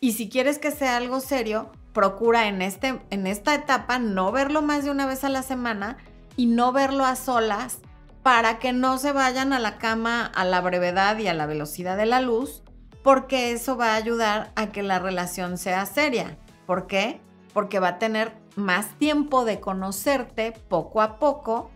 Y 0.00 0.12
si 0.12 0.28
quieres 0.28 0.58
que 0.58 0.70
sea 0.70 0.96
algo 0.96 1.20
serio, 1.20 1.70
procura 1.92 2.48
en, 2.48 2.62
este, 2.62 3.00
en 3.10 3.26
esta 3.26 3.54
etapa 3.54 3.98
no 3.98 4.32
verlo 4.32 4.62
más 4.62 4.84
de 4.84 4.90
una 4.90 5.06
vez 5.06 5.24
a 5.24 5.28
la 5.28 5.42
semana 5.42 5.98
y 6.36 6.46
no 6.46 6.72
verlo 6.72 7.04
a 7.04 7.16
solas 7.16 7.80
para 8.22 8.58
que 8.58 8.72
no 8.72 8.98
se 8.98 9.12
vayan 9.12 9.52
a 9.52 9.58
la 9.58 9.78
cama 9.78 10.26
a 10.26 10.44
la 10.44 10.60
brevedad 10.60 11.18
y 11.18 11.26
a 11.26 11.34
la 11.34 11.46
velocidad 11.46 11.96
de 11.96 12.06
la 12.06 12.20
luz, 12.20 12.62
porque 13.02 13.52
eso 13.52 13.76
va 13.76 13.92
a 13.92 13.96
ayudar 13.96 14.52
a 14.56 14.68
que 14.68 14.82
la 14.82 14.98
relación 14.98 15.58
sea 15.58 15.86
seria. 15.86 16.38
¿Por 16.66 16.86
qué? 16.86 17.20
Porque 17.52 17.78
va 17.78 17.88
a 17.88 17.98
tener 17.98 18.32
más 18.56 18.98
tiempo 18.98 19.44
de 19.44 19.60
conocerte 19.60 20.52
poco 20.68 21.00
a 21.00 21.18
poco 21.18 21.70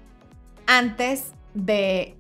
antes 0.67 1.33
de 1.55 2.19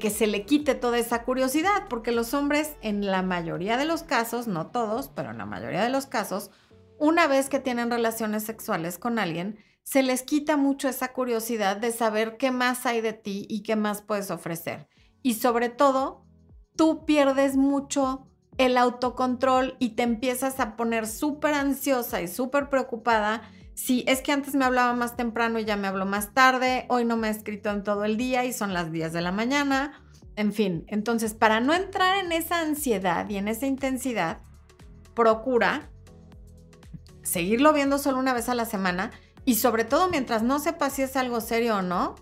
que 0.00 0.10
se 0.10 0.26
le 0.26 0.44
quite 0.44 0.74
toda 0.74 0.98
esa 0.98 1.24
curiosidad, 1.24 1.88
porque 1.88 2.12
los 2.12 2.34
hombres 2.34 2.76
en 2.82 3.06
la 3.06 3.22
mayoría 3.22 3.76
de 3.76 3.84
los 3.84 4.02
casos, 4.02 4.46
no 4.46 4.66
todos, 4.68 5.08
pero 5.08 5.30
en 5.30 5.38
la 5.38 5.46
mayoría 5.46 5.82
de 5.82 5.90
los 5.90 6.06
casos, 6.06 6.50
una 6.98 7.26
vez 7.26 7.48
que 7.48 7.58
tienen 7.58 7.90
relaciones 7.90 8.44
sexuales 8.44 8.98
con 8.98 9.18
alguien, 9.18 9.58
se 9.82 10.02
les 10.02 10.22
quita 10.22 10.56
mucho 10.56 10.88
esa 10.88 11.12
curiosidad 11.12 11.76
de 11.76 11.92
saber 11.92 12.36
qué 12.36 12.50
más 12.50 12.86
hay 12.86 13.00
de 13.00 13.12
ti 13.12 13.46
y 13.50 13.62
qué 13.62 13.76
más 13.76 14.00
puedes 14.00 14.30
ofrecer. 14.30 14.88
Y 15.22 15.34
sobre 15.34 15.68
todo, 15.68 16.24
tú 16.76 17.04
pierdes 17.04 17.56
mucho 17.56 18.26
el 18.56 18.78
autocontrol 18.78 19.76
y 19.80 19.90
te 19.90 20.04
empiezas 20.04 20.60
a 20.60 20.76
poner 20.76 21.06
súper 21.06 21.54
ansiosa 21.54 22.22
y 22.22 22.28
súper 22.28 22.68
preocupada 22.70 23.42
Sí, 23.74 24.04
es 24.06 24.22
que 24.22 24.32
antes 24.32 24.54
me 24.54 24.64
hablaba 24.64 24.94
más 24.94 25.16
temprano 25.16 25.58
y 25.58 25.64
ya 25.64 25.76
me 25.76 25.88
habló 25.88 26.06
más 26.06 26.32
tarde, 26.32 26.86
hoy 26.88 27.04
no 27.04 27.16
me 27.16 27.26
ha 27.26 27.30
escrito 27.30 27.70
en 27.70 27.82
todo 27.82 28.04
el 28.04 28.16
día 28.16 28.44
y 28.44 28.52
son 28.52 28.72
las 28.72 28.92
10 28.92 29.12
de 29.12 29.20
la 29.20 29.32
mañana, 29.32 30.04
en 30.36 30.52
fin, 30.52 30.84
entonces 30.88 31.34
para 31.34 31.60
no 31.60 31.74
entrar 31.74 32.24
en 32.24 32.32
esa 32.32 32.60
ansiedad 32.60 33.28
y 33.28 33.36
en 33.36 33.48
esa 33.48 33.66
intensidad, 33.66 34.42
procura 35.14 35.90
seguirlo 37.22 37.72
viendo 37.72 37.98
solo 37.98 38.18
una 38.18 38.32
vez 38.34 38.48
a 38.48 38.54
la 38.54 38.64
semana 38.64 39.10
y 39.44 39.56
sobre 39.56 39.84
todo 39.84 40.08
mientras 40.08 40.42
no 40.42 40.58
sepas 40.58 40.94
si 40.94 41.02
es 41.02 41.16
algo 41.16 41.40
serio 41.40 41.78
o 41.78 41.82
no, 41.82 42.14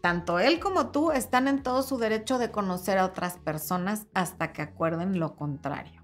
tanto 0.00 0.38
él 0.38 0.60
como 0.60 0.90
tú 0.90 1.10
están 1.10 1.48
en 1.48 1.62
todo 1.62 1.82
su 1.82 1.98
derecho 1.98 2.38
de 2.38 2.50
conocer 2.50 2.98
a 2.98 3.06
otras 3.06 3.38
personas 3.38 4.06
hasta 4.14 4.52
que 4.52 4.62
acuerden 4.62 5.18
lo 5.18 5.36
contrario. 5.36 6.02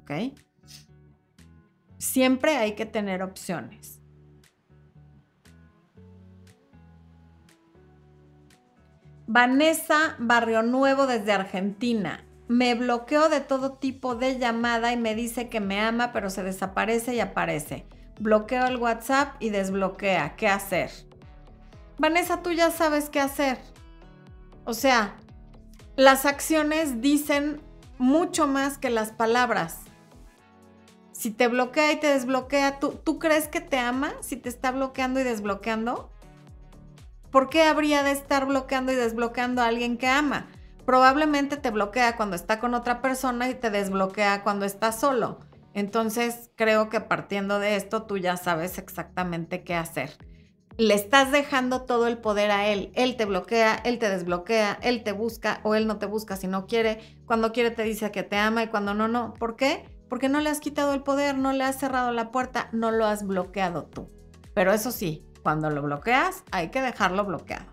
¿Ok? 0.00 0.36
Siempre 1.98 2.56
hay 2.56 2.74
que 2.74 2.86
tener 2.86 3.22
opciones. 3.22 3.95
Vanessa 9.28 10.14
Barrio 10.20 10.62
Nuevo 10.62 11.08
desde 11.08 11.32
Argentina. 11.32 12.24
Me 12.46 12.76
bloqueó 12.76 13.28
de 13.28 13.40
todo 13.40 13.72
tipo 13.72 14.14
de 14.14 14.38
llamada 14.38 14.92
y 14.92 14.96
me 14.96 15.16
dice 15.16 15.48
que 15.48 15.58
me 15.58 15.80
ama, 15.80 16.12
pero 16.12 16.30
se 16.30 16.44
desaparece 16.44 17.16
y 17.16 17.20
aparece. 17.20 17.86
Bloqueo 18.20 18.66
el 18.66 18.76
WhatsApp 18.76 19.34
y 19.40 19.50
desbloquea. 19.50 20.36
¿Qué 20.36 20.46
hacer? 20.46 20.92
Vanessa, 21.98 22.40
tú 22.40 22.52
ya 22.52 22.70
sabes 22.70 23.10
qué 23.10 23.18
hacer. 23.18 23.58
O 24.64 24.74
sea, 24.74 25.16
las 25.96 26.24
acciones 26.24 27.00
dicen 27.00 27.60
mucho 27.98 28.46
más 28.46 28.78
que 28.78 28.90
las 28.90 29.10
palabras. 29.10 29.80
Si 31.10 31.32
te 31.32 31.48
bloquea 31.48 31.90
y 31.90 31.96
te 31.96 32.06
desbloquea, 32.06 32.78
¿tú, 32.78 32.92
¿tú 32.92 33.18
crees 33.18 33.48
que 33.48 33.60
te 33.60 33.78
ama 33.78 34.12
si 34.20 34.36
te 34.36 34.48
está 34.48 34.70
bloqueando 34.70 35.18
y 35.18 35.24
desbloqueando? 35.24 36.12
¿Por 37.36 37.50
qué 37.50 37.64
habría 37.64 38.02
de 38.02 38.12
estar 38.12 38.46
bloqueando 38.46 38.92
y 38.92 38.94
desbloqueando 38.94 39.60
a 39.60 39.66
alguien 39.66 39.98
que 39.98 40.06
ama? 40.06 40.46
Probablemente 40.86 41.58
te 41.58 41.70
bloquea 41.70 42.16
cuando 42.16 42.34
está 42.34 42.58
con 42.58 42.72
otra 42.72 43.02
persona 43.02 43.50
y 43.50 43.54
te 43.54 43.68
desbloquea 43.68 44.42
cuando 44.42 44.64
está 44.64 44.90
solo. 44.90 45.40
Entonces 45.74 46.50
creo 46.56 46.88
que 46.88 47.02
partiendo 47.02 47.58
de 47.58 47.76
esto 47.76 48.04
tú 48.04 48.16
ya 48.16 48.38
sabes 48.38 48.78
exactamente 48.78 49.64
qué 49.64 49.74
hacer. 49.74 50.16
Le 50.78 50.94
estás 50.94 51.30
dejando 51.30 51.82
todo 51.82 52.06
el 52.06 52.16
poder 52.16 52.50
a 52.50 52.68
él. 52.68 52.90
Él 52.94 53.18
te 53.18 53.26
bloquea, 53.26 53.82
él 53.84 53.98
te 53.98 54.08
desbloquea, 54.08 54.78
él 54.80 55.04
te 55.04 55.12
busca 55.12 55.60
o 55.62 55.74
él 55.74 55.86
no 55.86 55.98
te 55.98 56.06
busca 56.06 56.36
si 56.36 56.46
no 56.46 56.66
quiere. 56.66 57.18
Cuando 57.26 57.52
quiere 57.52 57.70
te 57.70 57.82
dice 57.82 58.10
que 58.10 58.22
te 58.22 58.36
ama 58.36 58.62
y 58.62 58.68
cuando 58.68 58.94
no, 58.94 59.08
no. 59.08 59.34
¿Por 59.34 59.56
qué? 59.56 59.84
Porque 60.08 60.30
no 60.30 60.40
le 60.40 60.48
has 60.48 60.60
quitado 60.60 60.94
el 60.94 61.02
poder, 61.02 61.36
no 61.36 61.52
le 61.52 61.64
has 61.64 61.78
cerrado 61.78 62.12
la 62.12 62.30
puerta, 62.30 62.70
no 62.72 62.92
lo 62.92 63.04
has 63.04 63.26
bloqueado 63.26 63.84
tú. 63.84 64.08
Pero 64.54 64.72
eso 64.72 64.90
sí, 64.90 65.26
cuando 65.46 65.70
lo 65.70 65.80
bloqueas, 65.80 66.42
hay 66.50 66.70
que 66.70 66.82
dejarlo 66.82 67.24
bloqueado. 67.24 67.66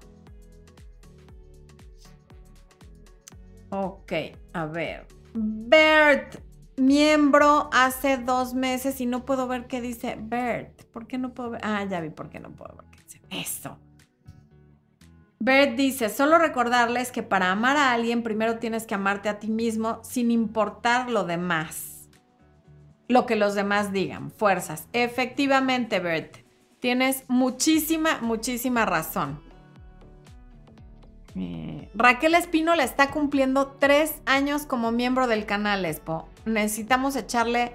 Ok, 3.71 4.13
a 4.53 4.67
ver. 4.67 5.07
Bert, 5.33 6.35
miembro 6.77 7.71
hace 7.73 8.17
dos 8.17 8.53
meses 8.53 9.01
y 9.01 9.07
no 9.07 9.25
puedo 9.25 9.47
ver 9.47 9.65
qué 9.65 9.81
dice 9.81 10.15
Bert. 10.21 10.83
¿Por 10.91 11.07
qué 11.07 11.17
no 11.17 11.33
puedo 11.33 11.49
ver? 11.49 11.61
Ah, 11.63 11.83
ya 11.85 11.99
vi 11.99 12.11
por 12.11 12.29
qué 12.29 12.39
no 12.39 12.51
puedo 12.51 12.75
ver 12.75 12.85
qué 12.91 13.01
dice. 13.01 13.21
Eso. 13.31 13.79
Bert 15.39 15.75
dice, 15.75 16.09
solo 16.09 16.37
recordarles 16.37 17.11
que 17.11 17.23
para 17.23 17.49
amar 17.49 17.75
a 17.75 17.91
alguien 17.91 18.21
primero 18.21 18.59
tienes 18.59 18.85
que 18.85 18.93
amarte 18.93 19.29
a 19.29 19.39
ti 19.39 19.47
mismo 19.47 19.99
sin 20.03 20.29
importar 20.29 21.09
lo 21.09 21.23
demás. 21.23 22.07
Lo 23.07 23.25
que 23.25 23.35
los 23.35 23.55
demás 23.55 23.91
digan, 23.91 24.29
fuerzas. 24.29 24.87
Efectivamente, 24.93 25.99
Bert. 25.99 26.42
Tienes 26.83 27.23
muchísima, 27.29 28.17
muchísima 28.19 28.85
razón. 28.85 29.41
Eh, 31.33 31.89
Raquel 31.93 32.35
Espino 32.35 32.75
le 32.75 32.83
está 32.83 33.09
cumpliendo 33.09 33.67
tres 33.79 34.15
años 34.25 34.65
como 34.65 34.91
miembro 34.91 35.27
del 35.27 35.45
canal 35.45 35.85
Expo. 35.85 36.27
Necesitamos 36.43 37.15
echarle 37.15 37.71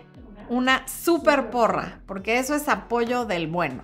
una 0.51 0.87
super 0.87 1.49
porra, 1.49 2.03
porque 2.05 2.39
eso 2.39 2.55
es 2.55 2.69
apoyo 2.69 3.25
del 3.25 3.47
bueno. 3.47 3.83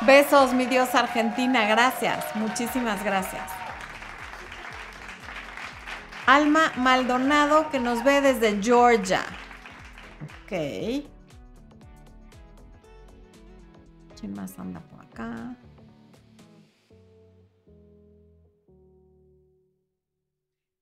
Besos, 0.00 0.52
mi 0.52 0.66
Dios 0.66 0.96
Argentina, 0.96 1.68
gracias, 1.68 2.24
muchísimas 2.34 3.04
gracias. 3.04 3.48
Alma 6.26 6.72
Maldonado 6.74 7.70
que 7.70 7.78
nos 7.78 8.02
ve 8.02 8.22
desde 8.22 8.60
Georgia. 8.60 9.22
Ok. 10.42 11.15
¿Quién 14.26 14.34
más 14.34 14.58
anda 14.58 14.80
por 14.80 15.04
acá? 15.04 15.56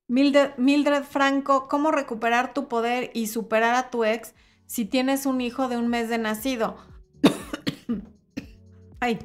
Mildred, 0.08 1.02
Franco, 1.02 1.68
¿cómo 1.68 1.90
recuperar 1.90 2.54
tu 2.54 2.68
poder 2.68 3.10
y 3.12 3.26
superar 3.26 3.74
a 3.74 3.90
tu 3.90 4.02
ex 4.02 4.34
si 4.64 4.86
tienes 4.86 5.26
un 5.26 5.42
hijo 5.42 5.68
de 5.68 5.76
un 5.76 5.88
mes 5.88 6.08
de 6.08 6.16
nacido? 6.16 6.78
Ay, 9.00 9.18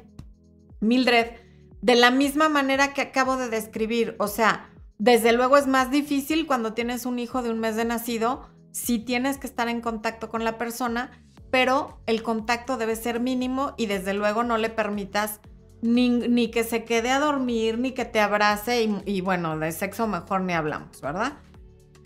Mildred, 0.80 1.36
de 1.80 1.94
la 1.94 2.10
misma 2.10 2.50
manera 2.50 2.92
que 2.92 3.00
acabo 3.00 3.38
de 3.38 3.48
describir, 3.48 4.16
o 4.18 4.28
sea, 4.28 4.68
desde 4.98 5.32
luego 5.32 5.56
es 5.56 5.66
más 5.66 5.90
difícil 5.90 6.46
cuando 6.46 6.74
tienes 6.74 7.06
un 7.06 7.18
hijo 7.18 7.40
de 7.40 7.48
un 7.48 7.58
mes 7.58 7.74
de 7.76 7.86
nacido, 7.86 8.50
si 8.70 8.98
tienes 8.98 9.38
que 9.38 9.46
estar 9.46 9.70
en 9.70 9.80
contacto 9.80 10.28
con 10.28 10.44
la 10.44 10.58
persona, 10.58 11.10
pero 11.50 12.00
el 12.06 12.22
contacto 12.22 12.76
debe 12.76 12.96
ser 12.96 13.20
mínimo 13.20 13.74
y 13.76 13.86
desde 13.86 14.14
luego 14.14 14.42
no 14.42 14.58
le 14.58 14.70
permitas 14.70 15.40
ni, 15.82 16.50
que 16.50 16.64
se 16.64 16.84
quede 16.84 17.10
a 17.10 17.20
dormir, 17.20 17.78
ni 17.78 17.92
que 17.92 18.04
te 18.04 18.20
abrace 18.20 18.82
y, 18.82 19.02
y, 19.06 19.20
bueno, 19.20 19.58
de 19.58 19.72
sexo 19.72 20.06
mejor 20.06 20.42
ni 20.42 20.52
hablamos, 20.52 21.00
¿verdad? 21.00 21.34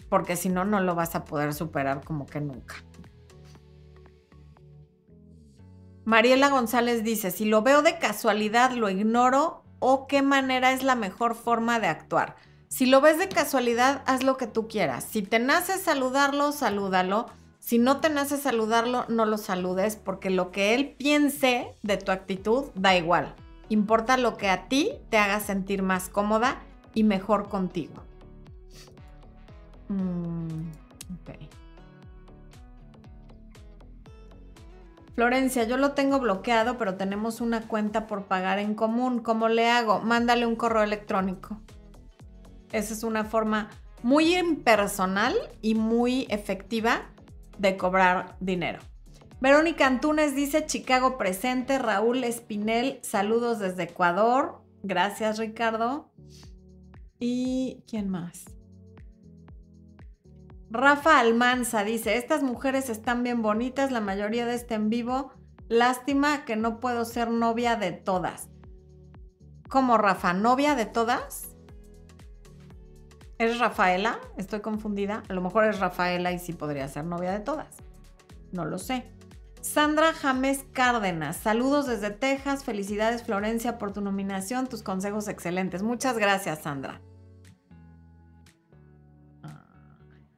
Porque 0.09 0.37
si 0.37 0.49
no, 0.49 0.65
no 0.65 0.81
lo 0.81 0.95
vas 0.95 1.15
a 1.15 1.25
poder 1.25 1.53
superar 1.55 2.05
como 2.05 2.27
que 2.27 2.41
nunca. 2.41 2.77
Mariela 6.05 6.51
González 6.51 7.03
dice, 7.03 7.31
si 7.31 7.47
lo 7.47 7.63
veo 7.63 7.83
de 7.83 7.99
casualidad, 7.99 8.73
lo 8.73 8.91
ignoro 8.91 9.65
o 9.81 10.07
qué 10.07 10.23
manera 10.23 10.73
es 10.73 10.83
la 10.83 10.95
mejor 10.95 11.35
forma 11.35 11.81
de 11.81 11.89
actuar. 11.89 12.37
Si 12.69 12.87
lo 12.87 13.01
ves 13.01 13.19
de 13.19 13.29
casualidad, 13.29 14.03
haz 14.07 14.23
lo 14.23 14.37
que 14.37 14.47
tú 14.47 14.69
quieras. 14.69 15.05
Si 15.05 15.23
te 15.23 15.39
nace 15.39 15.79
saludarlo, 15.79 16.53
salúdalo 16.53 17.27
si 17.65 17.79
no 17.79 17.99
te 18.03 18.11
nace 18.11 18.37
saludarlo, 18.37 19.07
no 19.09 19.25
lo 19.25 19.39
saludes 19.39 19.97
porque 19.97 20.29
lo 20.29 20.51
que 20.51 20.75
él 20.75 20.95
piense 20.99 21.75
de 21.83 21.97
tu 21.97 22.13
actitud 22.13 22.65
da 22.75 22.95
igual. 22.95 23.35
Importa 23.71 24.19
lo 24.19 24.37
que 24.37 24.51
a 24.51 24.69
ti 24.69 24.93
te 25.09 25.17
haga 25.17 25.41
sentir 25.41 25.83
más 25.83 26.11
cómoda 26.11 26.61
y 26.93 27.05
mejor 27.05 27.49
contigo. 27.49 27.95
Mm, 29.89 30.73
Florencia, 35.15 35.65
yo 35.65 35.79
lo 35.79 35.93
tengo 35.93 36.21
bloqueado, 36.21 36.77
pero 36.77 36.97
tenemos 36.97 37.41
una 37.41 37.63
cuenta 37.63 38.07
por 38.07 38.27
pagar 38.27 38.59
en 38.59 38.75
común. 38.75 39.21
¿Cómo 39.21 39.49
le 39.49 39.71
hago? 39.71 40.01
Mándale 40.01 40.45
un 40.45 40.57
correo 40.57 40.83
electrónico. 40.83 41.63
Esa 42.73 42.93
es 42.93 43.05
una 43.05 43.25
forma 43.25 43.71
muy 44.03 44.37
impersonal 44.37 45.35
y 45.63 45.77
muy 45.77 46.27
efectiva 46.29 47.07
de 47.59 47.77
cobrar 47.77 48.37
dinero. 48.41 48.81
Verónica 49.41 49.87
Antunes 49.87 50.35
dice 50.35 50.65
Chicago 50.67 51.19
presente, 51.19 51.79
Raúl 51.79 52.25
Espinel, 52.25 52.99
saludos 53.03 53.59
desde 53.59 53.85
Ecuador. 53.85 54.63
Gracias 54.83 55.39
Ricardo. 55.39 56.11
¿Y 57.19 57.85
quién 57.87 58.09
más? 58.09 58.45
Rafa 60.71 61.21
Almanza 61.21 61.85
dice, 61.85 62.17
estas 62.17 62.43
mujeres 62.43 62.91
están 62.91 63.23
bien 63.23 63.43
bonitas, 63.43 63.93
la 63.93 64.01
mayoría 64.01 64.45
de 64.45 64.55
este 64.55 64.75
en 64.75 64.91
vivo. 64.91 65.33
Lástima 65.69 66.45
que 66.45 66.57
no 66.57 66.81
puedo 66.81 67.05
ser 67.05 67.31
novia 67.31 67.77
de 67.77 67.93
todas. 67.93 68.49
¿Cómo 69.69 69.99
Rafa? 69.99 70.33
¿Novia 70.33 70.75
de 70.75 70.87
todas? 70.87 71.54
¿Es 73.39 73.59
Rafaela? 73.59 74.21
Estoy 74.37 74.61
confundida. 74.61 75.23
A 75.29 75.33
lo 75.33 75.41
mejor 75.41 75.65
es 75.65 75.81
Rafaela 75.81 76.33
y 76.33 76.39
sí 76.39 76.53
podría 76.53 76.89
ser 76.89 77.05
novia 77.05 77.33
de 77.33 77.41
todas. 77.41 77.77
No 78.53 78.65
lo 78.65 78.79
sé. 78.79 79.05
Sandra 79.61 80.13
James 80.13 80.65
Cárdenas, 80.73 81.39
saludos 81.39 81.87
desde 81.87 82.11
Texas. 82.11 82.65
Felicidades 82.65 83.23
Florencia 83.23 83.79
por 83.79 83.93
tu 83.93 84.03
nominación, 84.03 84.67
tus 84.67 84.83
consejos 84.83 85.27
excelentes. 85.27 85.83
Muchas 85.83 86.19
gracias, 86.19 86.61
Sandra. 86.61 87.01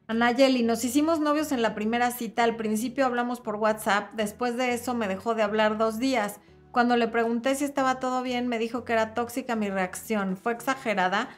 Anayeli, 0.07 0.62
nos 0.62 0.84
hicimos 0.84 1.18
novios 1.18 1.51
en 1.51 1.61
la 1.61 1.74
primera 1.74 2.12
cita. 2.12 2.44
Al 2.44 2.55
principio 2.55 3.05
hablamos 3.05 3.40
por 3.40 3.57
WhatsApp. 3.57 4.12
Después 4.14 4.57
de 4.57 4.72
eso 4.72 4.94
me 4.94 5.09
dejó 5.09 5.34
de 5.34 5.42
hablar 5.42 5.76
dos 5.76 5.99
días. 5.99 6.38
Cuando 6.70 6.97
le 6.97 7.09
pregunté 7.09 7.57
si 7.57 7.64
estaba 7.64 7.99
todo 7.99 8.22
bien, 8.22 8.47
me 8.47 8.61
dijo 8.61 8.84
que 8.84 8.92
era 8.92 9.14
tóxica 9.14 9.57
mi 9.57 9.68
reacción. 9.68 10.36
¿Fue 10.36 10.53
exagerada? 10.53 11.28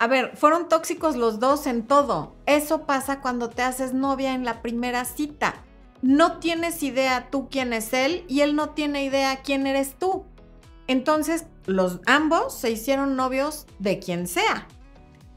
A 0.00 0.06
ver, 0.06 0.34
fueron 0.34 0.70
tóxicos 0.70 1.14
los 1.14 1.40
dos 1.40 1.66
en 1.66 1.86
todo. 1.86 2.34
Eso 2.46 2.86
pasa 2.86 3.20
cuando 3.20 3.50
te 3.50 3.60
haces 3.60 3.92
novia 3.92 4.32
en 4.32 4.46
la 4.46 4.62
primera 4.62 5.04
cita. 5.04 5.56
No 6.00 6.38
tienes 6.38 6.82
idea 6.82 7.28
tú 7.30 7.50
quién 7.50 7.74
es 7.74 7.92
él 7.92 8.24
y 8.26 8.40
él 8.40 8.56
no 8.56 8.70
tiene 8.70 9.04
idea 9.04 9.42
quién 9.42 9.66
eres 9.66 9.98
tú. 9.98 10.24
Entonces, 10.86 11.44
los 11.66 12.00
ambos 12.06 12.56
se 12.56 12.70
hicieron 12.70 13.14
novios 13.14 13.66
de 13.78 13.98
quien 13.98 14.26
sea. 14.26 14.66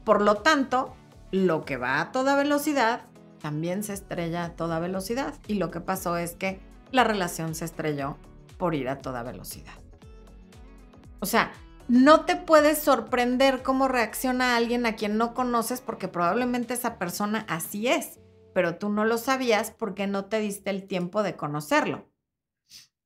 Por 0.02 0.22
lo 0.22 0.36
tanto, 0.36 0.94
lo 1.30 1.66
que 1.66 1.76
va 1.76 2.00
a 2.00 2.10
toda 2.10 2.34
velocidad 2.34 3.02
también 3.42 3.82
se 3.82 3.92
estrella 3.92 4.44
a 4.44 4.56
toda 4.56 4.78
velocidad. 4.78 5.34
Y 5.46 5.56
lo 5.56 5.70
que 5.70 5.82
pasó 5.82 6.16
es 6.16 6.36
que 6.36 6.58
la 6.90 7.04
relación 7.04 7.54
se 7.54 7.66
estrelló 7.66 8.16
por 8.56 8.74
ir 8.74 8.88
a 8.88 8.96
toda 8.96 9.22
velocidad. 9.22 9.74
O 11.20 11.26
sea, 11.26 11.52
no 11.88 12.24
te 12.24 12.36
puedes 12.36 12.78
sorprender 12.78 13.62
cómo 13.62 13.88
reacciona 13.88 14.56
alguien 14.56 14.86
a 14.86 14.96
quien 14.96 15.16
no 15.16 15.34
conoces 15.34 15.80
porque 15.80 16.08
probablemente 16.08 16.74
esa 16.74 16.98
persona 16.98 17.44
así 17.48 17.88
es, 17.88 18.20
pero 18.54 18.76
tú 18.76 18.88
no 18.88 19.04
lo 19.04 19.18
sabías 19.18 19.70
porque 19.70 20.06
no 20.06 20.26
te 20.26 20.40
diste 20.40 20.70
el 20.70 20.86
tiempo 20.86 21.22
de 21.22 21.36
conocerlo. 21.36 22.10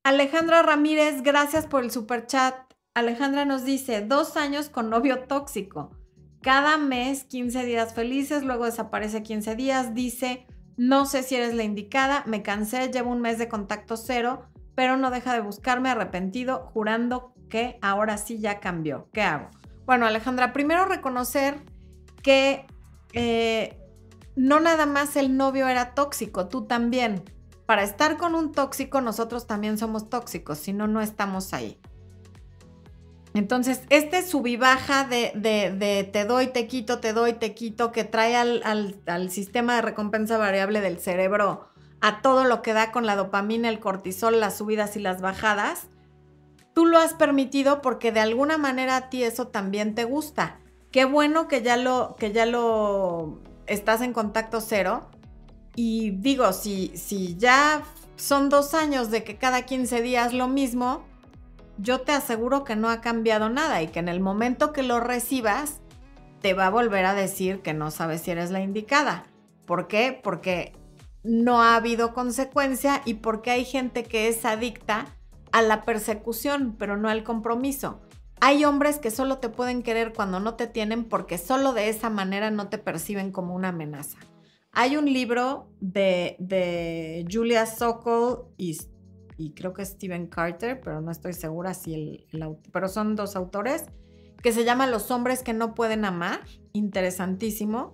Alejandra 0.03 0.61
Ramírez, 0.63 1.21
gracias 1.21 1.65
por 1.65 1.83
el 1.83 1.91
super 1.91 2.25
chat. 2.25 2.55
Alejandra 2.93 3.45
nos 3.45 3.63
dice, 3.65 4.01
dos 4.01 4.37
años 4.37 4.69
con 4.69 4.89
novio 4.89 5.23
tóxico 5.23 5.99
cada 6.41 6.77
mes 6.77 7.25
15 7.25 7.65
días 7.65 7.93
felices, 7.93 8.43
luego 8.43 8.65
desaparece 8.65 9.23
15 9.23 9.55
días, 9.55 9.93
dice, 9.93 10.47
no 10.77 11.05
sé 11.05 11.23
si 11.23 11.35
eres 11.35 11.53
la 11.53 11.63
indicada, 11.63 12.23
me 12.25 12.41
cansé, 12.41 12.89
llevo 12.89 13.11
un 13.11 13.21
mes 13.21 13.37
de 13.37 13.49
contacto 13.49 13.97
cero, 13.97 14.43
pero 14.75 14.95
no 14.95 15.11
deja 15.11 15.33
de 15.33 15.41
buscarme 15.41 15.89
arrepentido, 15.89 16.69
jurando 16.73 17.33
que 17.49 17.77
ahora 17.81 18.17
sí 18.17 18.39
ya 18.39 18.59
cambió. 18.59 19.07
¿Qué 19.11 19.21
hago? 19.21 19.49
Bueno, 19.85 20.05
Alejandra, 20.05 20.53
primero 20.53 20.85
reconocer 20.85 21.55
que 22.21 22.65
eh, 23.13 23.77
no 24.35 24.59
nada 24.59 24.85
más 24.85 25.15
el 25.15 25.35
novio 25.35 25.67
era 25.67 25.93
tóxico, 25.93 26.47
tú 26.47 26.65
también. 26.65 27.23
Para 27.65 27.83
estar 27.83 28.17
con 28.17 28.35
un 28.35 28.51
tóxico, 28.51 29.01
nosotros 29.01 29.45
también 29.45 29.77
somos 29.77 30.09
tóxicos, 30.09 30.57
si 30.57 30.73
no, 30.73 30.87
no 30.87 31.01
estamos 31.01 31.53
ahí. 31.53 31.79
Entonces, 33.33 33.81
este 33.89 34.23
sub 34.23 34.47
y 34.47 34.57
baja 34.57 35.03
de, 35.03 35.31
de, 35.35 36.03
te 36.03 36.25
doy, 36.25 36.47
te 36.47 36.67
quito, 36.67 36.99
te 36.99 37.13
doy, 37.13 37.33
te 37.33 37.53
quito, 37.53 37.91
que 37.91 38.03
trae 38.03 38.35
al, 38.35 38.63
al, 39.05 39.29
sistema 39.29 39.75
de 39.75 39.81
recompensa 39.83 40.37
variable 40.37 40.81
del 40.81 40.99
cerebro 40.99 41.67
a 42.01 42.21
todo 42.21 42.45
lo 42.45 42.61
que 42.61 42.73
da 42.73 42.91
con 42.91 43.05
la 43.05 43.15
dopamina, 43.15 43.69
el 43.69 43.79
cortisol, 43.79 44.39
las 44.39 44.57
subidas 44.57 44.95
y 44.95 44.99
las 44.99 45.21
bajadas, 45.21 45.87
tú 46.73 46.85
lo 46.85 46.97
has 46.97 47.13
permitido 47.13 47.81
porque 47.81 48.11
de 48.11 48.19
alguna 48.19 48.57
manera 48.57 48.95
a 48.97 49.09
ti 49.09 49.23
eso 49.23 49.47
también 49.47 49.95
te 49.95 50.03
gusta. 50.03 50.59
Qué 50.91 51.05
bueno 51.05 51.47
que 51.47 51.61
ya 51.61 51.77
lo, 51.77 52.15
que 52.17 52.31
ya 52.31 52.45
lo 52.45 53.39
estás 53.67 54.01
en 54.01 54.13
contacto 54.13 54.61
cero. 54.61 55.09
Y 55.75 56.11
digo, 56.11 56.51
si, 56.53 56.91
si 56.95 57.37
ya 57.37 57.83
son 58.15 58.49
dos 58.49 58.73
años 58.73 59.11
de 59.11 59.23
que 59.23 59.37
cada 59.37 59.63
15 59.63 60.01
días 60.01 60.33
lo 60.33 60.47
mismo, 60.47 61.05
yo 61.77 62.01
te 62.01 62.11
aseguro 62.11 62.63
que 62.63 62.75
no 62.75 62.89
ha 62.89 63.01
cambiado 63.01 63.49
nada 63.49 63.81
y 63.81 63.87
que 63.87 63.99
en 63.99 64.09
el 64.09 64.19
momento 64.19 64.73
que 64.73 64.83
lo 64.83 64.99
recibas, 64.99 65.79
te 66.41 66.53
va 66.53 66.67
a 66.67 66.71
volver 66.71 67.05
a 67.05 67.13
decir 67.13 67.61
que 67.61 67.73
no 67.73 67.91
sabes 67.91 68.21
si 68.21 68.31
eres 68.31 68.51
la 68.51 68.61
indicada. 68.61 69.23
¿Por 69.65 69.87
qué? 69.87 70.19
Porque 70.21 70.73
no 71.23 71.61
ha 71.61 71.75
habido 71.75 72.13
consecuencia 72.13 73.01
y 73.05 73.15
porque 73.15 73.51
hay 73.51 73.65
gente 73.65 74.03
que 74.03 74.27
es 74.27 74.45
adicta 74.45 75.05
a 75.51 75.61
la 75.61 75.83
persecución, 75.83 76.75
pero 76.77 76.97
no 76.97 77.09
al 77.09 77.23
compromiso. 77.23 78.01
Hay 78.41 78.63
hombres 78.63 78.99
que 78.99 79.11
solo 79.11 79.39
te 79.39 79.49
pueden 79.49 79.83
querer 79.83 80.13
cuando 80.13 80.39
no 80.39 80.55
te 80.55 80.67
tienen 80.67 81.03
porque 81.05 81.37
solo 81.37 81.73
de 81.73 81.89
esa 81.89 82.09
manera 82.09 82.51
no 82.51 82.69
te 82.69 82.77
perciben 82.77 83.31
como 83.31 83.53
una 83.53 83.69
amenaza. 83.69 84.17
Hay 84.71 84.95
un 84.95 85.05
libro 85.05 85.71
de, 85.81 86.35
de 86.39 87.25
Julia 87.29 87.65
Sokol 87.65 88.45
y 88.57 89.53
creo 89.53 89.73
que 89.73 89.85
Steven 89.85 90.27
Carter, 90.27 90.79
pero 90.81 91.01
no 91.01 91.11
estoy 91.11 91.33
segura 91.33 91.73
si 91.73 91.93
el, 91.93 92.27
el 92.31 92.57
pero 92.71 92.87
son 92.87 93.15
dos 93.15 93.35
autores, 93.35 93.85
que 94.41 94.51
se 94.51 94.63
llama 94.63 94.85
Los 94.87 95.11
hombres 95.11 95.43
que 95.43 95.53
no 95.53 95.73
pueden 95.73 96.05
amar, 96.05 96.41
interesantísimo, 96.73 97.93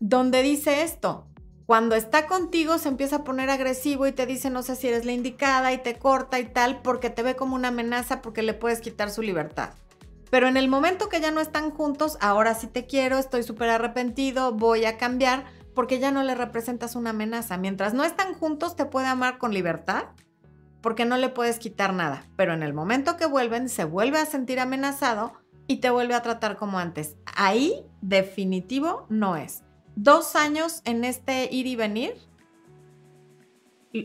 donde 0.00 0.42
dice 0.42 0.82
esto, 0.82 1.26
cuando 1.68 1.96
está 1.96 2.26
contigo 2.26 2.78
se 2.78 2.88
empieza 2.88 3.16
a 3.16 3.24
poner 3.24 3.50
agresivo 3.50 4.06
y 4.06 4.12
te 4.12 4.24
dice 4.24 4.48
no 4.48 4.62
sé 4.62 4.74
si 4.74 4.88
eres 4.88 5.04
la 5.04 5.12
indicada 5.12 5.70
y 5.70 5.76
te 5.76 5.98
corta 5.98 6.40
y 6.40 6.46
tal 6.46 6.80
porque 6.80 7.10
te 7.10 7.22
ve 7.22 7.36
como 7.36 7.54
una 7.56 7.68
amenaza 7.68 8.22
porque 8.22 8.40
le 8.40 8.54
puedes 8.54 8.80
quitar 8.80 9.10
su 9.10 9.20
libertad. 9.20 9.74
Pero 10.30 10.48
en 10.48 10.56
el 10.56 10.68
momento 10.68 11.10
que 11.10 11.20
ya 11.20 11.30
no 11.30 11.42
están 11.42 11.70
juntos, 11.70 12.16
ahora 12.22 12.54
sí 12.54 12.68
te 12.68 12.86
quiero, 12.86 13.18
estoy 13.18 13.42
súper 13.42 13.68
arrepentido, 13.68 14.52
voy 14.52 14.86
a 14.86 14.96
cambiar 14.96 15.44
porque 15.74 15.98
ya 15.98 16.10
no 16.10 16.22
le 16.22 16.34
representas 16.34 16.96
una 16.96 17.10
amenaza. 17.10 17.58
Mientras 17.58 17.92
no 17.92 18.02
están 18.02 18.32
juntos, 18.32 18.74
te 18.74 18.86
puede 18.86 19.08
amar 19.08 19.36
con 19.36 19.52
libertad 19.52 20.04
porque 20.80 21.04
no 21.04 21.18
le 21.18 21.28
puedes 21.28 21.58
quitar 21.58 21.92
nada, 21.92 22.24
pero 22.34 22.54
en 22.54 22.62
el 22.62 22.72
momento 22.72 23.18
que 23.18 23.26
vuelven 23.26 23.68
se 23.68 23.84
vuelve 23.84 24.16
a 24.16 24.24
sentir 24.24 24.58
amenazado 24.58 25.34
y 25.66 25.80
te 25.80 25.90
vuelve 25.90 26.14
a 26.14 26.22
tratar 26.22 26.56
como 26.56 26.78
antes. 26.78 27.18
Ahí 27.36 27.84
definitivo 28.00 29.04
no 29.10 29.36
es. 29.36 29.64
Dos 30.00 30.36
años 30.36 30.80
en 30.84 31.02
este 31.02 31.48
ir 31.52 31.66
y 31.66 31.74
venir, 31.74 32.14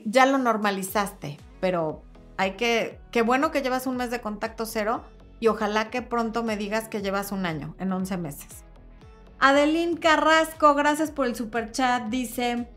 ya 0.05 0.25
lo 0.25 0.39
normalizaste, 0.39 1.37
pero 1.61 2.01
hay 2.35 2.53
que, 2.53 2.99
qué 3.11 3.21
bueno 3.21 3.51
que 3.51 3.61
llevas 3.61 3.85
un 3.85 3.97
mes 3.97 4.09
de 4.09 4.19
contacto 4.19 4.65
cero 4.65 5.03
y 5.39 5.49
ojalá 5.49 5.91
que 5.91 6.01
pronto 6.01 6.41
me 6.41 6.57
digas 6.57 6.87
que 6.87 7.03
llevas 7.03 7.31
un 7.31 7.45
año, 7.45 7.75
en 7.77 7.91
11 7.91 8.17
meses. 8.17 8.63
Adeline 9.37 9.97
Carrasco, 9.97 10.73
gracias 10.73 11.11
por 11.11 11.27
el 11.27 11.35
super 11.35 11.71
chat, 11.71 12.05
dice, 12.07 12.67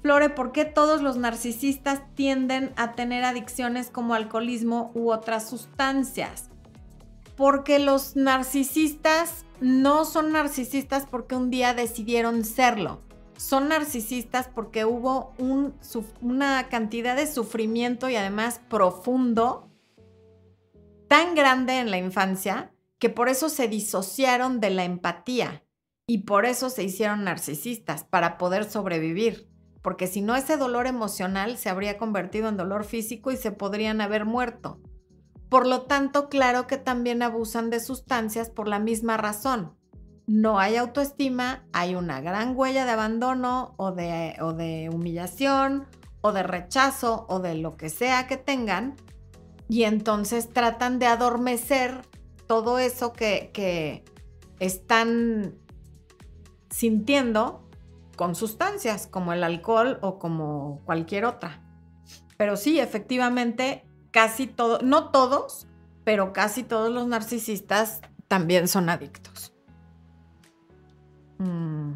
Flore, 0.00 0.30
¿por 0.30 0.52
qué 0.52 0.64
todos 0.64 1.02
los 1.02 1.18
narcisistas 1.18 2.00
tienden 2.14 2.72
a 2.76 2.92
tener 2.92 3.24
adicciones 3.24 3.90
como 3.90 4.14
alcoholismo 4.14 4.90
u 4.94 5.10
otras 5.10 5.46
sustancias? 5.46 6.48
Porque 7.36 7.78
los 7.78 8.16
narcisistas 8.16 9.44
no 9.60 10.04
son 10.04 10.32
narcisistas 10.32 11.06
porque 11.06 11.36
un 11.36 11.50
día 11.50 11.74
decidieron 11.74 12.44
serlo. 12.44 13.02
Son 13.36 13.68
narcisistas 13.68 14.48
porque 14.48 14.84
hubo 14.84 15.32
una 16.20 16.68
cantidad 16.68 17.16
de 17.16 17.26
sufrimiento 17.26 18.08
y 18.08 18.16
además 18.16 18.60
profundo 18.68 19.68
tan 21.06 21.34
grande 21.34 21.78
en 21.78 21.90
la 21.90 21.98
infancia 21.98 22.72
que 22.98 23.10
por 23.10 23.28
eso 23.28 23.48
se 23.48 23.68
disociaron 23.68 24.60
de 24.60 24.70
la 24.70 24.84
empatía 24.84 25.64
y 26.06 26.18
por 26.18 26.46
eso 26.46 26.70
se 26.70 26.82
hicieron 26.82 27.24
narcisistas, 27.24 28.02
para 28.02 28.38
poder 28.38 28.64
sobrevivir 28.64 29.48
porque 29.82 30.06
si 30.06 30.20
no 30.20 30.36
ese 30.36 30.56
dolor 30.56 30.86
emocional 30.86 31.56
se 31.56 31.68
habría 31.68 31.98
convertido 31.98 32.48
en 32.48 32.56
dolor 32.56 32.84
físico 32.84 33.30
y 33.30 33.36
se 33.36 33.52
podrían 33.52 34.00
haber 34.00 34.24
muerto. 34.24 34.80
Por 35.48 35.66
lo 35.66 35.82
tanto, 35.82 36.28
claro 36.28 36.66
que 36.66 36.76
también 36.76 37.22
abusan 37.22 37.70
de 37.70 37.80
sustancias 37.80 38.50
por 38.50 38.68
la 38.68 38.78
misma 38.78 39.16
razón. 39.16 39.74
No 40.26 40.58
hay 40.58 40.76
autoestima, 40.76 41.64
hay 41.72 41.94
una 41.94 42.20
gran 42.20 42.54
huella 42.54 42.84
de 42.84 42.90
abandono 42.90 43.74
o 43.78 43.92
de, 43.92 44.90
humillación 44.92 45.86
o 46.20 46.32
de 46.32 46.42
rechazo 46.42 47.24
o 47.30 47.40
de 47.40 47.54
lo 47.54 47.78
que 47.78 47.88
sea 47.88 48.26
que 48.26 48.36
tengan 48.36 48.96
y 49.70 49.84
entonces 49.84 50.50
tratan 50.52 50.98
de 50.98 51.06
adormecer 51.06 52.02
todo 52.46 52.78
eso 52.78 53.14
que, 53.14 53.50
que 53.54 54.04
están 54.58 55.54
sintiendo 56.68 57.66
con 58.16 58.34
sustancias 58.34 59.06
como 59.06 59.32
el 59.32 59.42
alcohol 59.42 59.98
o 60.02 60.18
como 60.18 60.82
cualquier 60.84 61.24
otra. 61.24 61.62
Pero 62.36 62.56
sí, 62.56 62.78
efectivamente, 62.80 63.87
casi 64.10 64.46
todos, 64.46 64.82
no 64.82 65.10
todos, 65.10 65.66
pero 66.04 66.32
casi 66.32 66.62
todos 66.62 66.92
los 66.92 67.06
narcisistas 67.06 68.00
también 68.28 68.68
son 68.68 68.88
adictos. 68.88 69.52
Mm, 71.38 71.92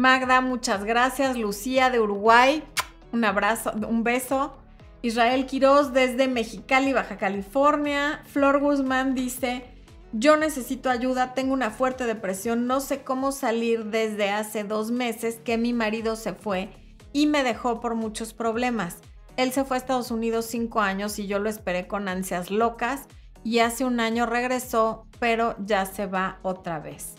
Magda, 0.00 0.40
muchas 0.40 0.84
gracias. 0.84 1.36
Lucía 1.36 1.90
de 1.90 2.00
Uruguay, 2.00 2.64
un 3.12 3.24
abrazo, 3.24 3.72
un 3.86 4.02
beso. 4.02 4.56
Israel 5.02 5.46
Quiroz 5.46 5.92
desde 5.92 6.26
Mexicali, 6.26 6.92
Baja 6.94 7.18
California. 7.18 8.22
Flor 8.24 8.60
Guzmán 8.60 9.14
dice, 9.14 9.64
yo 10.12 10.36
necesito 10.36 10.90
ayuda, 10.90 11.34
tengo 11.34 11.52
una 11.52 11.70
fuerte 11.70 12.04
depresión, 12.04 12.66
no 12.66 12.80
sé 12.80 13.02
cómo 13.02 13.32
salir 13.32 13.86
desde 13.86 14.30
hace 14.30 14.64
dos 14.64 14.90
meses 14.90 15.40
que 15.44 15.56
mi 15.56 15.72
marido 15.72 16.16
se 16.16 16.32
fue 16.32 16.70
y 17.12 17.26
me 17.26 17.44
dejó 17.44 17.80
por 17.80 17.94
muchos 17.94 18.34
problemas. 18.34 18.98
Él 19.36 19.52
se 19.52 19.64
fue 19.64 19.76
a 19.76 19.78
Estados 19.78 20.10
Unidos 20.10 20.46
cinco 20.46 20.80
años 20.80 21.18
y 21.18 21.26
yo 21.26 21.38
lo 21.38 21.48
esperé 21.48 21.86
con 21.86 22.08
ansias 22.08 22.50
locas 22.50 23.06
y 23.44 23.60
hace 23.60 23.84
un 23.84 24.00
año 24.00 24.26
regresó, 24.26 25.06
pero 25.18 25.54
ya 25.64 25.86
se 25.86 26.06
va 26.06 26.40
otra 26.42 26.80
vez. 26.80 27.14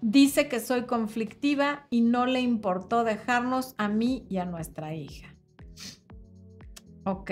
Dice 0.00 0.48
que 0.48 0.58
soy 0.58 0.82
conflictiva 0.82 1.86
y 1.88 2.00
no 2.00 2.26
le 2.26 2.40
importó 2.40 3.04
dejarnos 3.04 3.74
a 3.78 3.88
mí 3.88 4.26
y 4.28 4.38
a 4.38 4.44
nuestra 4.44 4.94
hija. 4.94 5.34
Ok. 7.04 7.30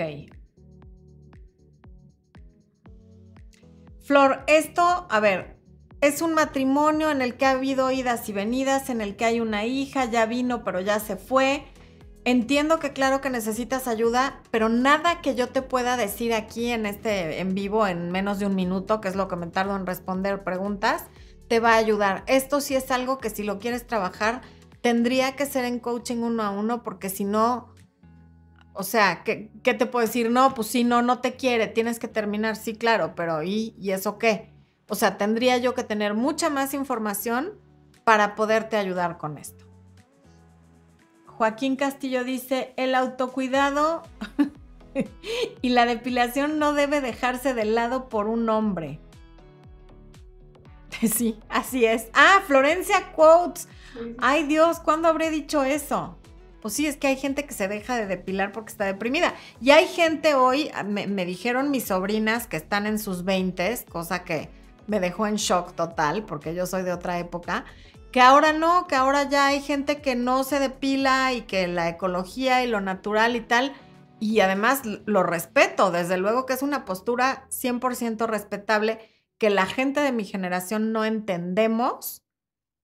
Flor, 4.03 4.43
esto, 4.47 5.07
a 5.09 5.19
ver, 5.19 5.57
es 6.01 6.23
un 6.23 6.33
matrimonio 6.33 7.11
en 7.11 7.21
el 7.21 7.35
que 7.35 7.45
ha 7.45 7.51
habido 7.51 7.91
idas 7.91 8.27
y 8.27 8.33
venidas, 8.33 8.89
en 8.89 9.01
el 9.01 9.15
que 9.15 9.25
hay 9.25 9.39
una 9.39 9.65
hija, 9.65 10.05
ya 10.05 10.25
vino, 10.25 10.63
pero 10.63 10.81
ya 10.81 10.99
se 10.99 11.15
fue. 11.15 11.63
Entiendo 12.23 12.79
que 12.79 12.93
claro 12.93 13.21
que 13.21 13.29
necesitas 13.29 13.87
ayuda, 13.87 14.41
pero 14.49 14.69
nada 14.69 15.21
que 15.21 15.35
yo 15.35 15.49
te 15.49 15.61
pueda 15.61 15.97
decir 15.97 16.33
aquí 16.33 16.71
en 16.71 16.85
este 16.85 17.39
en 17.39 17.53
vivo 17.53 17.87
en 17.87 18.11
menos 18.11 18.39
de 18.39 18.47
un 18.47 18.55
minuto, 18.55 19.01
que 19.01 19.07
es 19.07 19.15
lo 19.15 19.27
que 19.27 19.35
me 19.35 19.47
tardo 19.47 19.75
en 19.75 19.85
responder 19.85 20.43
preguntas, 20.43 21.05
te 21.47 21.59
va 21.59 21.73
a 21.73 21.77
ayudar. 21.77 22.23
Esto 22.27 22.61
sí 22.61 22.75
es 22.75 22.89
algo 22.91 23.19
que 23.19 23.29
si 23.29 23.43
lo 23.43 23.59
quieres 23.59 23.85
trabajar, 23.85 24.41
tendría 24.81 25.35
que 25.35 25.45
ser 25.45 25.65
en 25.65 25.79
coaching 25.79 26.17
uno 26.17 26.43
a 26.43 26.49
uno, 26.49 26.83
porque 26.83 27.09
si 27.09 27.23
no, 27.23 27.73
o 28.81 28.83
sea, 28.83 29.23
¿qué, 29.23 29.51
te 29.63 29.85
puedo 29.85 30.03
decir? 30.03 30.31
No, 30.31 30.55
pues 30.55 30.67
sí, 30.67 30.83
no, 30.83 31.03
no 31.03 31.19
te 31.19 31.35
quiere, 31.35 31.67
tienes 31.67 31.99
que 31.99 32.07
terminar, 32.07 32.55
sí, 32.55 32.73
claro, 32.73 33.13
pero 33.15 33.43
¿y, 33.43 33.75
¿y 33.79 33.91
eso 33.91 34.17
qué? 34.17 34.49
O 34.89 34.95
sea, 34.95 35.19
tendría 35.19 35.59
yo 35.59 35.75
que 35.75 35.83
tener 35.83 36.15
mucha 36.15 36.49
más 36.49 36.73
información 36.73 37.51
para 38.03 38.33
poderte 38.33 38.77
ayudar 38.77 39.19
con 39.19 39.37
esto. 39.37 39.65
Joaquín 41.27 41.75
Castillo 41.75 42.23
dice, 42.23 42.73
el 42.75 42.95
autocuidado 42.95 44.01
y 45.61 45.69
la 45.69 45.85
depilación 45.85 46.57
no 46.57 46.73
debe 46.73 47.01
dejarse 47.01 47.53
de 47.53 47.65
lado 47.65 48.09
por 48.09 48.27
un 48.27 48.49
hombre. 48.49 48.99
Sí, 51.07 51.39
así 51.49 51.85
es. 51.85 52.09
Ah, 52.13 52.41
Florencia 52.47 53.11
Quotes. 53.13 53.67
Ay 54.17 54.43
Dios, 54.47 54.79
¿cuándo 54.79 55.07
habré 55.07 55.29
dicho 55.29 55.63
eso? 55.63 56.17
Pues 56.61 56.75
sí, 56.75 56.85
es 56.85 56.97
que 56.97 57.07
hay 57.07 57.17
gente 57.17 57.45
que 57.45 57.53
se 57.53 57.67
deja 57.67 57.97
de 57.97 58.05
depilar 58.05 58.51
porque 58.51 58.71
está 58.71 58.85
deprimida. 58.85 59.33
Y 59.59 59.71
hay 59.71 59.87
gente 59.87 60.35
hoy, 60.35 60.69
ah, 60.73 60.83
me, 60.83 61.25
dijeron 61.25 61.71
mis 61.71 61.85
sobrinas 61.85 62.47
que 62.47 62.57
están 62.57 62.85
en 62.85 62.99
sus 62.99 63.23
20, 63.25 63.85
cosa 63.89 64.23
que 64.23 64.49
me 64.87 64.99
dejó 64.99 65.27
en 65.27 65.35
shock 65.35 65.73
total, 65.73 66.23
porque 66.25 66.53
yo 66.53 66.65
soy 66.65 66.83
de 66.83 66.93
otra 66.93 67.17
época, 67.17 67.65
que 68.11 68.21
ahora 68.21 68.53
no, 68.53 68.87
que 68.87 68.95
ahora 68.95 69.23
ya 69.23 69.47
hay 69.47 69.61
gente 69.61 70.01
que 70.01 70.15
no 70.15 70.43
se 70.43 70.59
depila 70.59 71.33
y 71.33 71.41
que 71.41 71.67
la 71.67 71.89
ecología 71.89 72.63
y 72.63 72.67
lo 72.67 72.81
natural 72.81 73.35
y 73.35 73.41
tal, 73.41 73.73
y 74.19 74.39
además 74.41 74.81
lo 75.05 75.23
respeto, 75.23 75.91
desde 75.91 76.17
luego 76.17 76.45
que 76.45 76.53
es 76.53 76.61
una 76.61 76.85
postura 76.85 77.47
100% 77.49 78.27
respetable 78.27 78.99
que 79.39 79.49
la 79.49 79.65
gente 79.65 80.01
de 80.01 80.11
mi 80.11 80.25
generación 80.25 80.91
no 80.91 81.03
entendemos 81.05 82.21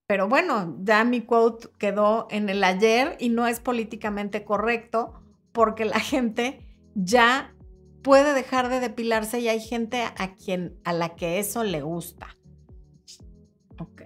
pero 0.07 0.29
bueno, 0.29 0.77
ya 0.79 1.03
mi 1.03 1.21
quote 1.21 1.67
quedó 1.77 2.27
en 2.31 2.47
el 2.47 2.63
ayer 2.63 3.17
y 3.19 3.27
no 3.27 3.45
es 3.45 3.59
políticamente 3.59 4.45
correcto 4.45 5.21
porque 5.51 5.83
la 5.83 5.99
gente 5.99 6.65
ya 6.95 7.53
puede 8.01 8.33
dejar 8.33 8.69
de 8.69 8.79
depilarse 8.79 9.41
y 9.41 9.49
hay 9.49 9.59
gente 9.59 10.03
a 10.03 10.33
quien 10.35 10.79
a 10.85 10.93
la 10.93 11.15
que 11.15 11.39
eso 11.39 11.65
le 11.65 11.81
gusta. 11.81 12.37
Ok. 13.79 14.03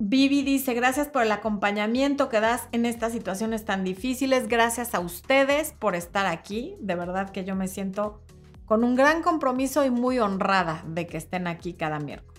Vivi 0.00 0.42
dice, 0.42 0.74
gracias 0.74 1.06
por 1.06 1.22
el 1.22 1.30
acompañamiento 1.30 2.28
que 2.28 2.40
das 2.40 2.68
en 2.72 2.84
estas 2.84 3.12
situaciones 3.12 3.64
tan 3.64 3.84
difíciles. 3.84 4.48
Gracias 4.48 4.92
a 4.94 4.98
ustedes 4.98 5.72
por 5.72 5.94
estar 5.94 6.26
aquí. 6.26 6.74
De 6.80 6.96
verdad 6.96 7.30
que 7.30 7.44
yo 7.44 7.54
me 7.54 7.68
siento 7.68 8.22
con 8.64 8.82
un 8.82 8.96
gran 8.96 9.22
compromiso 9.22 9.84
y 9.84 9.90
muy 9.90 10.18
honrada 10.18 10.82
de 10.88 11.06
que 11.06 11.16
estén 11.16 11.46
aquí 11.46 11.74
cada 11.74 12.00
miércoles. 12.00 12.33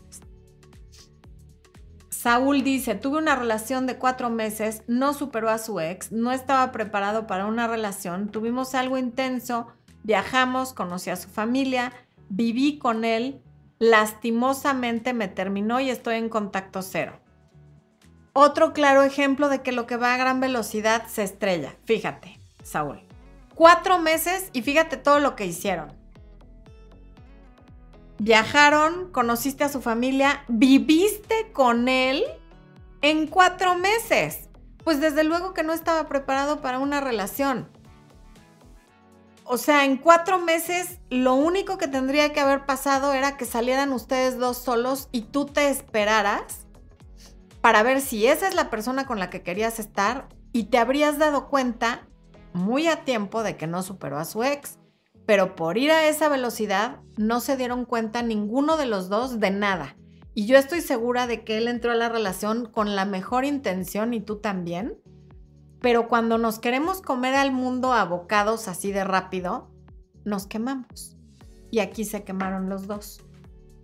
Saúl 2.25 2.63
dice, 2.63 2.95
tuve 2.95 3.19
una 3.19 3.35
relación 3.35 3.85
de 3.85 3.97
cuatro 3.97 4.31
meses, 4.31 4.81
no 4.87 5.13
superó 5.13 5.51
a 5.51 5.59
su 5.59 5.79
ex, 5.79 6.11
no 6.11 6.31
estaba 6.31 6.71
preparado 6.71 7.27
para 7.27 7.45
una 7.45 7.67
relación, 7.67 8.29
tuvimos 8.29 8.73
algo 8.73 8.97
intenso, 8.97 9.67
viajamos, 10.01 10.73
conocí 10.73 11.11
a 11.11 11.17
su 11.17 11.29
familia, 11.29 11.93
viví 12.29 12.79
con 12.79 13.05
él, 13.05 13.43
lastimosamente 13.77 15.13
me 15.13 15.27
terminó 15.27 15.79
y 15.79 15.91
estoy 15.91 16.15
en 16.15 16.29
contacto 16.29 16.81
cero. 16.81 17.19
Otro 18.33 18.73
claro 18.73 19.03
ejemplo 19.03 19.47
de 19.47 19.61
que 19.61 19.71
lo 19.71 19.85
que 19.85 19.95
va 19.95 20.15
a 20.15 20.17
gran 20.17 20.39
velocidad 20.39 21.05
se 21.05 21.21
estrella. 21.21 21.75
Fíjate, 21.85 22.39
Saúl. 22.63 23.01
Cuatro 23.53 23.99
meses 23.99 24.49
y 24.51 24.63
fíjate 24.63 24.97
todo 24.97 25.19
lo 25.19 25.35
que 25.35 25.45
hicieron 25.45 26.04
viajaron, 28.19 29.11
conociste 29.11 29.63
a 29.63 29.69
su 29.69 29.81
familia, 29.81 30.43
viviste 30.47 31.51
con 31.53 31.87
él 31.87 32.23
en 33.01 33.27
cuatro 33.27 33.75
meses. 33.75 34.49
Pues 34.83 35.01
desde 35.01 35.23
luego 35.23 35.53
que 35.53 35.63
no 35.63 35.73
estaba 35.73 36.07
preparado 36.07 36.61
para 36.61 36.79
una 36.79 37.01
relación. 37.01 37.69
O 39.43 39.57
sea, 39.57 39.85
en 39.85 39.97
cuatro 39.97 40.39
meses 40.39 40.99
lo 41.09 41.35
único 41.35 41.77
que 41.77 41.87
tendría 41.87 42.33
que 42.33 42.39
haber 42.39 42.65
pasado 42.65 43.13
era 43.13 43.37
que 43.37 43.45
salieran 43.45 43.93
ustedes 43.93 44.37
dos 44.37 44.57
solos 44.57 45.07
y 45.11 45.21
tú 45.21 45.45
te 45.45 45.69
esperaras 45.69 46.65
para 47.61 47.83
ver 47.83 48.01
si 48.01 48.27
esa 48.27 48.47
es 48.47 48.55
la 48.55 48.69
persona 48.69 49.05
con 49.05 49.19
la 49.19 49.29
que 49.29 49.43
querías 49.43 49.79
estar 49.79 50.27
y 50.51 50.65
te 50.65 50.77
habrías 50.77 51.19
dado 51.19 51.47
cuenta 51.47 52.07
muy 52.53 52.87
a 52.87 53.03
tiempo 53.03 53.43
de 53.43 53.57
que 53.57 53.67
no 53.67 53.83
superó 53.83 54.17
a 54.17 54.25
su 54.25 54.43
ex 54.43 54.79
pero 55.25 55.55
por 55.55 55.77
ir 55.77 55.91
a 55.91 56.07
esa 56.07 56.29
velocidad 56.29 56.99
no 57.17 57.39
se 57.39 57.57
dieron 57.57 57.85
cuenta 57.85 58.21
ninguno 58.21 58.77
de 58.77 58.85
los 58.85 59.09
dos 59.09 59.39
de 59.39 59.51
nada. 59.51 59.95
Y 60.33 60.47
yo 60.47 60.57
estoy 60.57 60.81
segura 60.81 61.27
de 61.27 61.43
que 61.43 61.57
él 61.57 61.67
entró 61.67 61.91
a 61.91 61.95
la 61.95 62.09
relación 62.09 62.65
con 62.65 62.95
la 62.95 63.05
mejor 63.05 63.45
intención 63.45 64.13
y 64.13 64.19
tú 64.19 64.37
también. 64.37 64.97
Pero 65.79 66.07
cuando 66.07 66.37
nos 66.37 66.59
queremos 66.59 67.01
comer 67.01 67.35
al 67.35 67.51
mundo 67.51 67.93
a 67.93 68.03
bocados 68.03 68.67
así 68.67 68.91
de 68.91 69.03
rápido, 69.03 69.71
nos 70.25 70.45
quemamos. 70.45 71.15
Y 71.71 71.79
aquí 71.79 72.03
se 72.03 72.23
quemaron 72.23 72.69
los 72.69 72.85
dos. 72.85 73.21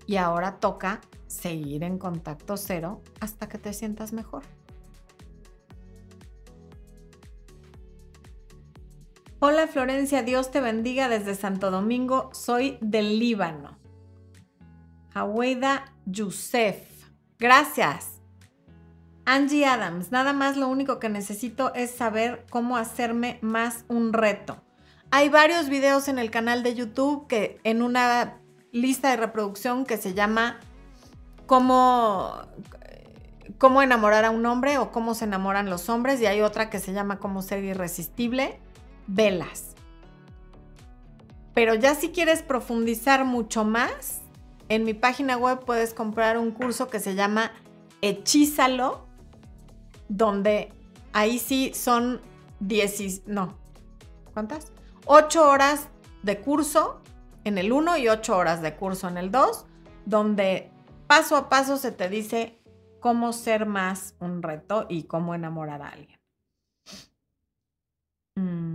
Y 0.05 0.17
ahora 0.17 0.59
toca 0.59 1.01
seguir 1.27 1.83
en 1.83 1.97
contacto 1.97 2.57
cero 2.57 3.01
hasta 3.21 3.47
que 3.47 3.57
te 3.57 3.71
sientas 3.71 4.11
mejor. 4.11 4.43
Hola 9.43 9.65
Florencia, 9.65 10.21
Dios 10.21 10.51
te 10.51 10.61
bendiga 10.61 11.09
desde 11.09 11.33
Santo 11.33 11.71
Domingo. 11.71 12.29
Soy 12.31 12.77
del 12.79 13.17
Líbano. 13.17 13.79
Haweida 15.15 15.95
Yusef. 16.05 16.77
Gracias. 17.39 18.21
Angie 19.25 19.65
Adams, 19.65 20.11
nada 20.11 20.31
más 20.33 20.57
lo 20.57 20.67
único 20.67 20.99
que 20.99 21.09
necesito 21.09 21.73
es 21.73 21.89
saber 21.89 22.45
cómo 22.51 22.77
hacerme 22.77 23.39
más 23.41 23.83
un 23.87 24.13
reto. 24.13 24.61
Hay 25.09 25.29
varios 25.29 25.69
videos 25.69 26.07
en 26.07 26.19
el 26.19 26.29
canal 26.29 26.61
de 26.61 26.75
YouTube 26.75 27.25
que 27.25 27.59
en 27.63 27.81
una 27.81 28.37
lista 28.71 29.09
de 29.09 29.17
reproducción 29.17 29.85
que 29.85 29.97
se 29.97 30.13
llama 30.13 30.59
cómo, 31.47 32.31
cómo 33.57 33.81
enamorar 33.81 34.23
a 34.23 34.29
un 34.29 34.45
hombre 34.45 34.77
o 34.77 34.91
cómo 34.91 35.15
se 35.15 35.25
enamoran 35.25 35.67
los 35.67 35.89
hombres 35.89 36.21
y 36.21 36.27
hay 36.27 36.41
otra 36.41 36.69
que 36.69 36.77
se 36.77 36.93
llama 36.93 37.17
cómo 37.17 37.41
ser 37.41 37.63
irresistible 37.63 38.59
velas. 39.07 39.75
Pero 41.53 41.75
ya 41.75 41.95
si 41.95 42.09
quieres 42.09 42.41
profundizar 42.41 43.25
mucho 43.25 43.63
más, 43.63 44.21
en 44.69 44.85
mi 44.85 44.93
página 44.93 45.37
web 45.37 45.59
puedes 45.65 45.93
comprar 45.93 46.37
un 46.37 46.51
curso 46.51 46.87
que 46.87 46.99
se 46.99 47.15
llama 47.15 47.51
Hechízalo, 48.01 49.05
donde 50.07 50.73
ahí 51.13 51.39
sí 51.39 51.73
son 51.73 52.21
10, 52.61 53.27
no, 53.27 53.57
¿cuántas? 54.33 54.71
8 55.05 55.49
horas 55.49 55.89
de 56.23 56.39
curso 56.39 57.01
en 57.43 57.57
el 57.57 57.71
1 57.71 57.97
y 57.97 58.07
8 58.07 58.37
horas 58.37 58.61
de 58.61 58.75
curso 58.75 59.07
en 59.07 59.17
el 59.17 59.31
2, 59.31 59.65
donde 60.05 60.71
paso 61.07 61.35
a 61.35 61.49
paso 61.49 61.77
se 61.77 61.91
te 61.91 62.07
dice 62.07 62.61
cómo 62.99 63.33
ser 63.33 63.65
más 63.65 64.15
un 64.19 64.41
reto 64.41 64.85
y 64.87 65.03
cómo 65.03 65.35
enamorar 65.35 65.81
a 65.81 65.89
alguien. 65.89 66.19
Mm. 68.35 68.70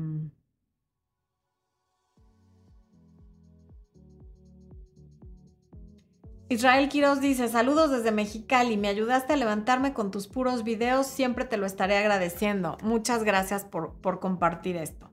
Israel 6.48 6.88
Quiroz 6.88 7.20
dice, 7.20 7.48
saludos 7.48 7.90
desde 7.90 8.12
Mexicali, 8.12 8.76
me 8.76 8.86
ayudaste 8.86 9.32
a 9.32 9.36
levantarme 9.36 9.92
con 9.92 10.12
tus 10.12 10.28
puros 10.28 10.62
videos, 10.62 11.08
siempre 11.08 11.44
te 11.44 11.56
lo 11.56 11.66
estaré 11.66 11.98
agradeciendo. 11.98 12.78
Muchas 12.82 13.24
gracias 13.24 13.64
por, 13.64 13.94
por 13.94 14.20
compartir 14.20 14.76
esto. 14.76 15.10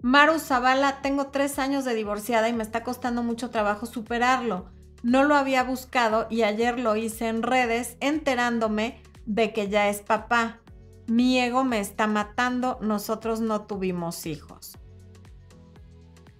Maru 0.00 0.38
Zavala, 0.38 1.02
tengo 1.02 1.26
tres 1.26 1.58
años 1.58 1.84
de 1.84 1.94
divorciada 1.94 2.48
y 2.48 2.54
me 2.54 2.62
está 2.62 2.82
costando 2.84 3.22
mucho 3.22 3.50
trabajo 3.50 3.84
superarlo. 3.84 4.70
No 5.02 5.24
lo 5.24 5.34
había 5.34 5.62
buscado 5.62 6.26
y 6.30 6.42
ayer 6.42 6.78
lo 6.78 6.96
hice 6.96 7.28
en 7.28 7.42
redes 7.42 7.98
enterándome 8.00 9.02
de 9.26 9.52
que 9.52 9.68
ya 9.68 9.90
es 9.90 10.00
papá. 10.00 10.60
Mi 11.06 11.38
ego 11.38 11.64
me 11.64 11.80
está 11.80 12.06
matando, 12.06 12.78
nosotros 12.80 13.40
no 13.40 13.66
tuvimos 13.66 14.24
hijos. 14.24 14.78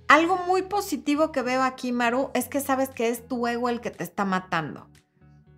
Algo 0.09 0.37
muy 0.47 0.63
positivo 0.63 1.33
que 1.33 1.43
veo 1.43 1.63
aquí, 1.63 1.91
Maru, 1.91 2.31
es 2.33 2.49
que 2.49 2.61
sabes 2.61 2.91
que 2.91 3.09
es 3.09 3.27
tu 3.27 3.47
ego 3.49 3.69
el 3.69 3.81
que 3.81 3.91
te 3.91 4.05
está 4.05 4.25
matando. 4.25 4.87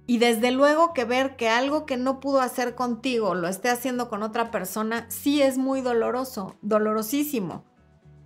Y 0.06 0.16
desde 0.16 0.52
luego 0.52 0.94
que 0.94 1.04
ver 1.04 1.36
que 1.36 1.50
algo 1.50 1.84
que 1.84 1.98
no 1.98 2.18
pudo 2.18 2.40
hacer 2.40 2.74
contigo 2.74 3.34
lo 3.34 3.46
esté 3.46 3.68
haciendo 3.68 4.08
con 4.08 4.22
otra 4.22 4.50
persona, 4.50 5.04
sí 5.10 5.42
es 5.42 5.58
muy 5.58 5.82
doloroso, 5.82 6.56
dolorosísimo, 6.62 7.66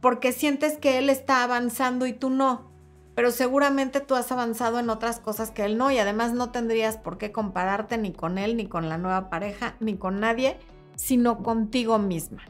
porque 0.00 0.30
sientes 0.30 0.78
que 0.78 0.98
él 0.98 1.10
está 1.10 1.42
avanzando 1.42 2.06
y 2.06 2.12
tú 2.12 2.30
no. 2.30 2.70
Pero 3.16 3.32
seguramente 3.32 4.00
tú 4.00 4.14
has 4.14 4.30
avanzado 4.30 4.78
en 4.78 4.90
otras 4.90 5.18
cosas 5.18 5.50
que 5.50 5.64
él 5.64 5.76
no 5.76 5.90
y 5.90 5.98
además 5.98 6.32
no 6.32 6.52
tendrías 6.52 6.98
por 6.98 7.18
qué 7.18 7.32
compararte 7.32 7.98
ni 7.98 8.12
con 8.12 8.38
él, 8.38 8.56
ni 8.56 8.68
con 8.68 8.88
la 8.88 8.96
nueva 8.96 9.28
pareja, 9.28 9.74
ni 9.80 9.96
con 9.96 10.20
nadie, 10.20 10.60
sino 10.94 11.42
contigo 11.42 11.98
misma. 11.98 12.42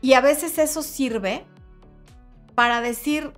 Y 0.00 0.12
a 0.12 0.20
veces 0.20 0.58
eso 0.58 0.82
sirve 0.82 1.44
para 2.58 2.80
decir, 2.80 3.34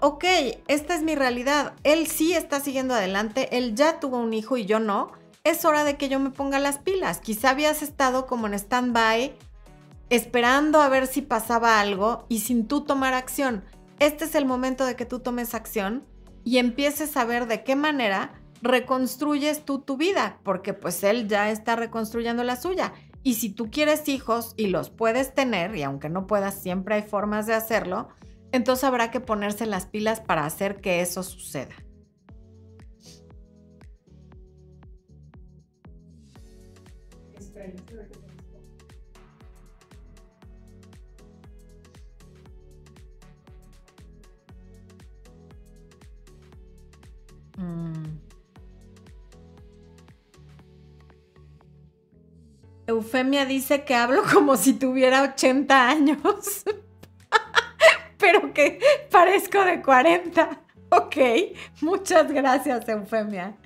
ok, 0.00 0.24
esta 0.66 0.94
es 0.94 1.02
mi 1.02 1.14
realidad, 1.14 1.74
él 1.84 2.06
sí 2.06 2.32
está 2.32 2.58
siguiendo 2.58 2.94
adelante, 2.94 3.58
él 3.58 3.74
ya 3.74 4.00
tuvo 4.00 4.16
un 4.16 4.32
hijo 4.32 4.56
y 4.56 4.64
yo 4.64 4.80
no, 4.80 5.12
es 5.44 5.66
hora 5.66 5.84
de 5.84 5.98
que 5.98 6.08
yo 6.08 6.18
me 6.18 6.30
ponga 6.30 6.58
las 6.58 6.78
pilas. 6.78 7.18
Quizá 7.18 7.50
habías 7.50 7.82
estado 7.82 8.24
como 8.24 8.46
en 8.46 8.54
stand-by, 8.54 9.36
esperando 10.08 10.80
a 10.80 10.88
ver 10.88 11.06
si 11.06 11.20
pasaba 11.20 11.80
algo 11.80 12.24
y 12.30 12.38
sin 12.38 12.66
tú 12.66 12.80
tomar 12.80 13.12
acción. 13.12 13.62
Este 13.98 14.24
es 14.24 14.34
el 14.34 14.46
momento 14.46 14.86
de 14.86 14.96
que 14.96 15.04
tú 15.04 15.18
tomes 15.18 15.54
acción 15.54 16.06
y 16.42 16.56
empieces 16.56 17.14
a 17.18 17.26
ver 17.26 17.48
de 17.48 17.64
qué 17.64 17.76
manera 17.76 18.40
reconstruyes 18.62 19.66
tú 19.66 19.80
tu 19.80 19.98
vida, 19.98 20.38
porque 20.44 20.72
pues 20.72 21.04
él 21.04 21.28
ya 21.28 21.50
está 21.50 21.76
reconstruyendo 21.76 22.42
la 22.42 22.56
suya. 22.56 22.94
Y 23.22 23.34
si 23.34 23.50
tú 23.50 23.70
quieres 23.70 24.08
hijos 24.08 24.54
y 24.56 24.68
los 24.68 24.88
puedes 24.88 25.34
tener, 25.34 25.76
y 25.76 25.82
aunque 25.82 26.08
no 26.08 26.26
puedas, 26.26 26.54
siempre 26.54 26.94
hay 26.94 27.02
formas 27.02 27.46
de 27.46 27.52
hacerlo, 27.52 28.08
entonces 28.52 28.84
habrá 28.84 29.10
que 29.10 29.20
ponerse 29.20 29.66
las 29.66 29.86
pilas 29.86 30.20
para 30.20 30.44
hacer 30.44 30.80
que 30.80 31.00
eso 31.00 31.22
suceda. 31.22 31.74
Mm. 47.56 48.18
Eufemia 52.86 53.46
dice 53.46 53.84
que 53.84 53.94
hablo 53.94 54.22
como 54.32 54.56
si 54.56 54.74
tuviera 54.74 55.22
80 55.22 55.88
años. 55.88 56.64
pero 58.22 58.54
que 58.54 58.78
parezco 59.10 59.64
de 59.64 59.82
40. 59.82 60.60
Ok, 60.90 61.16
muchas 61.80 62.30
gracias, 62.30 62.88
Eufemia. 62.88 63.56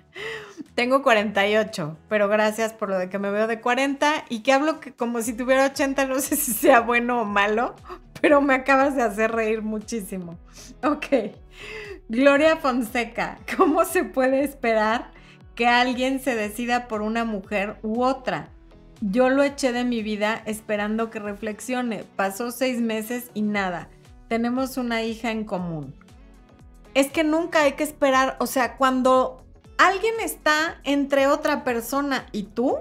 Tengo 0.75 1.03
48, 1.03 1.97
pero 2.09 2.29
gracias 2.29 2.73
por 2.73 2.89
lo 2.89 2.99
de 2.99 3.11
que 3.11 3.19
me 3.19 3.31
veo 3.31 3.47
de 3.47 3.61
40 3.61 4.25
y 4.31 4.41
que 4.41 4.53
hablo 4.53 4.81
que 4.81 4.95
como 4.95 5.21
si 5.21 5.35
tuviera 5.35 5.67
80, 5.67 6.07
no 6.07 6.21
sé 6.21 6.37
si 6.37 6.53
sea 6.53 6.81
bueno 6.81 7.21
o 7.21 7.25
malo, 7.25 7.75
pero 8.21 8.41
me 8.41 8.55
acabas 8.55 8.97
de 8.97 9.03
hacer 9.03 9.33
reír 9.33 9.63
muchísimo. 9.63 10.39
Ok. 10.83 11.35
Gloria 12.09 12.57
Fonseca, 12.57 13.39
¿cómo 13.57 13.85
se 13.85 14.05
puede 14.05 14.43
esperar 14.43 15.11
que 15.55 15.67
alguien 15.67 16.21
se 16.21 16.35
decida 16.35 16.89
por 16.89 17.03
una 17.03 17.25
mujer 17.25 17.77
u 17.83 18.03
otra? 18.03 18.49
Yo 19.03 19.29
lo 19.29 19.43
eché 19.43 19.73
de 19.73 19.85
mi 19.85 20.03
vida 20.03 20.43
esperando 20.47 21.11
que 21.11 21.19
reflexione. 21.19 22.05
Pasó 22.17 22.51
seis 22.51 22.81
meses 22.81 23.31
y 23.35 23.43
nada 23.43 23.91
tenemos 24.29 24.77
una 24.77 25.03
hija 25.03 25.31
en 25.31 25.45
común. 25.45 25.95
Es 26.95 27.11
que 27.11 27.25
nunca 27.25 27.63
hay 27.63 27.73
que 27.73 27.85
esperar, 27.85 28.37
o 28.41 28.47
sea, 28.47 28.77
cuando 28.77 29.45
alguien 29.79 30.15
está 30.21 30.81
entre 30.85 31.27
otra 31.27 31.65
persona 31.65 32.27
y 32.33 32.45
tú, 32.45 32.79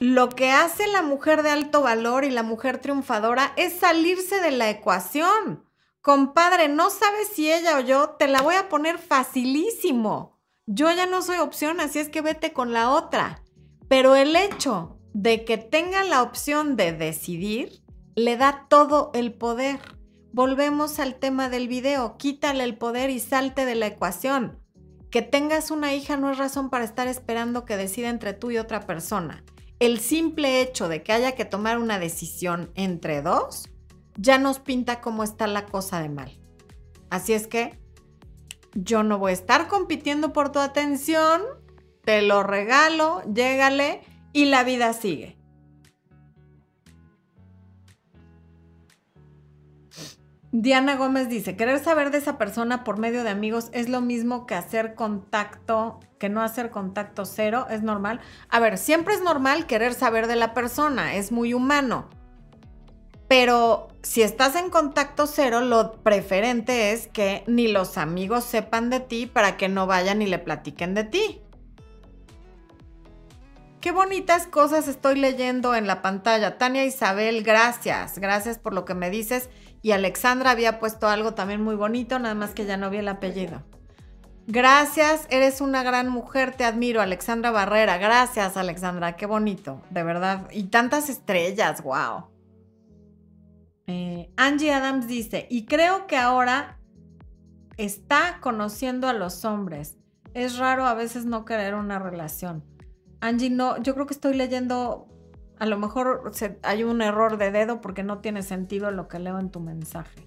lo 0.00 0.28
que 0.28 0.50
hace 0.50 0.86
la 0.86 1.02
mujer 1.02 1.42
de 1.42 1.50
alto 1.50 1.82
valor 1.82 2.24
y 2.24 2.30
la 2.30 2.42
mujer 2.42 2.78
triunfadora 2.78 3.52
es 3.56 3.74
salirse 3.80 4.40
de 4.40 4.52
la 4.52 4.70
ecuación. 4.70 5.64
Compadre, 6.00 6.68
no 6.68 6.90
sabes 6.90 7.28
si 7.34 7.52
ella 7.52 7.76
o 7.76 7.80
yo, 7.80 8.10
te 8.10 8.28
la 8.28 8.40
voy 8.40 8.54
a 8.54 8.68
poner 8.68 8.98
facilísimo. 8.98 10.38
Yo 10.66 10.90
ya 10.92 11.06
no 11.06 11.22
soy 11.22 11.38
opción, 11.38 11.80
así 11.80 11.98
es 11.98 12.08
que 12.08 12.20
vete 12.20 12.52
con 12.52 12.72
la 12.72 12.90
otra. 12.90 13.42
Pero 13.88 14.14
el 14.14 14.36
hecho 14.36 14.98
de 15.12 15.44
que 15.44 15.58
tenga 15.58 16.04
la 16.04 16.22
opción 16.22 16.76
de 16.76 16.92
decidir 16.92 17.82
le 18.18 18.36
da 18.36 18.66
todo 18.68 19.10
el 19.14 19.32
poder. 19.32 19.78
Volvemos 20.32 20.98
al 20.98 21.14
tema 21.14 21.48
del 21.48 21.68
video, 21.68 22.16
quítale 22.18 22.64
el 22.64 22.76
poder 22.76 23.10
y 23.10 23.20
salte 23.20 23.64
de 23.64 23.76
la 23.76 23.86
ecuación. 23.86 24.58
Que 25.10 25.22
tengas 25.22 25.70
una 25.70 25.94
hija 25.94 26.16
no 26.16 26.30
es 26.30 26.38
razón 26.38 26.68
para 26.68 26.84
estar 26.84 27.06
esperando 27.06 27.64
que 27.64 27.76
decida 27.76 28.10
entre 28.10 28.34
tú 28.34 28.50
y 28.50 28.58
otra 28.58 28.86
persona. 28.86 29.44
El 29.78 30.00
simple 30.00 30.60
hecho 30.60 30.88
de 30.88 31.02
que 31.02 31.12
haya 31.12 31.32
que 31.32 31.44
tomar 31.44 31.78
una 31.78 31.98
decisión 32.00 32.72
entre 32.74 33.22
dos 33.22 33.70
ya 34.16 34.38
nos 34.38 34.58
pinta 34.58 35.00
cómo 35.00 35.22
está 35.22 35.46
la 35.46 35.66
cosa 35.66 36.02
de 36.02 36.08
mal. 36.08 36.40
Así 37.10 37.32
es 37.32 37.46
que 37.46 37.78
yo 38.74 39.04
no 39.04 39.18
voy 39.18 39.30
a 39.30 39.34
estar 39.34 39.68
compitiendo 39.68 40.32
por 40.32 40.50
tu 40.50 40.58
atención, 40.58 41.40
te 42.04 42.20
lo 42.22 42.42
regalo, 42.42 43.22
llégale 43.32 44.02
y 44.32 44.46
la 44.46 44.64
vida 44.64 44.92
sigue. 44.92 45.37
Diana 50.50 50.96
Gómez 50.96 51.28
dice, 51.28 51.56
querer 51.56 51.78
saber 51.78 52.10
de 52.10 52.18
esa 52.18 52.38
persona 52.38 52.82
por 52.82 52.98
medio 52.98 53.22
de 53.22 53.28
amigos 53.28 53.68
es 53.72 53.90
lo 53.90 54.00
mismo 54.00 54.46
que 54.46 54.54
hacer 54.54 54.94
contacto, 54.94 56.00
que 56.18 56.30
no 56.30 56.40
hacer 56.40 56.70
contacto 56.70 57.26
cero, 57.26 57.66
es 57.68 57.82
normal. 57.82 58.20
A 58.48 58.58
ver, 58.58 58.78
siempre 58.78 59.14
es 59.14 59.20
normal 59.20 59.66
querer 59.66 59.92
saber 59.92 60.26
de 60.26 60.36
la 60.36 60.54
persona, 60.54 61.14
es 61.16 61.32
muy 61.32 61.52
humano. 61.52 62.08
Pero 63.28 63.88
si 64.02 64.22
estás 64.22 64.56
en 64.56 64.70
contacto 64.70 65.26
cero, 65.26 65.60
lo 65.60 66.02
preferente 66.02 66.92
es 66.92 67.08
que 67.08 67.44
ni 67.46 67.68
los 67.68 67.98
amigos 67.98 68.44
sepan 68.44 68.88
de 68.88 69.00
ti 69.00 69.26
para 69.26 69.58
que 69.58 69.68
no 69.68 69.86
vayan 69.86 70.22
y 70.22 70.26
le 70.26 70.38
platiquen 70.38 70.94
de 70.94 71.04
ti. 71.04 71.42
Qué 73.82 73.92
bonitas 73.92 74.46
cosas 74.46 74.88
estoy 74.88 75.16
leyendo 75.20 75.74
en 75.74 75.86
la 75.86 76.02
pantalla. 76.02 76.58
Tania 76.58 76.84
Isabel, 76.84 77.44
gracias. 77.44 78.18
Gracias 78.18 78.58
por 78.58 78.74
lo 78.74 78.84
que 78.84 78.94
me 78.94 79.08
dices. 79.08 79.50
Y 79.82 79.92
Alexandra 79.92 80.50
había 80.50 80.80
puesto 80.80 81.08
algo 81.08 81.34
también 81.34 81.62
muy 81.62 81.74
bonito, 81.74 82.18
nada 82.18 82.34
más 82.34 82.50
que 82.50 82.66
ya 82.66 82.76
no 82.76 82.90
vi 82.90 82.98
el 82.98 83.08
apellido. 83.08 83.62
Gracias, 84.46 85.26
eres 85.30 85.60
una 85.60 85.82
gran 85.82 86.08
mujer, 86.08 86.56
te 86.56 86.64
admiro, 86.64 87.02
Alexandra 87.02 87.50
Barrera. 87.50 87.98
Gracias, 87.98 88.56
Alexandra, 88.56 89.14
qué 89.14 89.26
bonito, 89.26 89.82
de 89.90 90.02
verdad. 90.02 90.48
Y 90.50 90.64
tantas 90.64 91.10
estrellas, 91.10 91.82
wow. 91.82 92.24
Eh, 93.86 94.30
Angie 94.36 94.72
Adams 94.72 95.06
dice, 95.06 95.46
y 95.50 95.66
creo 95.66 96.06
que 96.06 96.16
ahora 96.16 96.78
está 97.76 98.38
conociendo 98.40 99.08
a 99.08 99.12
los 99.12 99.44
hombres. 99.44 99.96
Es 100.34 100.58
raro 100.58 100.86
a 100.86 100.94
veces 100.94 101.24
no 101.24 101.44
querer 101.44 101.74
una 101.74 101.98
relación. 101.98 102.64
Angie, 103.20 103.50
no, 103.50 103.80
yo 103.82 103.94
creo 103.94 104.06
que 104.06 104.14
estoy 104.14 104.34
leyendo 104.34 105.08
a 105.58 105.66
lo 105.66 105.78
mejor 105.78 106.32
hay 106.62 106.84
un 106.84 107.02
error 107.02 107.36
de 107.36 107.50
dedo 107.50 107.80
porque 107.80 108.02
no 108.02 108.18
tiene 108.18 108.42
sentido 108.42 108.90
lo 108.90 109.08
que 109.08 109.18
leo 109.18 109.38
en 109.38 109.50
tu 109.50 109.60
mensaje. 109.60 110.22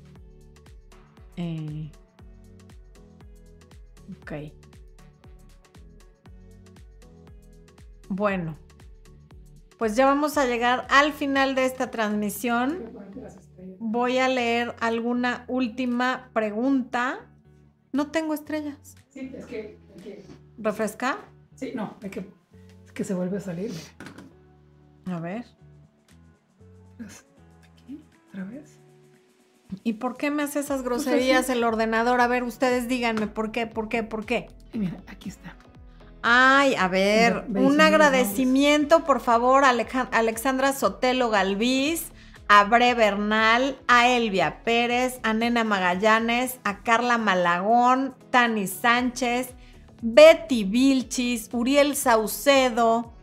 Eh, 1.37 1.91
ok. 4.21 4.53
Bueno, 8.09 8.57
pues 9.77 9.95
ya 9.95 10.05
vamos 10.05 10.37
a 10.37 10.45
llegar 10.45 10.85
al 10.89 11.13
final 11.13 11.55
de 11.55 11.65
esta 11.65 11.91
transmisión. 11.91 12.91
Voy 13.79 14.17
a 14.17 14.27
leer 14.27 14.75
alguna 14.79 15.45
última 15.47 16.29
pregunta. 16.33 17.29
No 17.93 18.11
tengo 18.11 18.33
estrellas. 18.33 18.95
Sí, 19.09 19.31
es 19.35 19.45
que... 19.45 19.79
¿Refresca? 20.57 21.19
Sí, 21.55 21.71
no, 21.73 21.97
es 22.03 22.11
que, 22.11 22.19
es 22.85 22.91
que 22.91 23.03
se 23.03 23.13
vuelve 23.13 23.37
a 23.37 23.41
salir. 23.41 23.71
A 25.05 25.19
ver. 25.19 25.45
Pues, 26.97 27.25
aquí, 27.63 28.01
otra 28.29 28.43
vez. 28.43 28.79
¿Y 29.83 29.93
por 29.93 30.17
qué 30.17 30.31
me 30.31 30.43
hace 30.43 30.59
esas 30.59 30.83
groserías 30.83 31.49
el 31.49 31.63
ordenador? 31.63 32.21
A 32.21 32.27
ver, 32.27 32.43
ustedes 32.43 32.87
díganme, 32.87 33.27
¿por 33.27 33.51
qué? 33.51 33.67
¿Por 33.67 33.89
qué? 33.89 34.03
¿Por 34.03 34.25
qué? 34.25 34.47
Y 34.73 34.79
mira, 34.79 34.97
aquí 35.07 35.29
está. 35.29 35.55
Ay, 36.23 36.75
a 36.75 36.87
ver, 36.87 37.45
un 37.55 37.81
agradecimiento, 37.81 39.05
por 39.05 39.21
favor, 39.21 39.63
a 39.63 39.69
Alexandra 40.11 40.71
Sotelo 40.73 41.31
Galvis, 41.31 42.11
a 42.47 42.65
Bre 42.65 42.93
Bernal, 42.93 43.79
a 43.87 44.07
Elvia 44.07 44.61
Pérez, 44.63 45.19
a 45.23 45.33
Nena 45.33 45.63
Magallanes, 45.63 46.59
a 46.63 46.83
Carla 46.83 47.17
Malagón, 47.17 48.13
Tani 48.29 48.67
Sánchez, 48.67 49.55
Betty 50.03 50.63
Vilchis, 50.63 51.49
Uriel 51.53 51.95
Saucedo, 51.95 53.13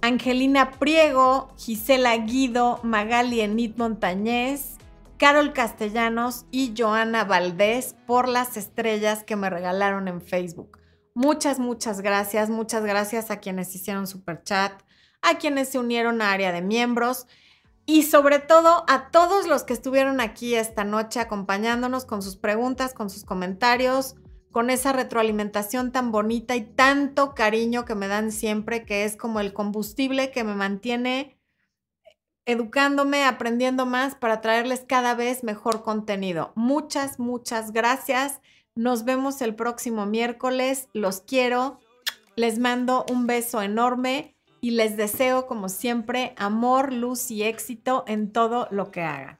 Angelina 0.00 0.70
Priego, 0.72 1.48
Gisela 1.56 2.16
Guido, 2.16 2.80
Magali 2.82 3.40
Enid 3.40 3.76
Montañez, 3.76 4.76
Carol 5.18 5.52
Castellanos 5.52 6.46
y 6.52 6.72
Joana 6.76 7.24
Valdés 7.24 7.96
por 8.06 8.28
las 8.28 8.56
estrellas 8.56 9.24
que 9.24 9.34
me 9.34 9.50
regalaron 9.50 10.06
en 10.06 10.20
Facebook. 10.20 10.78
Muchas, 11.14 11.58
muchas 11.58 12.00
gracias. 12.00 12.48
Muchas 12.48 12.84
gracias 12.84 13.32
a 13.32 13.40
quienes 13.40 13.74
hicieron 13.74 14.06
super 14.06 14.44
chat, 14.44 14.72
a 15.20 15.38
quienes 15.38 15.68
se 15.68 15.80
unieron 15.80 16.22
a 16.22 16.30
área 16.30 16.52
de 16.52 16.62
miembros 16.62 17.26
y 17.84 18.04
sobre 18.04 18.38
todo 18.38 18.84
a 18.86 19.10
todos 19.10 19.48
los 19.48 19.64
que 19.64 19.72
estuvieron 19.72 20.20
aquí 20.20 20.54
esta 20.54 20.84
noche 20.84 21.18
acompañándonos 21.18 22.04
con 22.04 22.22
sus 22.22 22.36
preguntas, 22.36 22.94
con 22.94 23.10
sus 23.10 23.24
comentarios, 23.24 24.14
con 24.52 24.70
esa 24.70 24.92
retroalimentación 24.92 25.92
tan 25.92 26.10
bonita 26.10 26.56
y 26.56 26.62
tanto 26.62 27.34
cariño 27.34 27.84
que 27.84 27.94
me 27.94 28.08
dan 28.08 28.32
siempre, 28.32 28.84
que 28.84 29.04
es 29.04 29.16
como 29.16 29.40
el 29.40 29.52
combustible 29.52 30.30
que 30.30 30.44
me 30.44 30.54
mantiene 30.54 31.38
educándome, 32.48 33.24
aprendiendo 33.24 33.84
más 33.84 34.14
para 34.14 34.40
traerles 34.40 34.84
cada 34.88 35.14
vez 35.14 35.44
mejor 35.44 35.82
contenido. 35.82 36.52
Muchas, 36.54 37.18
muchas 37.18 37.72
gracias. 37.72 38.40
Nos 38.74 39.04
vemos 39.04 39.42
el 39.42 39.54
próximo 39.54 40.06
miércoles. 40.06 40.88
Los 40.94 41.20
quiero. 41.20 41.78
Les 42.36 42.58
mando 42.58 43.04
un 43.10 43.26
beso 43.26 43.60
enorme 43.60 44.34
y 44.62 44.70
les 44.70 44.96
deseo, 44.96 45.46
como 45.46 45.68
siempre, 45.68 46.34
amor, 46.38 46.92
luz 46.92 47.30
y 47.30 47.42
éxito 47.42 48.04
en 48.06 48.32
todo 48.32 48.66
lo 48.70 48.90
que 48.90 49.02
hagan. 49.02 49.38